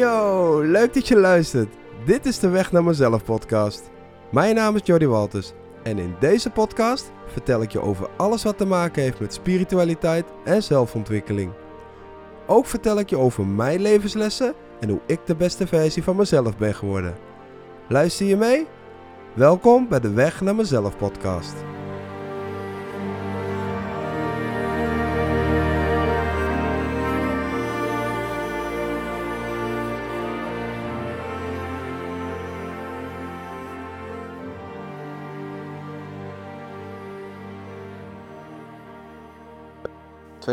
Yo, 0.00 0.60
leuk 0.60 0.94
dat 0.94 1.08
je 1.08 1.16
luistert. 1.16 1.74
Dit 2.04 2.26
is 2.26 2.38
de 2.38 2.48
Weg 2.48 2.72
naar 2.72 2.84
Mezelf 2.84 3.24
podcast. 3.24 3.90
Mijn 4.30 4.54
naam 4.54 4.76
is 4.76 4.80
Jody 4.84 5.06
Walters 5.06 5.52
en 5.82 5.98
in 5.98 6.14
deze 6.20 6.50
podcast 6.50 7.12
vertel 7.26 7.62
ik 7.62 7.72
je 7.72 7.80
over 7.80 8.08
alles 8.16 8.42
wat 8.42 8.58
te 8.58 8.66
maken 8.66 9.02
heeft 9.02 9.20
met 9.20 9.34
spiritualiteit 9.34 10.24
en 10.44 10.62
zelfontwikkeling. 10.62 11.52
Ook 12.46 12.66
vertel 12.66 12.98
ik 12.98 13.10
je 13.10 13.18
over 13.18 13.46
mijn 13.46 13.80
levenslessen 13.80 14.54
en 14.80 14.88
hoe 14.88 15.00
ik 15.06 15.20
de 15.26 15.36
beste 15.36 15.66
versie 15.66 16.02
van 16.02 16.16
mezelf 16.16 16.56
ben 16.56 16.74
geworden. 16.74 17.16
Luister 17.88 18.26
je 18.26 18.36
mee? 18.36 18.66
Welkom 19.34 19.88
bij 19.88 20.00
de 20.00 20.10
Weg 20.12 20.40
naar 20.40 20.54
Mezelf 20.54 20.96
podcast. 20.96 21.54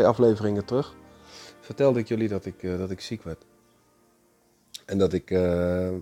Afleveringen 0.04 0.64
terug 0.64 0.96
vertelde 1.68 1.98
ik 1.98 2.08
jullie 2.08 2.28
dat 2.28 2.44
ik, 2.44 2.62
eh, 2.62 2.78
dat 2.78 2.90
ik 2.90 3.00
ziek 3.00 3.22
werd. 3.22 3.44
En 4.86 4.98
dat 4.98 5.12
ik 5.12 5.30
eh, 5.30 5.94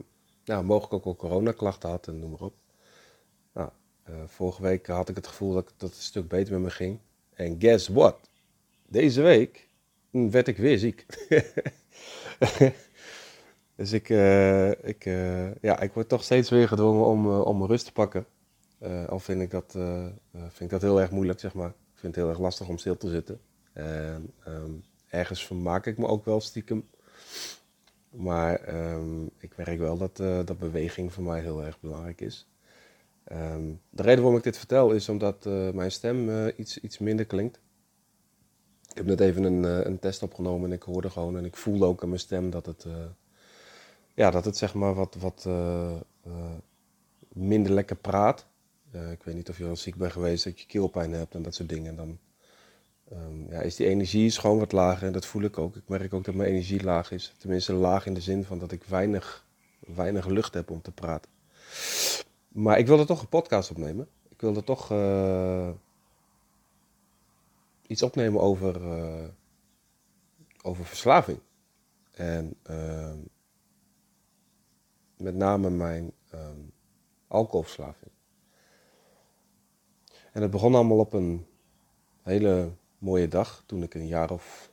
nou, 0.45 0.65
mogelijk 0.65 0.93
ook 0.93 1.05
wel 1.05 1.17
coronaklachten 1.17 1.89
had 1.89 2.07
en 2.07 2.19
noem 2.19 2.31
maar 2.31 2.41
op. 2.41 2.55
Nou, 3.53 3.69
eh, 4.03 4.15
vorige 4.27 4.63
week 4.63 4.87
had 4.87 5.09
ik 5.09 5.17
het 5.17 5.27
gevoel 5.27 5.53
dat, 5.53 5.73
dat 5.77 5.89
het 5.89 5.99
een 5.99 6.05
stuk 6.05 6.29
beter 6.29 6.53
met 6.53 6.63
me 6.63 6.71
ging. 6.71 6.99
En 7.35 7.57
guess 7.59 7.89
what? 7.89 8.17
Deze 8.89 9.23
week 9.23 9.69
werd 10.11 10.49
ik 10.49 10.57
weer 10.57 10.79
ziek. 10.79 11.07
dus 13.77 13.93
ik, 13.93 14.09
ik, 14.83 15.05
ja, 15.61 15.81
ik 15.81 15.93
word 15.93 16.09
toch 16.09 16.23
steeds 16.25 16.51
weer 16.51 16.69
gedwongen 16.69 17.07
om, 17.07 17.31
om 17.31 17.57
mijn 17.57 17.71
rust 17.71 17.85
te 17.85 17.93
pakken. 17.93 18.27
al 19.09 19.19
vind 19.19 19.41
ik, 19.41 19.51
dat, 19.51 19.73
vind 20.33 20.61
ik 20.61 20.71
dat 20.71 20.83
heel 20.83 21.01
erg 21.01 21.11
moeilijk, 21.11 21.41
zeg 21.41 21.55
maar. 21.55 21.69
Ik 21.69 21.99
vind 21.99 22.15
het 22.15 22.25
heel 22.25 22.33
erg 22.33 22.43
lastig 22.43 22.69
om 22.69 22.79
stil 22.79 22.97
te 22.97 23.09
zitten. 23.09 23.41
En 23.77 24.33
ehm, 24.45 24.71
ergens 25.09 25.47
vermaak 25.47 25.87
ik 25.87 25.99
me 25.99 26.07
ook 26.07 26.25
wel 26.25 26.41
stiekem. 26.41 26.89
Maar 28.11 28.61
ehm, 28.61 29.25
ik 29.39 29.57
merk 29.57 29.79
wel 29.79 29.97
dat, 29.97 30.21
uh, 30.21 30.41
dat 30.45 30.59
beweging 30.59 31.13
voor 31.13 31.25
mij 31.25 31.41
heel 31.41 31.65
erg 31.65 31.81
belangrijk 31.81 32.21
is. 32.21 32.47
Ehm, 33.25 33.73
de 33.91 34.03
reden 34.03 34.21
waarom 34.21 34.39
ik 34.39 34.45
dit 34.45 34.59
vertel 34.59 34.91
is 34.93 35.09
omdat 35.09 35.47
uh, 35.47 35.71
mijn 35.71 35.91
stem 35.91 36.29
uh, 36.29 36.47
iets, 36.57 36.79
iets 36.79 36.99
minder 36.99 37.25
klinkt. 37.25 37.61
Ik 38.91 38.97
heb 38.97 39.07
net 39.07 39.21
even 39.21 39.43
een, 39.43 39.63
een 39.87 39.99
test 39.99 40.23
opgenomen 40.23 40.71
en 40.71 40.77
ik 40.77 40.83
hoorde 40.83 41.11
gewoon 41.11 41.37
en 41.37 41.45
ik 41.45 41.57
voelde 41.57 41.85
ook 41.85 42.03
aan 42.03 42.09
mijn 42.09 42.21
stem 42.21 42.51
dat 42.51 42.67
het, 42.67 42.87
ja, 44.15 44.31
dat 44.31 44.45
het 44.45 44.57
zeg 44.57 44.75
maar 44.75 44.95
wat, 44.95 45.15
wat 45.15 45.49
minder 47.29 47.73
lekker 47.73 47.97
praat. 47.97 48.47
ik 49.13 49.23
weet 49.23 49.35
niet 49.35 49.49
of 49.49 49.59
je 49.59 49.65
al 49.65 49.77
ziek 49.77 49.97
bent 49.97 50.13
geweest, 50.13 50.45
dat 50.45 50.61
je 50.61 50.67
keelpijn 50.67 51.13
hebt 51.13 51.35
en 51.35 51.43
dat 51.43 51.55
soort 51.55 51.69
dingen. 51.69 51.97
Dan 51.97 52.19
um, 53.13 53.47
ja, 53.51 53.61
is 53.61 53.77
die 53.77 53.87
energie 53.87 54.27
is 54.27 54.39
gewoon 54.39 54.59
wat 54.59 54.73
lager 54.73 55.07
en 55.07 55.13
dat 55.13 55.27
voel 55.27 55.43
ik 55.43 55.59
ook. 55.59 55.77
Ik 55.77 55.89
merk 55.89 56.15
ook 56.15 56.25
dat 56.25 56.35
mijn 56.35 56.51
energie 56.51 56.83
laag 56.83 57.11
is. 57.11 57.35
Tenminste 57.39 57.73
laag 57.73 58.07
in 58.07 58.15
de 58.15 58.21
zin 58.21 58.45
van 58.45 58.59
dat 58.59 58.73
ik 58.73 58.85
weinig, 58.85 59.47
weinig 59.79 60.27
lucht 60.27 60.55
heb 60.55 60.71
om 60.71 60.83
te 60.83 60.93
praten. 60.93 61.31
Maar 62.49 62.79
ik 62.79 62.87
wilde 62.87 63.05
toch 63.05 63.21
een 63.21 63.29
podcast 63.29 63.71
opnemen. 63.71 64.09
Ik 64.29 64.41
wilde 64.41 64.65
toch 64.65 64.93
uh, 64.93 65.71
iets 67.87 68.03
opnemen 68.03 68.41
over, 68.41 68.83
uh, 68.83 69.29
over 70.63 70.85
verslaving. 70.85 71.39
En 72.13 72.57
uh, 72.71 73.15
met 75.17 75.35
name 75.35 75.71
mijn 75.71 76.13
um, 76.35 76.73
alcoholverslaving. 77.29 78.11
En 80.33 80.43
het 80.43 80.51
begon 80.51 80.75
allemaal 80.75 80.99
op 80.99 81.13
een 81.13 81.47
hele 82.23 82.71
mooie 82.99 83.29
dag 83.29 83.63
toen 83.67 83.83
ik 83.83 83.95
een 83.95 84.07
jaar 84.07 84.31
of 84.31 84.71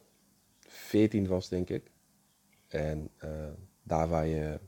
veertien 0.68 1.28
was, 1.28 1.50
denk 1.50 1.70
ik. 1.70 1.92
En 2.68 3.10
uh, 3.24 3.50
daar 3.84 4.08
waar 4.08 4.26
je 4.26 4.60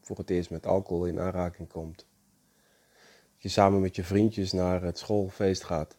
voor 0.00 0.18
het 0.18 0.30
eerst 0.30 0.50
met 0.50 0.66
alcohol 0.66 1.06
in 1.06 1.20
aanraking 1.20 1.68
komt. 1.68 2.06
Je 3.36 3.48
samen 3.48 3.80
met 3.80 3.96
je 3.96 4.04
vriendjes 4.04 4.52
naar 4.52 4.82
het 4.82 4.98
schoolfeest 4.98 5.64
gaat. 5.64 5.98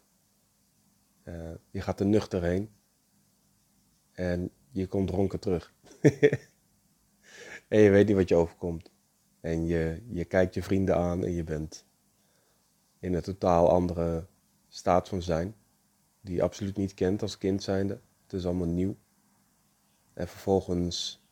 Uh, 1.24 1.50
je 1.70 1.80
gaat 1.80 2.00
er 2.00 2.06
nuchter 2.06 2.42
heen. 2.42 2.70
En 4.12 4.50
je 4.70 4.86
komt 4.86 5.08
dronken 5.08 5.40
terug. 5.40 5.72
en 7.68 7.80
je 7.80 7.90
weet 7.90 8.06
niet 8.06 8.16
wat 8.16 8.28
je 8.28 8.34
overkomt. 8.34 8.90
En 9.40 9.66
je, 9.66 10.02
je 10.06 10.24
kijkt 10.24 10.54
je 10.54 10.62
vrienden 10.62 10.96
aan 10.96 11.24
en 11.24 11.32
je 11.32 11.44
bent 11.44 11.86
in 12.98 13.14
een 13.14 13.22
totaal 13.22 13.70
andere 13.70 14.26
staat 14.68 15.08
van 15.08 15.22
zijn 15.22 15.54
die 16.20 16.34
je 16.34 16.42
absoluut 16.42 16.76
niet 16.76 16.94
kent 16.94 17.22
als 17.22 17.38
kind 17.38 17.62
zijnde. 17.62 18.00
Het 18.22 18.32
is 18.32 18.46
allemaal 18.46 18.66
nieuw. 18.66 18.96
En 20.12 20.28
vervolgens 20.28 21.24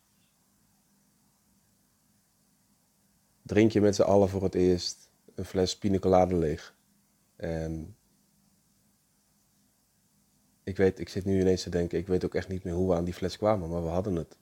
drink 3.42 3.72
je 3.72 3.80
met 3.80 3.94
z'n 3.94 4.02
allen 4.02 4.28
voor 4.28 4.42
het 4.42 4.54
eerst 4.54 5.10
een 5.34 5.44
fles 5.44 5.78
pina 5.78 6.24
leeg. 6.24 6.76
En 7.36 7.96
ik 10.62 10.76
weet, 10.76 10.98
ik 10.98 11.08
zit 11.08 11.24
nu 11.24 11.40
ineens 11.40 11.62
te 11.62 11.70
denken, 11.70 11.98
ik 11.98 12.06
weet 12.06 12.24
ook 12.24 12.34
echt 12.34 12.48
niet 12.48 12.64
meer 12.64 12.74
hoe 12.74 12.88
we 12.88 12.94
aan 12.94 13.04
die 13.04 13.14
fles 13.14 13.36
kwamen, 13.36 13.68
maar 13.68 13.82
we 13.82 13.88
hadden 13.88 14.16
het. 14.16 14.36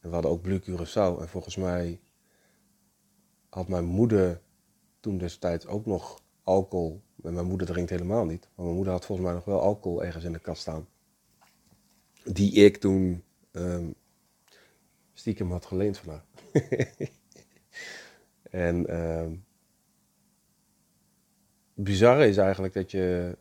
En 0.00 0.08
we 0.08 0.14
hadden 0.14 0.30
ook 0.30 0.42
Blue 0.42 0.60
Curaçao. 0.60 1.20
En 1.20 1.28
volgens 1.28 1.56
mij 1.56 2.00
had 3.48 3.68
mijn 3.68 3.84
moeder 3.84 4.40
toen 5.00 5.18
destijds 5.18 5.66
ook 5.66 5.86
nog 5.86 6.22
alcohol. 6.46 7.02
En 7.22 7.34
mijn 7.34 7.46
moeder 7.46 7.66
drinkt 7.66 7.90
helemaal 7.90 8.24
niet. 8.24 8.48
Maar 8.54 8.64
mijn 8.64 8.76
moeder 8.76 8.92
had 8.92 9.04
volgens 9.04 9.26
mij 9.26 9.36
nog 9.36 9.44
wel 9.44 9.60
alcohol 9.60 10.04
ergens 10.04 10.24
in 10.24 10.32
de 10.32 10.38
kast 10.38 10.60
staan. 10.60 10.88
Die 12.24 12.52
ik 12.52 12.76
toen 12.76 13.24
um, 13.52 13.94
stiekem 15.12 15.50
had 15.50 15.66
geleend 15.66 15.98
van 15.98 16.12
haar. 16.12 16.24
en 18.66 19.00
um, 19.00 19.44
bizarre 21.74 22.28
is 22.28 22.36
eigenlijk 22.36 22.74
dat 22.74 22.90
je. 22.90 23.36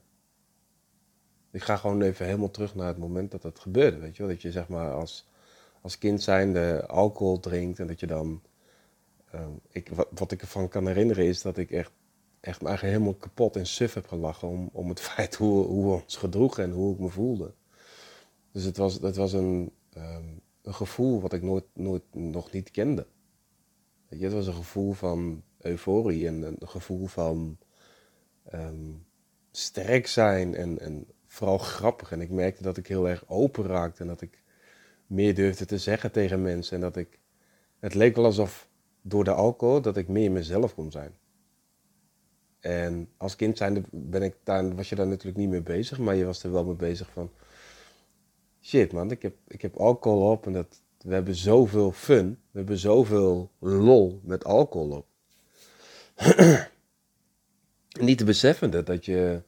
Ik 1.52 1.64
ga 1.64 1.76
gewoon 1.76 2.02
even 2.02 2.26
helemaal 2.26 2.52
terug 2.52 2.76
naar 2.76 2.88
het 2.88 2.98
moment 2.98 3.32
dat 3.32 3.42
dat 3.42 3.60
gebeurde. 3.60 3.98
Weet 3.98 4.16
je 4.16 4.24
wel? 4.24 4.32
Dat 4.32 4.42
je 4.42 4.52
zeg 4.52 4.68
maar 4.68 4.92
als, 4.92 5.28
als 5.82 5.98
kind 5.98 6.24
zijnde 6.24 6.86
alcohol 6.88 7.40
drinkt 7.40 7.80
en 7.80 7.88
dat 7.88 8.00
je 8.00 8.08
dan. 8.08 8.42
Um, 9.36 9.60
ik, 9.70 9.90
wat, 9.90 10.08
wat 10.12 10.32
ik 10.32 10.42
ervan 10.42 10.68
kan 10.68 10.88
herinneren 10.88 11.26
is 11.26 11.42
dat 11.42 11.58
ik 11.58 11.72
echt 11.72 11.92
echt 12.46 12.62
me 12.62 12.68
eigenlijk 12.68 12.98
helemaal 12.98 13.20
kapot 13.20 13.56
en 13.56 13.66
suf 13.66 13.94
heb 13.94 14.08
gelachen 14.08 14.48
om, 14.48 14.70
om 14.74 14.90
het 14.90 15.00
feit 15.10 15.36
hoe, 15.36 15.66
hoe 15.66 15.86
we 15.86 16.02
ons 16.04 16.16
gedroegen 16.16 16.64
en 16.64 16.72
hoe 16.72 16.94
ik 16.94 17.00
me 17.00 17.10
voelde. 17.10 17.54
Dus 18.52 18.64
het 18.64 18.78
was, 18.78 18.94
het 18.94 19.16
was 19.16 19.34
een, 19.34 19.72
um, 19.98 20.42
een 20.62 20.74
gevoel 20.74 21.22
wat 21.22 21.34
ik 21.34 21.42
nooit, 21.42 21.66
nooit 21.74 22.04
nog 22.12 22.52
niet 22.52 22.72
kende. 22.72 23.08
Je, 24.10 24.24
het 24.24 24.34
was 24.34 24.48
een 24.48 24.54
gevoel 24.54 24.94
van 24.94 25.44
euforie 25.58 26.28
en 26.28 26.42
een 26.42 26.68
gevoel 26.68 27.06
van 27.06 27.58
um, 28.54 29.06
sterk 29.52 30.08
zijn 30.08 30.56
en, 30.56 30.80
en 30.80 31.08
vooral 31.28 31.58
grappig. 31.58 32.12
En 32.12 32.22
ik 32.22 32.30
merkte 32.30 32.64
dat 32.64 32.78
ik 32.78 32.88
heel 32.88 33.10
erg 33.10 33.24
open 33.28 33.66
raakte 33.66 34.02
en 34.02 34.08
dat 34.08 34.22
ik 34.22 34.44
meer 35.08 35.36
durfde 35.36 35.66
te 35.66 35.78
zeggen 35.78 36.12
tegen 36.12 36.42
mensen. 36.42 36.76
En 36.76 36.82
dat 36.82 36.96
ik, 36.96 37.20
het 37.80 37.94
leek 37.94 38.16
wel 38.16 38.26
alsof 38.26 38.70
door 39.02 39.24
de 39.24 39.34
alcohol 39.34 39.82
dat 39.82 39.98
ik 39.98 40.08
meer 40.08 40.32
mezelf 40.32 40.76
kon 40.76 40.92
zijn. 40.92 41.18
En 42.66 43.10
als 43.18 43.36
kind 43.36 43.58
zijn 43.58 43.86
ben 43.92 44.22
ik 44.22 44.36
daar, 44.44 44.76
was 44.76 44.90
je 44.90 44.96
daar 44.96 45.08
natuurlijk 45.08 45.38
niet 45.38 45.50
mee 45.50 45.62
bezig, 45.62 46.00
maar 46.00 46.16
je 46.16 46.26
was 46.26 46.44
er 46.44 46.52
wel 46.52 46.66
mee 46.66 46.76
bezig 46.76 47.10
van... 47.14 47.32
Shit 48.62 48.92
man, 48.92 49.12
ik 49.12 49.22
heb, 49.22 49.36
ik 49.48 49.62
heb 49.62 49.76
alcohol 49.78 50.32
op 50.32 50.46
en 50.46 50.54
dat, 50.54 50.82
we 50.98 51.14
hebben 51.14 51.36
zoveel 51.36 51.92
fun. 51.92 52.40
We 52.52 52.58
hebben 52.58 52.78
zoveel 52.78 53.52
lol 53.60 54.20
met 54.24 54.44
alcohol 54.44 54.90
op. 54.90 55.08
niet 58.08 58.18
te 58.18 58.26
beseffen 58.26 58.86
dat 58.86 59.06
je 59.06 59.42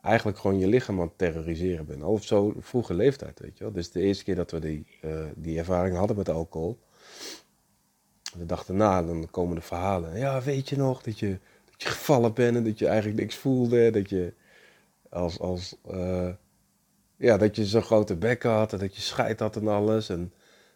eigenlijk 0.00 0.38
gewoon 0.38 0.58
je 0.58 0.66
lichaam 0.66 1.00
aan 1.00 1.06
het 1.06 1.18
terroriseren 1.18 1.86
bent. 1.86 2.02
Al 2.02 2.18
zo'n 2.18 2.54
vroege 2.58 2.94
leeftijd, 2.94 3.40
weet 3.40 3.58
je 3.58 3.64
wel. 3.64 3.72
Dus 3.72 3.90
de 3.90 4.00
eerste 4.00 4.24
keer 4.24 4.36
dat 4.36 4.50
we 4.50 4.58
die, 4.58 4.86
uh, 5.04 5.24
die 5.34 5.58
ervaring 5.58 5.96
hadden 5.96 6.16
met 6.16 6.28
alcohol... 6.28 6.78
We 8.36 8.46
dachten 8.46 8.76
na, 8.76 9.02
dan 9.02 9.30
komen 9.30 9.54
de 9.54 9.62
verhalen. 9.62 10.18
Ja, 10.18 10.42
weet 10.42 10.68
je 10.68 10.76
nog 10.76 11.02
dat 11.02 11.18
je 11.18 11.38
je 11.82 11.88
gevallen 11.88 12.34
bent 12.34 12.56
en 12.56 12.64
dat 12.64 12.78
je 12.78 12.86
eigenlijk 12.86 13.20
niks 13.20 13.36
voelde. 13.36 13.90
Dat 13.90 14.10
je 14.10 14.32
als, 15.08 15.38
als 15.38 15.76
uh, 15.90 16.30
ja, 17.16 17.36
dat 17.36 17.56
je 17.56 17.66
zo'n 17.66 17.82
grote 17.82 18.16
bek 18.16 18.42
had 18.42 18.72
en 18.72 18.78
dat 18.78 18.94
je 18.96 19.00
scheid 19.00 19.40
had 19.40 19.56
en 19.56 19.68
alles. 19.68 20.08
En 20.08 20.32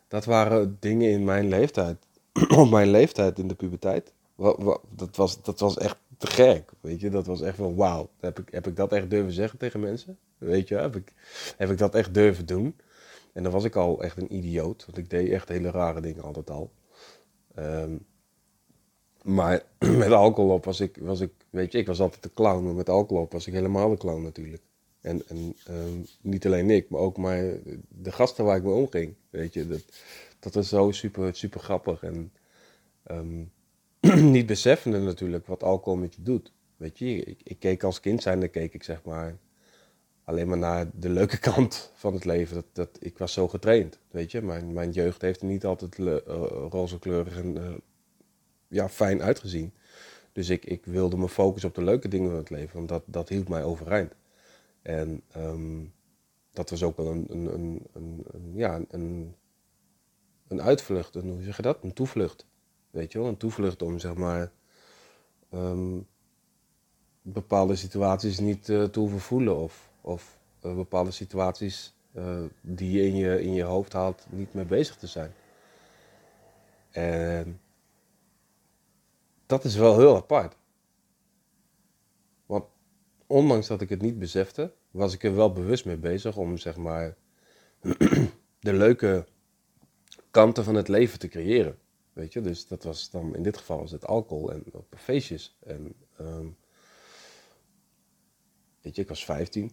dat 0.09 0.25
waren 0.25 0.77
dingen 0.81 1.11
in 1.11 1.25
mijn 1.25 1.49
leeftijd. 1.49 2.07
Op 2.57 2.71
mijn 2.71 2.91
leeftijd 2.91 3.39
in 3.39 3.49
de 3.49 3.55
puberteit. 3.55 4.13
Dat 4.97 5.17
was, 5.17 5.43
dat 5.43 5.61
was 5.61 5.79
echt 5.79 5.97
te 6.19 6.27
gek, 6.27 6.71
weet 6.81 7.01
je. 7.01 7.11
Dat 7.11 7.27
was 7.27 7.41
echt 7.41 7.57
van 7.57 7.75
wauw. 7.75 8.11
Heb 8.21 8.39
ik, 8.39 8.49
heb 8.51 8.67
ik 8.67 8.77
dat 8.77 8.93
echt 8.93 9.11
durven 9.11 9.33
zeggen 9.33 9.59
tegen 9.59 9.81
mensen? 9.81 10.19
Weet 10.39 10.69
je, 10.69 10.75
heb 10.75 10.97
ik, 10.97 11.13
heb 11.57 11.71
ik 11.71 11.79
dat 11.79 11.95
echt 11.95 12.15
durven 12.15 12.47
doen? 12.47 12.77
En 13.33 13.43
dan 13.43 13.53
was 13.53 13.65
ik 13.65 13.77
al 13.77 14.03
echt 14.03 14.17
een 14.17 14.35
idioot, 14.35 14.85
want 14.87 14.99
ik 14.99 15.11
deed 15.11 15.31
echt 15.31 15.49
hele 15.49 15.71
rare 15.71 16.01
dingen 16.01 16.23
altijd 16.23 16.51
al. 16.51 16.73
Ehm, 17.55 17.97
maar 19.23 19.63
met 20.05 20.11
alcohol 20.11 20.55
op 20.55 20.65
was 20.65 20.81
ik, 20.81 20.97
was 21.01 21.21
ik, 21.21 21.33
weet 21.51 21.73
je, 21.73 21.79
ik 21.79 21.87
was 21.87 22.01
altijd 22.01 22.23
de 22.23 22.31
clown, 22.35 22.65
maar 22.65 22.75
met 22.75 22.89
alcohol 22.89 23.23
op 23.23 23.33
was 23.33 23.47
ik 23.47 23.53
helemaal 23.53 23.91
de 23.91 23.97
clown 23.97 24.23
natuurlijk. 24.23 24.63
En, 25.01 25.23
en 25.29 25.57
ehm, 25.67 25.99
niet 26.21 26.47
alleen 26.47 26.71
ik, 26.71 26.89
maar 26.89 27.01
ook 27.01 27.17
maar 27.17 27.43
de 27.89 28.13
gasten 28.13 28.45
waar 28.45 28.57
ik 28.57 28.63
mee 28.63 28.75
omging, 28.75 29.15
weet 29.31 29.55
je. 29.55 29.67
Dat, 29.67 29.83
dat 30.39 30.55
was 30.55 30.69
zo 30.69 30.91
super, 30.91 31.35
super 31.35 31.61
grappig 31.61 32.03
en 32.03 32.33
um, 33.11 33.53
niet 34.33 34.47
beseffende 34.47 34.99
natuurlijk 34.99 35.47
wat 35.47 35.63
alcohol 35.63 35.99
met 35.99 36.15
je 36.15 36.23
doet. 36.23 36.53
Weet 36.77 36.99
je, 36.99 37.25
ik, 37.25 37.41
ik 37.43 37.59
keek 37.59 37.83
als 37.83 38.01
kind 38.01 38.23
zijnde, 38.23 38.49
keek 38.49 38.75
ik 38.75 38.83
zeg 38.83 39.05
maar 39.05 39.39
alleen 40.25 40.49
maar 40.49 40.59
naar 40.59 40.91
de 40.95 41.09
leuke 41.09 41.39
kant 41.51 41.91
van 41.95 42.15
het 42.15 42.25
leven. 42.25 42.55
Dat, 42.55 42.67
dat, 42.73 42.89
ik 43.01 43.19
was 43.19 43.33
zo 43.33 43.49
getraind, 43.49 43.99
weet 44.11 44.31
je. 44.31 44.43
Mijn, 44.43 44.73
mijn 44.73 44.91
jeugd 44.91 45.23
heeft 45.23 45.43
niet 45.43 45.65
altijd 45.65 45.99
uh, 45.99 46.17
roze 46.71 46.99
kleurig 46.99 47.37
en 47.37 47.57
uh, 47.57 47.69
ja, 48.73 48.89
fijn 48.89 49.23
uitgezien. 49.23 49.73
Dus 50.33 50.49
ik, 50.49 50.65
ik 50.65 50.85
wilde 50.85 51.17
me 51.17 51.29
focussen 51.29 51.69
op 51.69 51.75
de 51.75 51.85
leuke 51.85 52.09
dingen 52.09 52.29
van 52.29 52.39
het 52.39 52.51
leven, 52.51 52.77
want 52.77 52.89
dat, 52.89 53.03
dat 53.07 53.29
hield 53.29 53.49
mij 53.49 53.65
overeind. 53.65 54.15
En 54.83 55.23
um, 55.37 55.93
dat 56.53 56.71
was 56.71 56.83
ook 56.83 56.97
wel 56.97 57.07
een, 57.07 57.27
een, 57.31 57.87
een, 57.93 58.25
een, 58.33 58.53
ja, 58.55 58.81
een, 58.89 59.35
een 60.49 60.63
uitvlucht, 60.63 61.15
een, 61.15 61.29
hoe 61.29 61.43
zeg 61.43 61.57
je 61.57 61.63
dat? 61.63 61.79
Een 61.83 61.93
toevlucht. 61.93 62.47
Weet 62.91 63.13
je 63.13 63.19
wel, 63.19 63.29
een 63.29 63.37
toevlucht 63.37 63.83
om 63.83 63.99
zeg 63.99 64.15
maar 64.15 64.53
um, 65.55 66.07
bepaalde 67.23 67.77
situaties 67.77 68.39
niet 68.39 68.69
uh, 68.69 68.85
te 68.85 68.99
hoeven 68.99 69.21
voelen 69.21 69.57
of, 69.57 69.91
of 70.01 70.39
uh, 70.65 70.75
bepaalde 70.75 71.11
situaties 71.11 71.95
uh, 72.17 72.45
die 72.61 72.91
je 72.91 73.07
in, 73.07 73.17
je 73.17 73.43
in 73.43 73.55
je 73.55 73.63
hoofd 73.63 73.93
haalt 73.93 74.27
niet 74.31 74.55
mee 74.55 74.65
bezig 74.65 74.97
te 74.97 75.07
zijn. 75.07 75.33
En 76.91 77.61
dat 79.47 79.65
is 79.65 79.77
wel 79.77 79.99
heel 79.99 80.17
apart. 80.17 80.57
Want 82.47 82.65
ondanks 83.27 83.67
dat 83.67 83.81
ik 83.81 83.89
het 83.89 84.03
niet 84.03 84.19
besefte, 84.19 84.73
was 84.91 85.15
ik 85.15 85.25
er 85.25 85.35
wel 85.35 85.53
bewust 85.53 85.85
mee 85.85 85.97
bezig 85.97 86.37
om 86.37 86.59
zeg 86.59 86.77
maar 86.77 87.17
de 88.61 88.73
leuke 88.73 89.27
kanten 90.31 90.65
van 90.65 90.75
het 90.75 90.89
leven 90.89 91.19
te 91.19 91.29
creëren. 91.29 91.79
Weet 92.13 92.33
je, 92.33 92.41
dus 92.41 92.67
dat 92.67 92.83
was 92.83 93.11
dan 93.11 93.35
in 93.35 93.43
dit 93.43 93.57
geval 93.57 93.79
was 93.79 93.91
het 93.91 94.07
alcohol 94.07 94.53
en 94.53 94.65
feestjes. 94.97 95.57
En 95.61 95.95
um, 96.21 96.57
weet 98.81 98.97
je, 98.97 99.03
ik 99.03 99.09
was 99.09 99.25
15. 99.25 99.73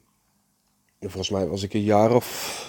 En 1.00 1.10
volgens 1.10 1.30
mij 1.30 1.48
was 1.48 1.64
ik 1.64 1.74
een 1.74 1.82
jaar 1.82 2.16
of. 2.16 2.68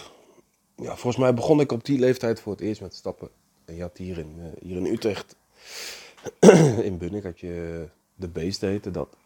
Ja, 0.76 0.90
volgens 0.90 1.16
mij 1.16 1.34
begon 1.34 1.60
ik 1.60 1.72
op 1.72 1.84
die 1.84 1.98
leeftijd 1.98 2.40
voor 2.40 2.52
het 2.52 2.60
eerst 2.60 2.80
met 2.80 2.94
stappen. 2.94 3.30
En 3.64 3.74
je 3.74 3.82
had 3.82 3.96
hier 3.96 4.18
in, 4.18 4.34
uh, 4.38 4.44
hier 4.60 4.76
in 4.76 4.86
Utrecht, 4.86 5.36
in 6.88 6.98
Bunnik, 6.98 7.22
had 7.22 7.40
je 7.40 7.88
de 8.14 8.28
Beest 8.28 8.60
heette 8.60 8.90
dat. 8.90 9.16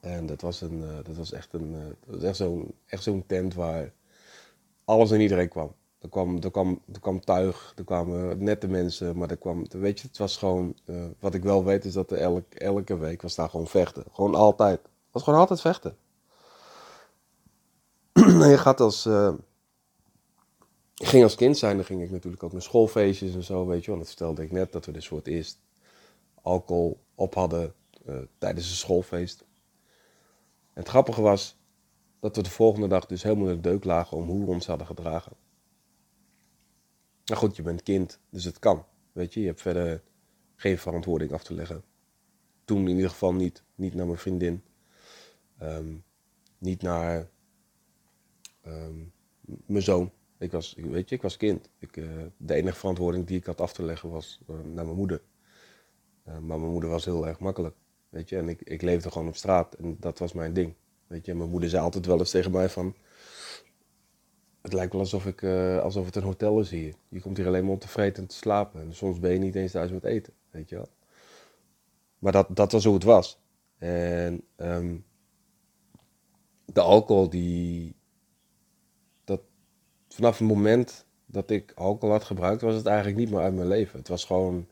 En 0.00 0.26
dat 0.26 0.40
was, 0.40 0.60
een, 0.60 0.82
uh, 0.82 0.96
dat 1.02 1.16
was 1.16 1.32
echt, 1.32 1.52
een, 1.52 1.72
uh, 1.72 1.84
dat 2.06 2.14
was 2.14 2.22
echt 2.22 2.36
zo'n 2.36 2.74
zo'n 2.86 3.26
tent 3.26 3.54
waar 3.54 3.92
alles 4.84 5.10
en 5.10 5.20
iedereen 5.20 5.48
kwam. 5.48 5.74
Er 5.98 6.08
kwam, 6.08 6.36
er, 6.42 6.50
kwam, 6.50 6.80
er 6.92 7.00
kwam 7.00 7.20
tuig, 7.20 7.72
er 7.76 7.84
kwamen 7.84 8.44
nette 8.44 8.68
mensen, 8.68 9.16
maar 9.16 9.30
er 9.30 9.36
kwam, 9.36 9.66
weet 9.68 10.00
je, 10.00 10.06
het 10.06 10.18
was 10.18 10.36
gewoon, 10.36 10.76
uh, 10.84 11.04
wat 11.18 11.34
ik 11.34 11.42
wel 11.42 11.64
weet 11.64 11.84
is 11.84 11.92
dat 11.92 12.10
er 12.10 12.18
elk, 12.18 12.54
elke 12.54 12.96
week 12.96 13.22
was 13.22 13.34
daar 13.34 13.48
gewoon 13.48 13.66
vechten. 13.66 14.04
Gewoon 14.12 14.34
altijd. 14.34 14.80
Het 14.82 15.10
was 15.10 15.22
gewoon 15.22 15.38
altijd 15.38 15.60
vechten. 15.60 15.96
en 18.12 18.48
je 18.48 18.58
gaat 18.58 18.80
als, 18.80 19.06
ik 20.96 21.06
ging 21.06 21.22
als 21.22 21.34
kind 21.34 21.58
zijn, 21.58 21.76
dan 21.76 21.84
ging 21.84 22.02
ik 22.02 22.10
natuurlijk 22.10 22.42
ook 22.42 22.52
naar 22.52 22.62
schoolfeestjes 22.62 23.34
en 23.34 23.42
zo, 23.44 23.66
weet 23.66 23.84
je 23.84 23.90
want 23.90 24.02
Dat 24.02 24.10
vertelde 24.10 24.42
ik 24.42 24.52
net, 24.52 24.72
dat 24.72 24.86
we 24.86 24.92
dus 24.92 25.08
voor 25.08 25.18
het 25.18 25.26
eerst 25.26 25.58
alcohol 26.46 27.00
op 27.14 27.34
hadden 27.34 27.74
uh, 28.06 28.18
tijdens 28.38 28.70
een 28.70 28.76
schoolfeest. 28.76 29.44
Het 30.72 30.88
grappige 30.88 31.20
was 31.20 31.56
dat 32.20 32.36
we 32.36 32.42
de 32.42 32.50
volgende 32.50 32.88
dag 32.88 33.06
dus 33.06 33.22
helemaal 33.22 33.48
in 33.48 33.54
de 33.54 33.60
deuk 33.60 33.84
lagen 33.84 34.16
om 34.16 34.28
hoe 34.28 34.44
we 34.44 34.50
ons 34.50 34.66
hadden 34.66 34.86
gedragen. 34.86 35.32
Nou 37.24 37.40
goed, 37.40 37.56
je 37.56 37.62
bent 37.62 37.82
kind, 37.82 38.20
dus 38.30 38.44
het 38.44 38.58
kan. 38.58 38.84
Weet 39.12 39.34
je, 39.34 39.40
je 39.40 39.46
hebt 39.46 39.60
verder 39.60 40.02
geen 40.56 40.78
verantwoording 40.78 41.32
af 41.32 41.42
te 41.42 41.54
leggen. 41.54 41.82
Toen 42.64 42.88
in 42.88 42.94
ieder 42.94 43.10
geval 43.10 43.34
niet. 43.34 43.62
Niet 43.74 43.94
naar 43.94 44.06
mijn 44.06 44.18
vriendin. 44.18 44.62
Um, 45.62 46.04
niet 46.58 46.82
naar 46.82 47.28
um, 48.66 49.12
mijn 49.44 49.82
zoon. 49.82 50.10
Ik 50.38 50.52
was, 50.52 50.74
weet 50.74 51.08
je, 51.08 51.14
ik 51.14 51.22
was 51.22 51.36
kind. 51.36 51.68
Ik, 51.78 51.96
uh, 51.96 52.22
de 52.36 52.54
enige 52.54 52.76
verantwoording 52.76 53.26
die 53.26 53.38
ik 53.38 53.44
had 53.44 53.60
af 53.60 53.72
te 53.72 53.82
leggen 53.82 54.10
was 54.10 54.40
uh, 54.50 54.56
naar 54.56 54.84
mijn 54.84 54.96
moeder. 54.96 55.22
Uh, 56.28 56.38
maar 56.38 56.58
mijn 56.58 56.72
moeder 56.72 56.90
was 56.90 57.04
heel 57.04 57.26
erg 57.26 57.38
makkelijk. 57.38 57.76
Weet 58.08 58.28
je, 58.28 58.36
en 58.36 58.48
ik, 58.48 58.62
ik 58.62 58.82
leefde 58.82 59.10
gewoon 59.10 59.28
op 59.28 59.36
straat 59.36 59.74
en 59.74 59.96
dat 60.00 60.18
was 60.18 60.32
mijn 60.32 60.52
ding. 60.52 60.74
Weet 61.06 61.24
je, 61.24 61.34
mijn 61.34 61.50
moeder 61.50 61.68
zei 61.68 61.82
altijd 61.82 62.06
wel 62.06 62.18
eens 62.18 62.30
tegen 62.30 62.50
mij 62.50 62.68
van 62.68 62.94
het 64.66 64.74
lijkt 64.74 64.92
wel 64.92 65.00
alsof, 65.00 65.26
ik, 65.26 65.42
uh, 65.42 65.78
alsof 65.78 66.06
het 66.06 66.16
een 66.16 66.22
hotel 66.22 66.60
is 66.60 66.70
hier. 66.70 66.94
Je 67.08 67.20
komt 67.20 67.36
hier 67.36 67.46
alleen 67.46 67.62
maar 67.62 67.72
om 67.72 67.78
te 67.78 67.88
vreten 67.88 68.22
en 68.22 68.28
te 68.28 68.34
slapen. 68.34 68.80
En 68.80 68.94
soms 68.94 69.18
ben 69.18 69.32
je 69.32 69.38
niet 69.38 69.54
eens 69.54 69.72
thuis 69.72 69.90
met 69.90 70.04
eten, 70.04 70.32
weet 70.50 70.68
je 70.68 70.76
wel. 70.76 70.88
Maar 72.18 72.32
dat, 72.32 72.56
dat 72.56 72.72
was 72.72 72.84
hoe 72.84 72.94
het 72.94 73.02
was. 73.02 73.40
En 73.78 74.42
um, 74.56 75.04
de 76.64 76.80
alcohol 76.80 77.28
die... 77.30 77.96
Dat, 79.24 79.40
vanaf 80.08 80.38
het 80.38 80.48
moment 80.48 81.06
dat 81.26 81.50
ik 81.50 81.72
alcohol 81.74 82.14
had 82.14 82.24
gebruikt, 82.24 82.62
was 82.62 82.74
het 82.74 82.86
eigenlijk 82.86 83.16
niet 83.16 83.30
meer 83.30 83.40
uit 83.40 83.54
mijn 83.54 83.68
leven. 83.68 83.98
Het 83.98 84.08
was 84.08 84.24
gewoon... 84.24 84.66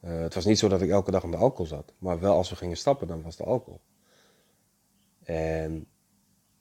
Uh, 0.00 0.20
het 0.20 0.34
was 0.34 0.44
niet 0.44 0.58
zo 0.58 0.68
dat 0.68 0.82
ik 0.82 0.90
elke 0.90 1.10
dag 1.10 1.24
aan 1.24 1.30
de 1.30 1.36
alcohol 1.36 1.66
zat. 1.66 1.92
Maar 1.98 2.20
wel 2.20 2.34
als 2.34 2.50
we 2.50 2.56
gingen 2.56 2.76
stappen, 2.76 3.06
dan 3.06 3.22
was 3.22 3.36
de 3.36 3.44
alcohol. 3.44 3.80
En 5.24 5.86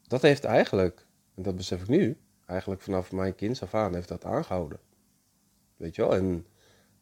dat 0.08 0.22
heeft 0.22 0.44
eigenlijk, 0.44 1.06
en 1.36 1.44
dat 1.44 1.56
besef 1.56 1.82
ik 1.82 1.88
nu, 1.88 2.18
eigenlijk 2.46 2.82
vanaf 2.82 3.12
mijn 3.12 3.36
kinds 3.36 3.62
af 3.62 3.74
aan 3.74 3.94
heeft 3.94 4.08
dat 4.08 4.26
aangehouden. 4.26 4.80
Weet 5.78 5.96
je 5.96 6.02
wel? 6.02 6.16
En 6.16 6.46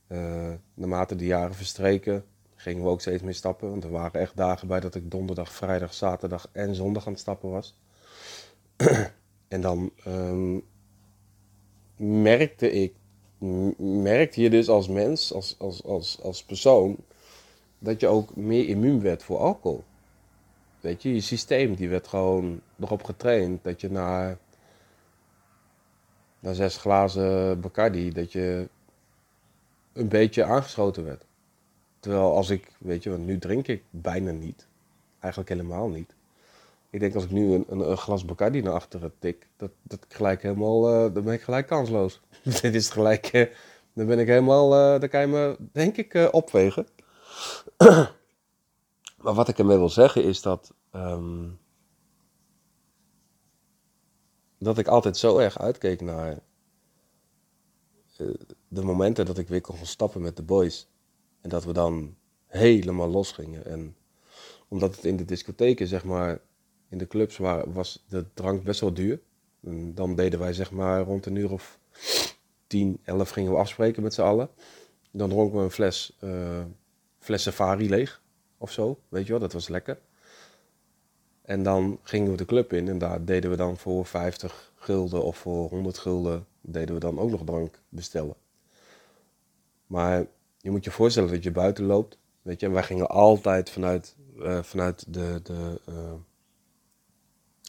uh, 0.07 0.53
naarmate 0.73 1.15
de 1.15 1.25
jaren 1.25 1.55
verstreken, 1.55 2.25
gingen 2.55 2.83
we 2.83 2.89
ook 2.89 3.01
steeds 3.01 3.23
meer 3.23 3.33
stappen. 3.33 3.69
Want 3.69 3.83
er 3.83 3.89
waren 3.89 4.21
echt 4.21 4.35
dagen 4.35 4.67
bij 4.67 4.79
dat 4.79 4.95
ik 4.95 5.11
donderdag, 5.11 5.51
vrijdag, 5.51 5.93
zaterdag 5.93 6.49
en 6.51 6.75
zondag 6.75 7.05
aan 7.05 7.11
het 7.11 7.21
stappen 7.21 7.49
was. 7.49 7.79
en 9.47 9.61
dan 9.61 9.91
um, 10.07 10.63
merkte 11.97 12.71
ik, 12.71 12.95
merkte 13.77 14.41
je 14.41 14.49
dus 14.49 14.69
als 14.69 14.87
mens, 14.87 15.33
als, 15.33 15.55
als, 15.57 15.83
als, 15.83 16.21
als 16.21 16.43
persoon, 16.43 16.97
dat 17.79 17.99
je 17.99 18.07
ook 18.07 18.35
meer 18.35 18.67
immuun 18.67 19.01
werd 19.01 19.23
voor 19.23 19.37
alcohol. 19.37 19.83
Weet 20.79 21.01
je, 21.01 21.13
je 21.13 21.21
systeem 21.21 21.75
die 21.75 21.89
werd 21.89 22.07
gewoon 22.07 22.61
erop 22.79 23.03
getraind 23.03 23.63
dat 23.63 23.81
je 23.81 23.91
na 23.91 24.37
na 26.45 26.53
zes 26.53 26.77
glazen 26.77 27.59
Bacardi 27.59 28.11
dat 28.11 28.31
je 28.31 28.69
een 29.93 30.07
beetje 30.07 30.43
aangeschoten 30.43 31.03
werd. 31.03 31.25
Terwijl 31.99 32.35
als 32.35 32.49
ik, 32.49 32.71
weet 32.77 33.03
je, 33.03 33.09
want 33.09 33.25
nu 33.25 33.37
drink 33.37 33.67
ik 33.67 33.83
bijna 33.89 34.31
niet. 34.31 34.67
Eigenlijk 35.19 35.49
helemaal 35.53 35.89
niet. 35.89 36.15
Ik 36.95 37.01
denk 37.01 37.15
als 37.15 37.23
ik 37.23 37.31
nu 37.31 37.53
een, 37.53 37.65
een, 37.67 37.89
een 37.89 37.97
glas 37.97 38.25
Bacardi 38.25 38.61
naar 38.61 38.73
achteren 38.73 39.13
tik, 39.19 39.49
dat, 39.57 39.71
dat 39.81 40.05
gelijk 40.07 40.41
helemaal, 40.41 40.89
uh, 40.89 41.13
dan 41.13 41.23
ben 41.23 41.33
ik 41.33 41.41
gelijk 41.41 41.67
kansloos. 41.67 42.21
Dit 42.61 42.75
is 42.75 42.89
gelijk, 42.89 43.33
uh, 43.33 43.45
dan 43.93 44.05
ben 44.05 44.19
ik 44.19 44.27
helemaal, 44.27 44.93
uh, 44.93 44.99
dan 44.99 45.09
kan 45.09 45.21
je 45.21 45.27
me 45.27 45.57
denk 45.71 45.97
ik 45.97 46.29
opwegen. 46.31 46.87
maar 49.23 49.33
wat 49.33 49.47
ik 49.47 49.59
ermee 49.59 49.77
wil 49.77 49.89
zeggen 49.89 50.23
is 50.23 50.41
dat, 50.41 50.73
um, 50.91 51.59
dat 54.59 54.77
ik 54.77 54.87
altijd 54.87 55.17
zo 55.17 55.37
erg 55.37 55.59
uitkeek 55.59 56.01
naar 56.01 56.39
de 58.67 58.83
momenten 58.83 59.25
dat 59.25 59.37
ik 59.37 59.47
weer 59.47 59.61
kon 59.61 59.85
stappen 59.85 60.21
met 60.21 60.35
de 60.35 60.43
boys. 60.43 60.89
En 61.41 61.49
dat 61.49 61.63
we 61.63 61.73
dan 61.73 62.15
helemaal 62.45 63.09
los 63.09 63.31
gingen. 63.31 63.65
En 63.65 63.95
omdat 64.67 64.95
het 64.95 65.05
in 65.05 65.17
de 65.17 65.25
discotheken, 65.25 65.87
zeg 65.87 66.03
maar, 66.03 66.41
in 66.95 67.01
de 67.01 67.07
clubs 67.07 67.37
waar, 67.37 67.71
was 67.71 68.05
de 68.07 68.25
drank 68.33 68.63
best 68.63 68.79
wel 68.79 68.93
duur. 68.93 69.19
En 69.63 69.95
dan 69.95 70.15
deden 70.15 70.39
wij 70.39 70.53
zeg 70.53 70.71
maar 70.71 71.01
rond 71.01 71.25
een 71.25 71.35
uur 71.35 71.51
of 71.51 71.79
10, 72.67 72.99
11 73.03 73.29
gingen 73.29 73.51
we 73.51 73.57
afspreken 73.57 74.03
met 74.03 74.13
z'n 74.13 74.21
allen. 74.21 74.49
Dan 75.11 75.29
dronken 75.29 75.57
we 75.57 75.63
een 75.63 75.71
fles, 75.71 76.17
uh, 76.23 77.37
safari 77.37 77.89
leeg 77.89 78.21
of 78.57 78.71
zo, 78.71 78.99
weet 79.09 79.25
je 79.25 79.31
wel, 79.31 79.41
dat 79.41 79.53
was 79.53 79.67
lekker. 79.67 79.99
En 81.41 81.63
dan 81.63 81.99
gingen 82.03 82.31
we 82.31 82.37
de 82.37 82.45
club 82.45 82.73
in 82.73 82.87
en 82.87 82.97
daar 82.97 83.25
deden 83.25 83.49
we 83.49 83.55
dan 83.55 83.77
voor 83.77 84.05
50 84.05 84.71
gulden 84.75 85.23
of 85.23 85.37
voor 85.37 85.69
100 85.69 85.97
gulden 85.97 86.45
deden 86.61 86.93
we 86.93 86.99
dan 86.99 87.19
ook 87.19 87.29
nog 87.29 87.43
drank 87.45 87.79
bestellen. 87.89 88.35
Maar 89.87 90.25
je 90.57 90.71
moet 90.71 90.83
je 90.83 90.91
voorstellen 90.91 91.29
dat 91.29 91.43
je 91.43 91.51
buiten 91.51 91.85
loopt, 91.85 92.17
weet 92.41 92.59
je, 92.59 92.65
en 92.65 92.71
wij 92.71 92.83
gingen 92.83 93.09
altijd 93.09 93.69
vanuit, 93.69 94.15
uh, 94.37 94.63
vanuit 94.63 95.13
de, 95.13 95.39
de 95.43 95.81
uh, 95.89 96.13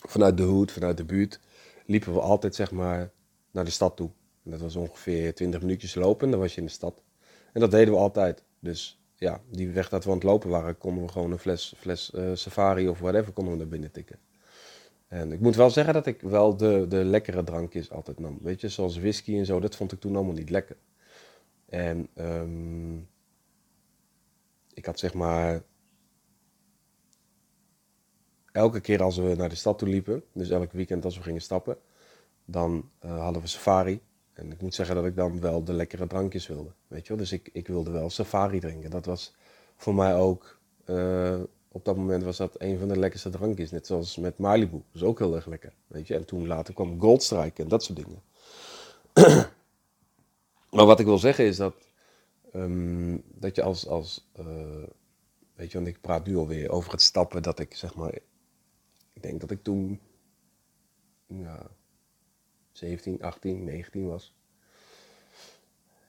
vanuit 0.09 0.37
de 0.37 0.43
hoed, 0.43 0.73
vanuit 0.73 0.97
de 0.97 1.05
buurt, 1.05 1.41
liepen 1.87 2.12
we 2.12 2.21
altijd 2.21 2.55
zeg 2.55 2.71
maar 2.71 3.11
naar 3.50 3.65
de 3.65 3.71
stad 3.71 3.97
toe. 3.97 4.11
En 4.45 4.50
dat 4.50 4.61
was 4.61 4.76
ongeveer 4.76 5.35
20 5.35 5.61
minuutjes 5.61 5.95
lopen, 5.95 6.31
dan 6.31 6.41
was 6.41 6.55
je 6.55 6.61
in 6.61 6.67
de 6.67 6.73
stad. 6.73 7.03
En 7.53 7.61
dat 7.61 7.71
deden 7.71 7.95
we 7.95 8.00
altijd. 8.00 8.43
Dus 8.61 9.00
ja, 9.15 9.41
die 9.50 9.69
weg 9.69 9.88
dat 9.88 10.05
we 10.05 10.11
aan 10.11 10.17
het 10.17 10.25
lopen 10.25 10.50
waren, 10.50 10.79
konden 10.79 11.05
we 11.05 11.12
gewoon 11.12 11.33
een 11.33 11.38
fles, 11.38 11.75
fles 11.76 12.11
uh, 12.15 12.31
safari 12.35 12.88
of 12.88 12.99
whatever 12.99 13.33
konden 13.33 13.53
we 13.53 13.59
naar 13.59 13.69
binnen 13.69 13.91
tikken. 13.91 14.19
En 15.09 15.33
ik 15.33 15.41
moet 15.41 15.57
wel 15.57 15.71
zeggen 15.71 15.95
dat 15.95 16.07
ik 16.07 16.21
wel 16.21 16.57
de, 16.57 16.87
de 16.88 17.05
lekkere 17.05 17.45
drankjes 17.45 17.91
altijd 17.91 18.19
nam. 18.19 18.38
Weet 18.43 18.61
je, 18.61 18.69
zoals 18.69 18.99
whisky 18.99 19.38
en 19.38 19.47
zo, 19.47 19.61
dat 19.61 19.76
vond 19.76 19.93
ik 19.93 20.00
toen 20.00 20.17
allemaal 20.17 20.35
niet 20.35 20.50
lekker. 20.50 20.76
En 21.69 22.09
um, 22.15 23.09
ik 24.75 24.87
had 24.87 24.99
zeg 24.99 25.15
maar. 25.15 25.62
Elke 28.57 28.81
keer 28.81 29.03
als 29.03 29.17
we 29.17 29.35
naar 29.37 29.49
de 29.49 29.55
stad 29.55 29.79
toe 29.79 29.89
liepen, 29.89 30.23
dus 30.33 30.51
elk 30.51 30.73
weekend 30.73 31.05
als 31.05 31.17
we 31.17 31.23
gingen 31.23 31.41
stappen, 31.41 31.77
dan 32.45 32.91
uh, 33.05 33.21
hadden 33.23 33.43
we 33.43 33.49
safari. 33.49 34.01
En 34.33 34.53
ik 34.53 34.61
moet 34.61 34.75
zeggen 34.75 34.95
dat 34.95 35.05
ik 35.05 35.17
dan 35.17 35.41
wel 35.41 35.65
de 35.65 35.73
lekkere 35.73 36.07
drankjes 36.07 36.47
wilde. 36.47 36.71
Weet 36.89 37.03
je 37.03 37.09
wel? 37.09 37.17
Dus 37.17 37.33
ik, 37.33 37.49
ik 37.53 37.67
wilde 37.67 37.91
wel 37.91 38.11
safari 38.11 38.61
drinken. 38.61 38.91
Dat 38.91 39.05
was 39.05 39.35
voor 39.77 39.95
mij 39.95 40.15
ook. 40.15 40.59
Uh, 40.87 41.41
op 41.69 41.85
dat 41.85 41.97
moment 41.97 42.23
was 42.25 42.37
dat 42.37 42.55
een 42.59 42.79
van 42.79 42.89
de 42.89 42.99
lekkerste 42.99 43.31
drankjes. 43.31 43.71
Net 43.71 43.87
zoals 43.87 44.17
met 44.17 44.39
Malibu. 44.39 44.77
Dat 44.77 45.03
is 45.03 45.03
ook 45.03 45.19
heel 45.19 45.35
erg 45.35 45.47
lekker. 45.47 45.73
Weet 45.87 46.07
je? 46.07 46.15
En 46.15 46.25
toen 46.25 46.47
later 46.47 46.75
kwam 46.75 47.01
Goldstrike 47.01 47.63
en 47.63 47.69
dat 47.69 47.85
soort 47.85 47.99
dingen. 47.99 48.23
maar 50.77 50.87
wat 50.87 51.01
ik 51.01 51.07
wil 51.07 51.19
zeggen 51.19 51.45
is 51.45 51.57
dat. 51.57 51.75
Um, 52.55 53.23
dat 53.35 53.57
je 53.57 53.63
als. 53.63 53.87
als 53.87 54.29
uh, 54.41 54.47
weet 55.55 55.73
je, 55.73 55.79
want 55.79 55.91
ik 55.91 56.01
praat 56.01 56.27
nu 56.27 56.37
alweer 56.37 56.71
over 56.71 56.93
het 56.93 57.03
stappen. 57.03 57.43
Dat 57.43 57.59
ik 57.59 57.75
zeg 57.75 57.95
maar. 57.95 58.19
Ik 59.17 59.23
denk 59.23 59.41
dat 59.41 59.51
ik 59.51 59.63
toen. 59.63 60.01
Ja, 61.27 61.71
17, 62.73 63.23
18, 63.23 63.65
19 63.65 64.07
was. 64.07 64.35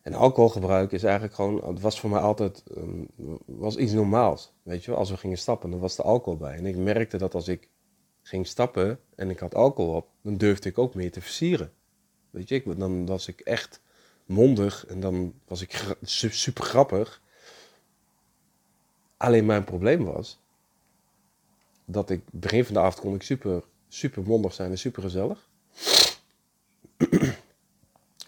En 0.01 0.13
alcoholgebruik 0.13 0.91
is 0.91 1.03
eigenlijk 1.03 1.33
gewoon, 1.33 1.67
het 1.67 1.81
was 1.81 1.99
voor 1.99 2.09
mij 2.09 2.19
altijd 2.19 2.63
um, 2.77 3.07
was 3.45 3.77
iets 3.77 3.91
normaals. 3.91 4.53
Weet 4.63 4.83
je 4.83 4.91
wel, 4.91 4.99
als 4.99 5.09
we 5.09 5.17
gingen 5.17 5.37
stappen, 5.37 5.69
dan 5.69 5.79
was 5.79 5.97
er 5.97 6.03
alcohol 6.03 6.39
bij. 6.39 6.55
En 6.55 6.65
ik 6.65 6.75
merkte 6.75 7.17
dat 7.17 7.33
als 7.33 7.47
ik 7.47 7.69
ging 8.21 8.47
stappen 8.47 8.99
en 9.15 9.29
ik 9.29 9.39
had 9.39 9.55
alcohol 9.55 9.95
op, 9.95 10.09
dan 10.21 10.37
durfde 10.37 10.69
ik 10.69 10.77
ook 10.77 10.95
meer 10.95 11.11
te 11.11 11.21
versieren. 11.21 11.73
Weet 12.29 12.49
je, 12.49 12.75
dan 12.75 13.05
was 13.05 13.27
ik 13.27 13.39
echt 13.39 13.81
mondig 14.25 14.85
en 14.85 14.99
dan 14.99 15.33
was 15.47 15.61
ik 15.61 15.97
super 16.01 16.63
grappig. 16.63 17.21
Alleen 19.17 19.45
mijn 19.45 19.63
probleem 19.63 20.03
was 20.05 20.39
dat 21.89 22.09
ik 22.09 22.21
begin 22.31 22.65
van 22.65 22.73
de 22.73 22.79
avond 22.79 22.99
kon 22.99 23.15
ik 23.15 23.21
super, 23.21 23.63
super 23.87 24.23
mondig 24.23 24.53
zijn 24.53 24.71
en 24.71 24.77
super 24.77 25.01
gezellig. 25.01 25.49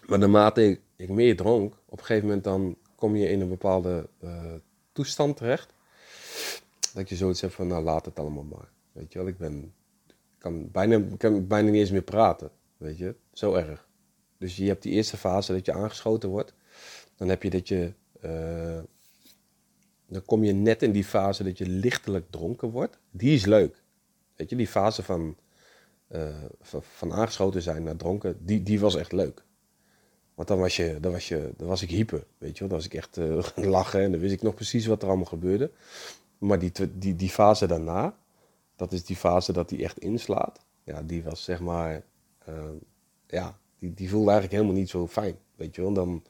maar 0.08 0.18
naarmate 0.18 0.68
ik, 0.68 0.80
ik, 0.96 1.08
meer 1.08 1.36
dronk, 1.36 1.74
op 1.86 1.98
een 1.98 2.04
gegeven 2.04 2.26
moment 2.26 2.44
dan 2.44 2.76
kom 2.94 3.16
je 3.16 3.28
in 3.28 3.40
een 3.40 3.48
bepaalde 3.48 4.08
uh, 4.24 4.54
toestand 4.92 5.36
terecht. 5.36 5.72
Dat 6.94 7.08
je 7.08 7.16
zoiets 7.16 7.40
hebt 7.40 7.54
van, 7.54 7.66
nou 7.66 7.84
laat 7.84 8.04
het 8.04 8.18
allemaal 8.18 8.44
maar. 8.44 8.68
Weet 8.92 9.12
je 9.12 9.18
wel, 9.18 9.28
ik 9.28 9.38
ben, 9.38 9.74
kan 10.38 10.70
bijna, 10.70 11.02
kan 11.16 11.46
bijna 11.46 11.70
niet 11.70 11.80
eens 11.80 11.90
meer 11.90 12.02
praten. 12.02 12.50
Weet 12.76 12.98
je, 12.98 13.14
zo 13.32 13.54
erg. 13.54 13.88
Dus 14.38 14.56
je 14.56 14.66
hebt 14.66 14.82
die 14.82 14.92
eerste 14.92 15.16
fase 15.16 15.52
dat 15.52 15.66
je 15.66 15.72
aangeschoten 15.72 16.28
wordt. 16.28 16.54
Dan 17.16 17.28
heb 17.28 17.42
je 17.42 17.50
dat 17.50 17.68
je, 17.68 17.92
uh, 18.24 18.78
dan 20.10 20.24
kom 20.24 20.44
je 20.44 20.52
net 20.52 20.82
in 20.82 20.92
die 20.92 21.04
fase 21.04 21.44
dat 21.44 21.58
je 21.58 21.68
lichtelijk 21.68 22.30
dronken 22.30 22.70
wordt. 22.70 22.98
Die 23.10 23.34
is 23.34 23.44
leuk. 23.44 23.82
Weet 24.36 24.50
je, 24.50 24.56
die 24.56 24.66
fase 24.66 25.02
van 25.02 25.36
uh, 26.12 26.36
van, 26.60 27.12
aangeschoten 27.12 27.62
zijn 27.62 27.82
naar 27.82 27.96
dronken, 27.96 28.36
die, 28.40 28.62
die 28.62 28.80
was 28.80 28.96
echt 28.96 29.12
leuk. 29.12 29.44
Want 30.34 30.48
dan 30.48 30.58
was, 30.58 30.76
je, 30.76 30.98
dan, 31.00 31.12
was 31.12 31.28
je, 31.28 31.52
dan 31.56 31.68
was 31.68 31.82
ik 31.82 31.90
hyper, 31.90 32.24
weet 32.38 32.52
je 32.52 32.60
wel. 32.60 32.68
Dan 32.68 32.78
was 32.78 32.86
ik 32.86 32.94
echt 32.94 33.16
uh, 33.18 33.42
lachen 33.54 34.00
en 34.00 34.10
dan 34.10 34.20
wist 34.20 34.32
ik 34.32 34.42
nog 34.42 34.54
precies 34.54 34.86
wat 34.86 35.02
er 35.02 35.08
allemaal 35.08 35.26
gebeurde. 35.26 35.70
Maar 36.38 36.58
die, 36.58 36.72
die, 36.94 37.16
die 37.16 37.30
fase 37.30 37.66
daarna, 37.66 38.16
dat 38.76 38.92
is 38.92 39.04
die 39.04 39.16
fase 39.16 39.52
dat 39.52 39.68
die 39.68 39.82
echt 39.84 39.98
inslaat. 39.98 40.60
Ja, 40.84 41.02
die 41.02 41.22
was 41.22 41.44
zeg 41.44 41.60
maar, 41.60 42.02
uh, 42.48 42.54
ja, 43.26 43.58
die, 43.78 43.94
die 43.94 44.08
voelde 44.08 44.30
eigenlijk 44.30 44.60
helemaal 44.60 44.80
niet 44.80 44.90
zo 44.90 45.06
fijn, 45.06 45.36
weet 45.56 45.74
je 45.74 45.82
wel. 45.82 45.92
Dan 45.92 46.22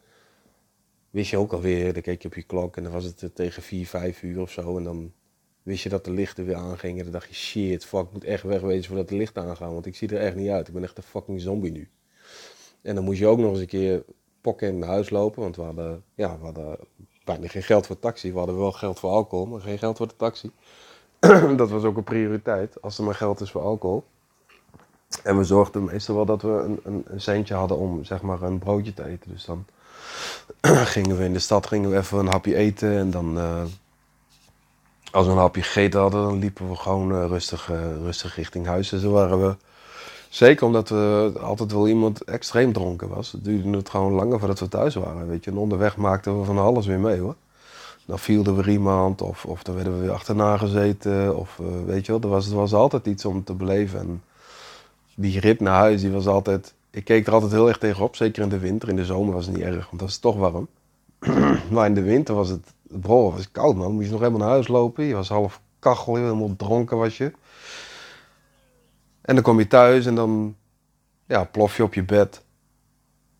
wist 1.10 1.30
je 1.30 1.36
ook 1.36 1.52
alweer, 1.52 1.92
dan 1.92 2.02
keek 2.02 2.22
je 2.22 2.28
op 2.28 2.34
je 2.34 2.42
klok 2.42 2.76
en 2.76 2.82
dan 2.82 2.92
was 2.92 3.04
het 3.04 3.30
tegen 3.34 3.62
4, 3.62 3.86
5 3.86 4.22
uur 4.22 4.40
of 4.40 4.50
zo. 4.50 4.76
En 4.76 4.84
dan 4.84 5.12
wist 5.62 5.82
je 5.82 5.88
dat 5.88 6.04
de 6.04 6.10
lichten 6.10 6.44
weer 6.44 6.56
aangingen. 6.56 6.98
En 6.98 7.02
dan 7.02 7.12
dacht 7.12 7.28
je, 7.28 7.34
shit, 7.34 7.84
fuck, 7.84 8.00
ik 8.00 8.12
moet 8.12 8.24
echt 8.24 8.42
wegwezen 8.42 8.84
voordat 8.84 9.08
de 9.08 9.16
lichten 9.16 9.42
aangaan. 9.42 9.72
Want 9.72 9.86
ik 9.86 9.96
zie 9.96 10.08
er 10.08 10.20
echt 10.20 10.36
niet 10.36 10.48
uit. 10.48 10.68
Ik 10.68 10.74
ben 10.74 10.82
echt 10.82 10.96
een 10.96 11.02
fucking 11.02 11.40
zombie 11.40 11.72
nu. 11.72 11.88
En 12.82 12.94
dan 12.94 13.04
moest 13.04 13.18
je 13.18 13.26
ook 13.26 13.38
nog 13.38 13.50
eens 13.50 13.60
een 13.60 13.66
keer 13.66 14.04
pokken 14.40 14.78
naar 14.78 14.88
huis 14.88 15.10
lopen. 15.10 15.42
Want 15.42 15.56
we 15.56 15.62
hadden, 15.62 16.04
ja, 16.14 16.38
we 16.38 16.44
hadden 16.44 16.78
bijna 17.24 17.48
geen 17.48 17.62
geld 17.62 17.86
voor 17.86 17.98
taxi. 17.98 18.32
We 18.32 18.38
hadden 18.38 18.58
wel 18.58 18.72
geld 18.72 18.98
voor 18.98 19.10
alcohol, 19.10 19.46
maar 19.46 19.60
geen 19.60 19.78
geld 19.78 19.96
voor 19.96 20.08
de 20.08 20.16
taxi. 20.16 20.50
dat 21.56 21.70
was 21.70 21.84
ook 21.84 21.96
een 21.96 22.04
prioriteit, 22.04 22.82
als 22.82 22.98
er 22.98 23.04
maar 23.04 23.14
geld 23.14 23.40
is 23.40 23.50
voor 23.50 23.62
alcohol. 23.62 24.04
En 25.22 25.36
we 25.38 25.44
zorgden 25.44 25.84
meestal 25.84 26.14
wel 26.14 26.24
dat 26.24 26.42
we 26.42 26.48
een, 26.48 26.80
een, 26.82 27.04
een 27.06 27.20
centje 27.20 27.54
hadden 27.54 27.76
om 27.76 28.04
zeg 28.04 28.22
maar 28.22 28.42
een 28.42 28.58
broodje 28.58 28.94
te 28.94 29.04
eten. 29.04 29.30
Dus 29.30 29.44
dan 29.44 29.64
gingen 30.94 31.16
we 31.16 31.24
in 31.24 31.32
de 31.32 31.38
stad 31.38 31.66
gingen 31.66 31.90
we 31.90 31.96
even 31.96 32.18
een 32.18 32.28
hapje 32.28 32.56
eten 32.56 32.96
en 32.96 33.10
dan... 33.10 33.38
Uh, 33.38 33.62
als 35.10 35.26
we 35.26 35.32
een 35.32 35.38
hapje 35.38 35.62
gegeten 35.62 36.00
hadden, 36.00 36.22
dan 36.22 36.38
liepen 36.38 36.68
we 36.68 36.76
gewoon 36.76 37.12
uh, 37.12 37.26
rustig, 37.26 37.70
uh, 37.70 37.76
rustig 38.02 38.36
richting 38.36 38.66
huis. 38.66 38.92
En 38.92 39.00
zo 39.00 39.10
waren 39.10 39.46
we, 39.46 39.56
zeker 40.28 40.66
omdat 40.66 40.88
we 40.88 41.32
altijd 41.40 41.72
wel 41.72 41.88
iemand 41.88 42.24
extreem 42.24 42.72
dronken 42.72 43.08
was, 43.08 43.32
het 43.32 43.44
duurde 43.44 43.76
het 43.76 43.90
gewoon 43.90 44.12
langer 44.12 44.38
voordat 44.38 44.58
we 44.58 44.68
thuis 44.68 44.94
waren. 44.94 45.28
Weet 45.28 45.44
je. 45.44 45.50
En 45.50 45.56
onderweg 45.56 45.96
maakten 45.96 46.38
we 46.38 46.44
van 46.44 46.58
alles 46.58 46.86
weer 46.86 47.00
mee 47.00 47.20
hoor. 47.20 47.34
Dan 48.04 48.18
viel 48.18 48.44
er 48.44 48.68
iemand, 48.68 49.22
of, 49.22 49.44
of 49.44 49.62
dan 49.62 49.74
werden 49.74 49.94
we 49.94 50.00
weer 50.00 50.12
achterna 50.12 50.56
gezeten, 50.56 51.36
of 51.36 51.60
weet 51.86 52.06
je 52.06 52.12
wel, 52.12 52.20
er 52.20 52.28
was, 52.28 52.50
er 52.50 52.56
was 52.56 52.74
altijd 52.74 53.06
iets 53.06 53.24
om 53.24 53.44
te 53.44 53.54
beleven. 53.54 53.98
En 53.98 54.22
die 55.14 55.40
rit 55.40 55.60
naar 55.60 55.78
huis, 55.78 56.00
die 56.00 56.10
was 56.10 56.26
altijd, 56.26 56.74
ik 56.90 57.04
keek 57.04 57.26
er 57.26 57.32
altijd 57.32 57.52
heel 57.52 57.68
erg 57.68 57.78
tegenop, 57.78 58.16
zeker 58.16 58.42
in 58.42 58.48
de 58.48 58.58
winter. 58.58 58.88
In 58.88 58.96
de 58.96 59.04
zomer 59.04 59.34
was 59.34 59.46
het 59.46 59.54
niet 59.54 59.64
erg, 59.64 59.86
want 59.86 60.00
dat 60.00 60.08
is 60.08 60.18
toch 60.18 60.36
warm. 60.36 60.68
maar 61.72 61.86
in 61.86 61.94
de 61.94 62.02
winter 62.02 62.34
was 62.34 62.48
het 62.48 62.74
bro, 62.82 63.32
was 63.32 63.50
koud 63.50 63.76
man. 63.76 63.92
Moest 63.92 64.04
je 64.04 64.10
nog 64.10 64.20
helemaal 64.20 64.40
naar 64.40 64.50
huis 64.50 64.68
lopen. 64.68 65.04
Je 65.04 65.14
was 65.14 65.28
half 65.28 65.60
kachel, 65.78 66.14
helemaal 66.14 66.56
dronken 66.56 66.96
was 66.96 67.16
je. 67.16 67.32
En 69.20 69.34
dan 69.34 69.44
kom 69.44 69.58
je 69.58 69.66
thuis 69.66 70.06
en 70.06 70.14
dan 70.14 70.56
ja, 71.26 71.44
plof 71.44 71.76
je 71.76 71.82
op 71.82 71.94
je 71.94 72.04
bed. 72.04 72.42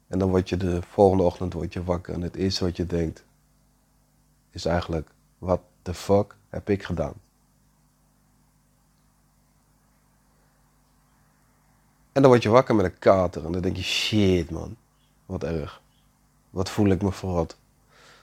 En 0.08 0.18
dan 0.18 0.28
word 0.28 0.48
je 0.48 0.56
de 0.56 0.82
volgende 0.82 1.22
ochtend 1.22 1.52
word 1.52 1.72
je 1.72 1.84
wakker. 1.84 2.14
En 2.14 2.22
het 2.22 2.36
eerste 2.36 2.64
wat 2.64 2.76
je 2.76 2.86
denkt 2.86 3.24
is 4.50 4.64
eigenlijk, 4.64 5.08
wat 5.38 5.60
the 5.82 5.94
fuck 5.94 6.36
heb 6.48 6.70
ik 6.70 6.82
gedaan? 6.82 7.14
En 12.12 12.22
dan 12.22 12.30
word 12.30 12.42
je 12.42 12.48
wakker 12.48 12.74
met 12.74 12.84
een 12.84 12.98
kater. 12.98 13.44
En 13.44 13.52
dan 13.52 13.62
denk 13.62 13.76
je, 13.76 13.82
shit 13.82 14.50
man, 14.50 14.76
wat 15.26 15.44
erg. 15.44 15.80
Wat 16.50 16.70
voel 16.70 16.90
ik 16.90 17.02
me 17.02 17.10
wat? 17.22 17.56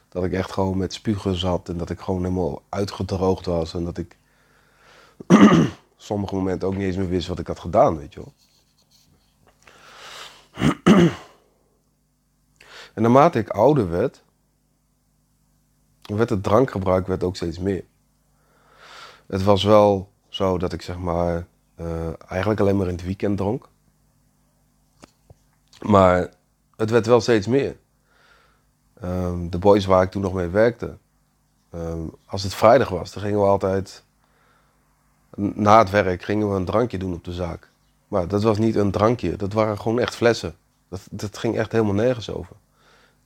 Dat 0.10 0.24
ik 0.24 0.34
echt 0.34 0.52
gewoon 0.52 0.78
met 0.78 0.94
spugen 0.94 1.36
zat 1.36 1.70
en 1.70 1.78
dat 1.78 1.90
ik 1.90 2.00
gewoon 2.00 2.24
helemaal 2.24 2.62
uitgedroogd 2.70 3.46
was. 3.46 3.74
En 3.74 3.84
dat 3.84 3.98
ik 3.98 4.18
sommige 5.98 6.36
momenten 6.36 6.68
ook 6.68 6.76
niet 6.76 6.84
eens 6.84 6.96
meer 6.96 7.10
wist 7.10 7.28
wat 7.28 7.40
ik 7.40 7.48
had 7.48 7.60
gedaan, 7.60 7.98
weet 7.98 8.14
je 8.14 8.20
wel. 8.20 8.34
en 12.94 13.02
naarmate 13.02 13.40
ik 13.40 13.50
ouder 13.50 13.90
werd, 13.90 14.24
werd 16.02 16.30
het 16.30 16.44
drankgebruik 16.44 17.08
werd 17.08 17.24
ook 17.24 17.36
steeds 17.36 17.60
meer. 17.60 17.84
Het 19.28 19.44
was 19.44 19.64
wel 19.64 20.12
zo 20.30 20.58
dat 20.58 20.74
ik 20.74 20.82
zeg 20.82 20.98
maar 20.98 21.48
uh, 21.76 22.10
eigenlijk 22.28 22.60
alleen 22.60 22.78
maar 22.78 22.88
in 22.88 22.96
het 22.96 23.04
weekend 23.04 23.38
dronk. 23.38 23.68
Maar 25.82 26.30
het 26.76 26.90
werd 26.90 27.06
wel 27.06 27.22
steeds 27.22 27.48
meer. 27.48 27.78
Um, 29.04 29.50
de 29.50 29.58
boys 29.58 29.86
waar 29.86 30.04
ik 30.04 30.12
toen 30.12 30.22
nog 30.22 30.34
mee 30.34 30.48
werkte. 30.48 30.98
Um, 31.76 32.12
als 32.26 32.44
het 32.44 32.54
vrijdag 32.54 32.90
was, 32.90 33.14
dan 33.14 33.24
gingen 33.24 33.40
we 33.40 33.46
altijd. 33.46 34.04
Na 35.36 35.78
het 35.78 35.90
werk 35.90 36.24
gingen 36.24 36.50
we 36.50 36.56
een 36.56 36.66
drankje 36.66 36.98
doen 36.98 37.14
op 37.14 37.24
de 37.24 37.34
zaak. 37.34 37.70
Maar 38.08 38.28
dat 38.28 38.44
was 38.44 38.58
niet 38.58 38.76
een 38.76 38.92
drankje, 38.92 39.36
dat 39.36 39.54
waren 39.54 39.80
gewoon 39.80 40.00
echt 40.00 40.16
flessen. 40.16 40.56
Dat, 40.90 41.02
dat 41.12 41.38
ging 41.38 41.58
echt 41.58 41.72
helemaal 41.72 41.94
nergens 41.94 42.30
over. 42.30 42.56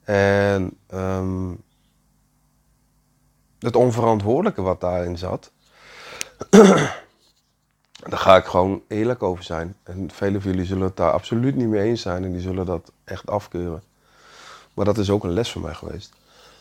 En 0.03 0.77
um, 0.93 1.63
het 3.59 3.75
onverantwoordelijke 3.75 4.61
wat 4.61 4.81
daarin 4.81 5.17
zat. 5.17 5.51
Daar 8.09 8.19
ga 8.19 8.35
ik 8.35 8.45
gewoon 8.45 8.81
eerlijk 8.87 9.23
over 9.23 9.43
zijn. 9.43 9.75
En 9.83 10.11
velen 10.11 10.41
van 10.41 10.51
jullie 10.51 10.65
zullen 10.65 10.83
het 10.83 10.97
daar 10.97 11.11
absoluut 11.11 11.55
niet 11.55 11.67
mee 11.67 11.81
eens 11.81 12.01
zijn 12.01 12.23
en 12.23 12.31
die 12.31 12.41
zullen 12.41 12.65
dat 12.65 12.91
echt 13.03 13.29
afkeuren 13.29 13.83
maar 14.73 14.85
dat 14.85 14.97
is 14.97 15.09
ook 15.09 15.23
een 15.23 15.33
les 15.33 15.51
voor 15.51 15.61
mij 15.61 15.73
geweest. 15.73 16.13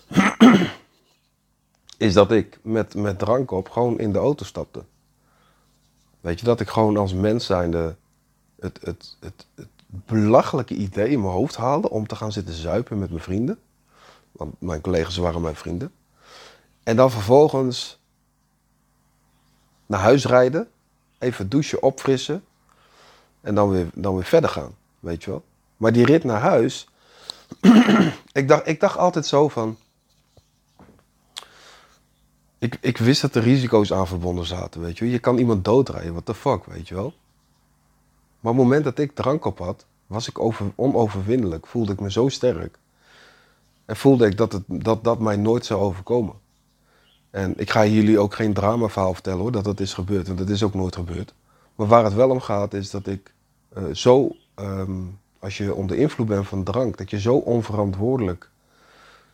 is 1.97 2.13
dat 2.13 2.31
ik 2.31 2.59
met, 2.63 2.95
met 2.95 3.19
drank 3.19 3.51
op 3.51 3.69
gewoon 3.69 3.99
in 3.99 4.13
de 4.13 4.19
auto 4.19 4.45
stapte. 4.45 4.85
Weet 6.21 6.39
je, 6.41 6.45
dat 6.45 6.61
ik 6.61 6.69
gewoon 6.69 6.97
als 6.97 7.15
mens 7.15 7.47
zijnde 7.47 7.97
het, 8.61 8.79
het, 8.83 9.17
het, 9.21 9.47
het 9.55 9.69
belachelijke 9.87 10.75
idee 10.75 11.09
in 11.09 11.21
mijn 11.21 11.33
hoofd 11.33 11.57
haalde 11.57 11.91
om 11.91 12.07
te 12.07 12.17
gaan 12.17 12.33
zitten 12.33 12.55
zuipen 12.55 12.99
met 12.99 13.11
mijn 13.11 13.23
vrienden. 13.23 13.59
Want 14.33 14.61
mijn 14.61 14.81
collega's 14.81 15.17
waren 15.17 15.41
mijn 15.41 15.57
vrienden. 15.57 15.93
En 16.83 16.97
dan 16.97 17.11
vervolgens 17.11 17.99
naar 19.87 20.01
huis 20.01 20.25
rijden, 20.27 20.69
even 21.21 21.49
douchen, 21.49 21.83
opfrissen 21.83 22.45
en 23.41 23.55
dan 23.55 23.71
weer, 23.71 23.87
dan 23.95 24.15
weer 24.15 24.25
verder 24.25 24.51
gaan, 24.51 24.75
weet 25.01 25.25
je 25.25 25.31
wel. 25.31 25.45
Maar 25.77 25.93
die 25.93 26.05
rit 26.05 26.25
naar 26.25 26.41
huis, 26.41 26.89
ik, 28.33 28.49
dacht, 28.49 28.67
ik 28.67 28.81
dacht 28.81 28.99
altijd 28.99 29.27
zo 29.27 29.49
van, 29.49 29.77
ik, 32.59 32.79
ik 32.81 32.99
wist 32.99 33.21
dat 33.21 33.35
er 33.35 33.43
risico's 33.43 33.93
aan 33.93 34.07
verbonden 34.07 34.47
zaten, 34.47 34.81
weet 34.81 34.99
je 34.99 35.05
wel. 35.05 35.13
Je 35.13 35.19
kan 35.19 35.39
iemand 35.39 35.65
doodrijden, 35.65 36.13
what 36.13 36.27
the 36.27 36.35
fuck, 36.35 36.65
weet 36.65 36.89
je 36.89 36.95
wel. 36.95 37.13
Maar 38.41 38.53
op 38.53 38.59
het 38.59 38.67
moment 38.67 38.85
dat 38.85 38.99
ik 38.99 39.15
drank 39.15 39.45
op 39.45 39.59
had, 39.59 39.87
was 40.07 40.29
ik 40.29 40.39
over, 40.39 40.73
onoverwinnelijk. 40.75 41.67
Voelde 41.67 41.93
ik 41.93 42.01
me 42.01 42.11
zo 42.11 42.29
sterk. 42.29 42.79
En 43.85 43.97
voelde 43.97 44.27
ik 44.27 44.37
dat, 44.37 44.53
het, 44.53 44.63
dat 44.67 45.05
dat 45.05 45.19
mij 45.19 45.37
nooit 45.37 45.67
zou 45.67 45.81
overkomen. 45.81 46.35
En 47.31 47.55
ik 47.57 47.71
ga 47.71 47.87
jullie 47.87 48.19
ook 48.19 48.35
geen 48.35 48.53
dramaverhaal 48.53 49.15
vertellen 49.15 49.41
hoor, 49.41 49.53
dat 49.53 49.65
dat 49.65 49.81
is 49.81 49.95
gebeurd. 49.95 50.27
Want 50.27 50.39
dat 50.39 50.49
is 50.49 50.63
ook 50.63 50.75
nooit 50.75 50.97
gebeurd. 50.97 51.35
Maar 51.75 51.87
waar 51.87 52.05
het 52.05 52.15
wel 52.15 52.31
om 52.31 52.41
gaat 52.41 52.75
is 52.75 52.91
dat 52.91 53.07
ik 53.07 53.33
uh, 53.79 53.85
zo, 53.93 54.37
um, 54.57 55.19
als 55.39 55.57
je 55.57 55.75
onder 55.75 55.97
invloed 55.97 56.27
bent 56.27 56.49
van 56.49 56.65
drank, 56.65 56.97
dat 56.99 57.11
je 57.11 57.21
zo 57.21 57.35
onverantwoordelijk 57.35 58.51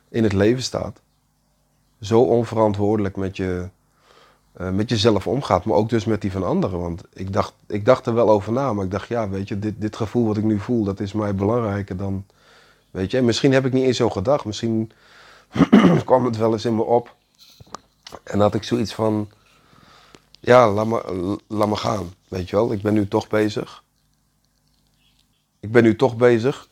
in 0.09 0.23
het 0.23 0.33
leven 0.33 0.63
staat. 0.63 1.01
Zo 2.01 2.21
onverantwoordelijk 2.21 3.15
met, 3.15 3.37
je, 3.37 3.69
uh, 4.61 4.69
met 4.69 4.89
jezelf 4.89 5.27
omgaat, 5.27 5.65
maar 5.65 5.77
ook 5.77 5.89
dus 5.89 6.05
met 6.05 6.21
die 6.21 6.31
van 6.31 6.43
anderen. 6.43 6.79
Want 6.79 7.03
ik 7.13 7.33
dacht, 7.33 7.53
ik 7.67 7.85
dacht 7.85 8.05
er 8.05 8.13
wel 8.13 8.29
over 8.29 8.53
na, 8.53 8.73
maar 8.73 8.85
ik 8.85 8.91
dacht, 8.91 9.07
ja, 9.07 9.29
weet 9.29 9.47
je, 9.47 9.59
dit, 9.59 9.81
dit 9.81 9.95
gevoel 9.95 10.27
wat 10.27 10.37
ik 10.37 10.43
nu 10.43 10.59
voel, 10.59 10.83
dat 10.83 10.99
is 10.99 11.13
mij 11.13 11.35
belangrijker 11.35 11.97
dan, 11.97 12.25
weet 12.91 13.11
je. 13.11 13.17
En 13.17 13.25
misschien 13.25 13.53
heb 13.53 13.65
ik 13.65 13.73
niet 13.73 13.85
eens 13.85 13.97
zo 13.97 14.09
gedacht, 14.09 14.45
misschien 14.45 14.91
kwam 16.05 16.25
het 16.25 16.37
wel 16.37 16.53
eens 16.53 16.65
in 16.65 16.75
me 16.75 16.83
op. 16.83 17.15
En 18.23 18.39
had 18.39 18.55
ik 18.55 18.63
zoiets 18.63 18.93
van, 18.93 19.31
ja, 20.39 20.71
laat 20.71 20.87
me, 20.87 21.39
laat 21.47 21.67
me 21.67 21.75
gaan, 21.75 22.13
weet 22.27 22.49
je 22.49 22.55
wel. 22.55 22.71
Ik 22.71 22.81
ben 22.81 22.93
nu 22.93 23.07
toch 23.07 23.27
bezig. 23.27 23.83
Ik 25.59 25.71
ben 25.71 25.83
nu 25.83 25.95
toch 25.95 26.15
bezig 26.15 26.67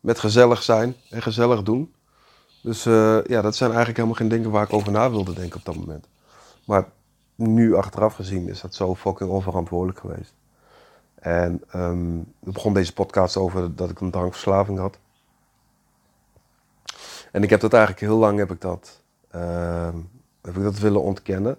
met 0.00 0.18
gezellig 0.18 0.62
zijn 0.62 0.96
en 1.10 1.22
gezellig 1.22 1.62
doen. 1.62 1.94
Dus 2.62 2.86
uh, 2.86 3.24
ja, 3.24 3.42
dat 3.42 3.56
zijn 3.56 3.70
eigenlijk 3.70 3.96
helemaal 3.96 4.18
geen 4.18 4.28
dingen 4.28 4.50
waar 4.50 4.64
ik 4.64 4.72
over 4.72 4.92
na 4.92 5.10
wilde 5.10 5.32
denken 5.32 5.58
op 5.58 5.64
dat 5.64 5.76
moment. 5.76 6.06
Maar 6.64 6.88
nu 7.34 7.74
achteraf 7.74 8.14
gezien 8.14 8.48
is 8.48 8.60
dat 8.60 8.74
zo 8.74 8.94
fucking 8.94 9.30
onverantwoordelijk 9.30 9.98
geweest. 9.98 10.32
En 11.14 11.62
um, 11.76 12.18
er 12.44 12.52
begon 12.52 12.74
deze 12.74 12.92
podcast 12.92 13.36
over 13.36 13.74
dat 13.74 13.90
ik 13.90 14.00
een 14.00 14.10
drankverslaving 14.10 14.78
had. 14.78 14.98
En 17.32 17.42
ik 17.42 17.50
heb 17.50 17.60
dat 17.60 17.72
eigenlijk 17.72 18.02
heel 18.02 18.18
lang 18.18 18.38
heb 18.38 18.50
ik 18.50 18.60
dat, 18.60 19.00
uh, 19.34 19.88
heb 20.44 20.56
ik 20.56 20.62
dat 20.62 20.78
willen 20.78 21.02
ontkennen. 21.02 21.58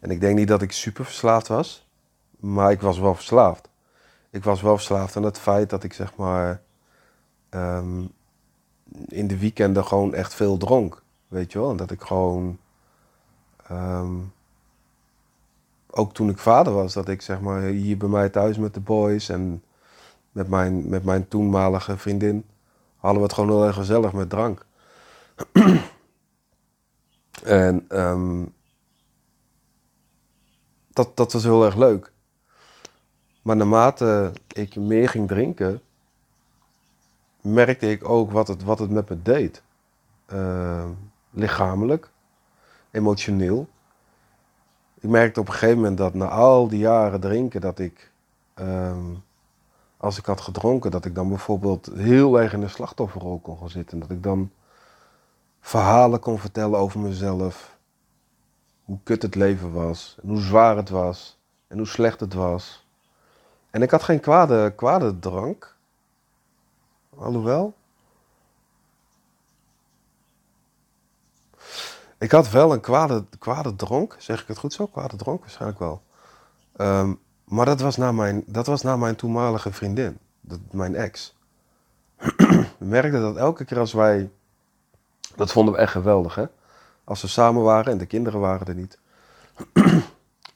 En 0.00 0.10
ik 0.10 0.20
denk 0.20 0.38
niet 0.38 0.48
dat 0.48 0.62
ik 0.62 0.72
super 0.72 1.04
verslaafd 1.04 1.48
was, 1.48 1.86
maar 2.36 2.70
ik 2.70 2.80
was 2.80 2.98
wel 2.98 3.14
verslaafd. 3.14 3.68
Ik 4.30 4.44
was 4.44 4.60
wel 4.60 4.76
verslaafd 4.76 5.16
aan 5.16 5.22
het 5.22 5.38
feit 5.38 5.70
dat 5.70 5.84
ik 5.84 5.92
zeg 5.92 6.16
maar 6.16 6.62
um, 7.50 8.10
in 9.06 9.26
de 9.26 9.38
weekenden 9.38 9.84
gewoon 9.84 10.14
echt 10.14 10.34
veel 10.34 10.56
dronk. 10.56 11.02
Weet 11.28 11.52
je 11.52 11.58
wel? 11.58 11.70
En 11.70 11.76
dat 11.76 11.90
ik 11.90 12.02
gewoon. 12.02 12.58
Um, 13.70 14.32
ook 15.90 16.14
toen 16.14 16.28
ik 16.28 16.38
vader 16.38 16.72
was, 16.72 16.92
dat 16.92 17.08
ik 17.08 17.22
zeg 17.22 17.40
maar 17.40 17.62
hier 17.62 17.96
bij 17.96 18.08
mij 18.08 18.28
thuis 18.28 18.58
met 18.58 18.74
de 18.74 18.80
boys 18.80 19.28
en 19.28 19.62
met 20.32 20.48
mijn, 20.48 20.88
met 20.88 21.04
mijn 21.04 21.28
toenmalige 21.28 21.96
vriendin 21.96 22.44
hadden 22.96 23.20
we 23.20 23.26
het 23.26 23.34
gewoon 23.34 23.50
heel 23.50 23.64
erg 23.64 23.74
gezellig 23.74 24.12
met 24.12 24.30
drank. 24.30 24.66
en 27.42 27.86
um, 27.88 28.54
dat, 30.92 31.16
dat 31.16 31.32
was 31.32 31.42
heel 31.42 31.64
erg 31.64 31.76
leuk. 31.76 32.12
Maar 33.42 33.56
naarmate 33.56 34.32
ik 34.52 34.76
meer 34.76 35.08
ging 35.08 35.28
drinken, 35.28 35.80
merkte 37.40 37.90
ik 37.90 38.08
ook 38.08 38.30
wat 38.30 38.48
het, 38.48 38.62
wat 38.62 38.78
het 38.78 38.90
met 38.90 39.08
me 39.08 39.22
deed. 39.22 39.62
Uh, 40.32 40.84
lichamelijk, 41.30 42.10
emotioneel. 42.90 43.68
Ik 45.00 45.08
merkte 45.08 45.40
op 45.40 45.46
een 45.46 45.52
gegeven 45.52 45.76
moment 45.76 45.98
dat 45.98 46.14
na 46.14 46.28
al 46.28 46.68
die 46.68 46.78
jaren 46.78 47.20
drinken, 47.20 47.60
dat 47.60 47.78
ik, 47.78 48.10
um, 48.54 49.22
als 49.96 50.18
ik 50.18 50.24
had 50.24 50.40
gedronken, 50.40 50.90
dat 50.90 51.04
ik 51.04 51.14
dan 51.14 51.28
bijvoorbeeld 51.28 51.90
heel 51.94 52.40
erg 52.40 52.52
in 52.52 52.60
de 52.60 52.68
slachtofferrol 52.68 53.38
kon 53.38 53.58
gaan 53.58 53.70
zitten. 53.70 53.98
Dat 53.98 54.10
ik 54.10 54.22
dan 54.22 54.50
verhalen 55.60 56.20
kon 56.20 56.38
vertellen 56.38 56.78
over 56.78 57.00
mezelf. 57.00 57.76
Hoe 58.84 58.98
kut 59.02 59.22
het 59.22 59.34
leven 59.34 59.72
was, 59.72 60.16
en 60.22 60.28
hoe 60.28 60.40
zwaar 60.40 60.76
het 60.76 60.88
was, 60.88 61.38
en 61.66 61.76
hoe 61.76 61.86
slecht 61.86 62.20
het 62.20 62.34
was. 62.34 62.86
En 63.70 63.82
ik 63.82 63.90
had 63.90 64.02
geen 64.02 64.20
kwade, 64.20 64.72
kwade 64.76 65.18
drank. 65.18 65.76
Alhoewel. 67.16 67.74
Ik 72.18 72.30
had 72.30 72.50
wel 72.50 72.72
een 72.72 72.80
kwade, 72.80 73.24
kwade 73.38 73.76
dronk, 73.76 74.16
zeg 74.18 74.42
ik 74.42 74.48
het 74.48 74.58
goed 74.58 74.72
zo? 74.72 74.86
Kwade 74.86 75.16
dronk, 75.16 75.40
waarschijnlijk 75.40 75.78
wel. 75.78 76.02
Um, 76.76 77.20
maar 77.44 77.66
dat 77.66 77.80
was 77.80 77.96
na 77.96 78.12
mijn, 78.12 78.42
dat 78.46 78.66
was 78.66 78.82
na 78.82 78.96
mijn 78.96 79.16
toenmalige 79.16 79.72
vriendin, 79.72 80.18
dat, 80.40 80.58
mijn 80.70 80.94
ex. 80.94 81.36
we 82.78 82.84
merkten 82.84 83.20
dat 83.20 83.36
elke 83.36 83.64
keer 83.64 83.78
als 83.78 83.92
wij. 83.92 84.30
Dat 85.38 85.52
vonden 85.52 85.74
we 85.74 85.80
echt 85.80 85.92
geweldig, 85.92 86.34
hè? 86.34 86.44
Als 87.04 87.22
we 87.22 87.28
samen 87.28 87.62
waren 87.62 87.92
en 87.92 87.98
de 87.98 88.06
kinderen 88.06 88.40
waren 88.40 88.66
er 88.66 88.74
niet. 88.74 88.98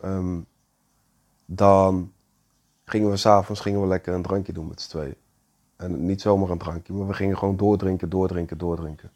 um, 0.05 0.47
dan 1.45 2.13
gingen 2.85 3.11
we 3.11 3.17
s'avonds 3.17 3.65
lekker 3.65 4.15
een 4.15 4.23
drankje 4.23 4.53
doen 4.53 4.69
met 4.69 4.81
z'n 4.81 4.89
tweeën. 4.89 5.17
En 5.77 6.07
niet 6.07 6.21
zomaar 6.21 6.51
een 6.51 6.59
drankje, 6.59 6.93
maar 6.93 7.07
we 7.07 7.15
gingen 7.15 7.39
gewoon 7.39 7.57
doordrinken, 7.57 8.09
doordrinken, 8.09 8.59
doordrinken. 8.59 9.11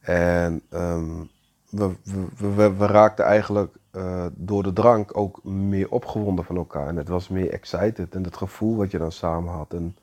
En 0.00 0.62
um, 0.70 1.30
we, 1.70 1.94
we, 2.36 2.54
we, 2.54 2.74
we, 2.76 2.86
raakten 2.86 3.24
eigenlijk 3.24 3.74
uh, 3.92 4.26
door 4.34 4.62
de 4.62 4.72
drank 4.72 5.16
ook 5.16 5.44
meer 5.44 5.90
opgewonden 5.90 6.44
van 6.44 6.56
elkaar. 6.56 6.88
En 6.88 6.96
het 6.96 7.08
was 7.08 7.28
meer 7.28 7.50
excited. 7.50 8.14
En 8.14 8.24
het 8.24 8.36
gevoel 8.36 8.76
wat 8.76 8.90
je 8.90 8.98
dan 8.98 9.12
samen 9.12 9.52
had. 9.52 9.72
En 9.72 9.96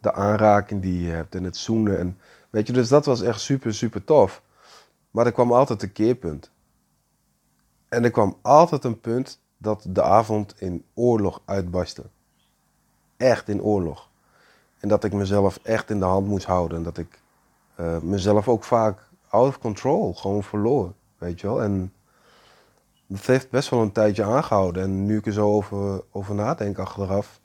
de 0.00 0.12
aanraking 0.12 0.82
die 0.82 1.02
je 1.02 1.10
hebt. 1.10 1.34
En 1.34 1.44
het 1.44 1.56
zoenen. 1.56 1.98
En, 1.98 2.18
weet 2.50 2.66
je, 2.66 2.72
dus 2.72 2.88
dat 2.88 3.04
was 3.04 3.22
echt 3.22 3.40
super, 3.40 3.74
super 3.74 4.04
tof. 4.04 4.42
Maar 5.10 5.26
er 5.26 5.32
kwam 5.32 5.52
altijd 5.52 5.82
een 5.82 5.92
keerpunt. 5.92 6.50
En 7.88 8.04
er 8.04 8.10
kwam 8.10 8.38
altijd 8.42 8.84
een 8.84 9.00
punt 9.00 9.40
dat 9.56 9.84
de 9.88 10.02
avond 10.02 10.60
in 10.60 10.84
oorlog 10.94 11.40
uitbarstte. 11.44 12.04
Echt 13.16 13.48
in 13.48 13.62
oorlog. 13.62 14.08
En 14.78 14.88
dat 14.88 15.04
ik 15.04 15.12
mezelf 15.12 15.58
echt 15.62 15.90
in 15.90 15.98
de 15.98 16.04
hand 16.04 16.26
moest 16.26 16.46
houden. 16.46 16.78
En 16.78 16.84
dat 16.84 16.98
ik 16.98 17.20
uh, 17.80 17.98
mezelf 17.98 18.48
ook 18.48 18.64
vaak 18.64 19.08
out 19.28 19.48
of 19.48 19.58
control 19.58 20.14
gewoon 20.14 20.42
verloor. 20.42 20.92
Weet 21.18 21.40
je 21.40 21.46
wel? 21.46 21.62
En 21.62 21.92
dat 23.06 23.26
heeft 23.26 23.50
best 23.50 23.68
wel 23.68 23.80
een 23.80 23.92
tijdje 23.92 24.24
aangehouden. 24.24 24.82
En 24.82 25.06
nu 25.06 25.16
ik 25.16 25.26
er 25.26 25.32
zo 25.32 25.52
over, 25.52 26.02
over 26.10 26.34
nadenk 26.34 26.78
achteraf, 26.78 27.40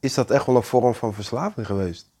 is 0.00 0.14
dat 0.14 0.30
echt 0.30 0.46
wel 0.46 0.56
een 0.56 0.62
vorm 0.62 0.94
van 0.94 1.14
verslaving 1.14 1.66
geweest. 1.66 2.11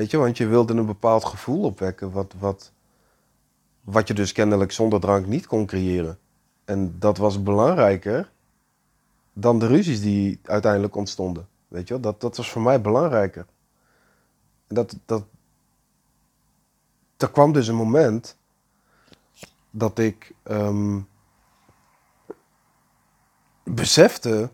Weet 0.00 0.10
je, 0.10 0.16
want 0.16 0.36
je 0.36 0.46
wilde 0.46 0.74
een 0.74 0.86
bepaald 0.86 1.24
gevoel 1.24 1.62
opwekken, 1.62 2.10
wat, 2.12 2.34
wat, 2.38 2.72
wat 3.80 4.08
je 4.08 4.14
dus 4.14 4.32
kennelijk 4.32 4.72
zonder 4.72 5.00
drank 5.00 5.26
niet 5.26 5.46
kon 5.46 5.66
creëren. 5.66 6.18
En 6.64 6.98
dat 6.98 7.18
was 7.18 7.42
belangrijker 7.42 8.30
dan 9.32 9.58
de 9.58 9.66
ruzies 9.66 10.00
die 10.00 10.40
uiteindelijk 10.42 10.96
ontstonden. 10.96 11.48
Weet 11.68 11.88
je 11.88 12.00
dat, 12.00 12.20
dat 12.20 12.36
was 12.36 12.50
voor 12.50 12.62
mij 12.62 12.80
belangrijker. 12.80 13.46
En 14.66 14.74
dat, 14.74 14.96
dat, 15.04 15.24
er 17.16 17.30
kwam 17.30 17.52
dus 17.52 17.68
een 17.68 17.74
moment 17.74 18.36
dat 19.70 19.98
ik 19.98 20.34
um, 20.44 21.08
besefte. 23.62 24.50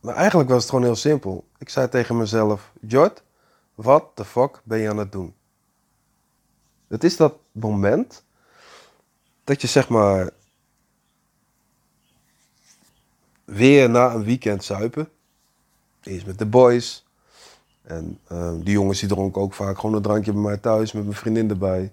Maar 0.00 0.14
eigenlijk 0.14 0.48
was 0.48 0.60
het 0.60 0.70
gewoon 0.70 0.84
heel 0.84 0.96
simpel. 0.96 1.44
Ik 1.58 1.68
zei 1.68 1.88
tegen 1.88 2.16
mezelf: 2.16 2.72
Jord, 2.80 3.24
wat 3.76 4.16
de 4.16 4.24
fuck 4.24 4.60
ben 4.64 4.78
je 4.78 4.88
aan 4.88 4.98
het 4.98 5.12
doen? 5.12 5.34
Het 6.86 7.04
is 7.04 7.16
dat 7.16 7.34
moment 7.52 8.24
dat 9.44 9.60
je 9.60 9.66
zeg 9.66 9.88
maar 9.88 10.30
weer 13.44 13.90
na 13.90 14.14
een 14.14 14.24
weekend 14.24 14.64
zuipen. 14.64 15.08
Eerst 16.02 16.26
met 16.26 16.38
de 16.38 16.46
boys. 16.46 17.06
En 17.82 18.18
uh, 18.32 18.52
die 18.52 18.72
jongens 18.72 19.00
die 19.00 19.08
dronken 19.08 19.42
ook 19.42 19.54
vaak 19.54 19.78
gewoon 19.78 19.96
een 19.96 20.02
drankje 20.02 20.32
bij 20.32 20.42
mij 20.42 20.56
thuis 20.56 20.92
met 20.92 21.04
mijn 21.04 21.16
vriendin 21.16 21.50
erbij. 21.50 21.92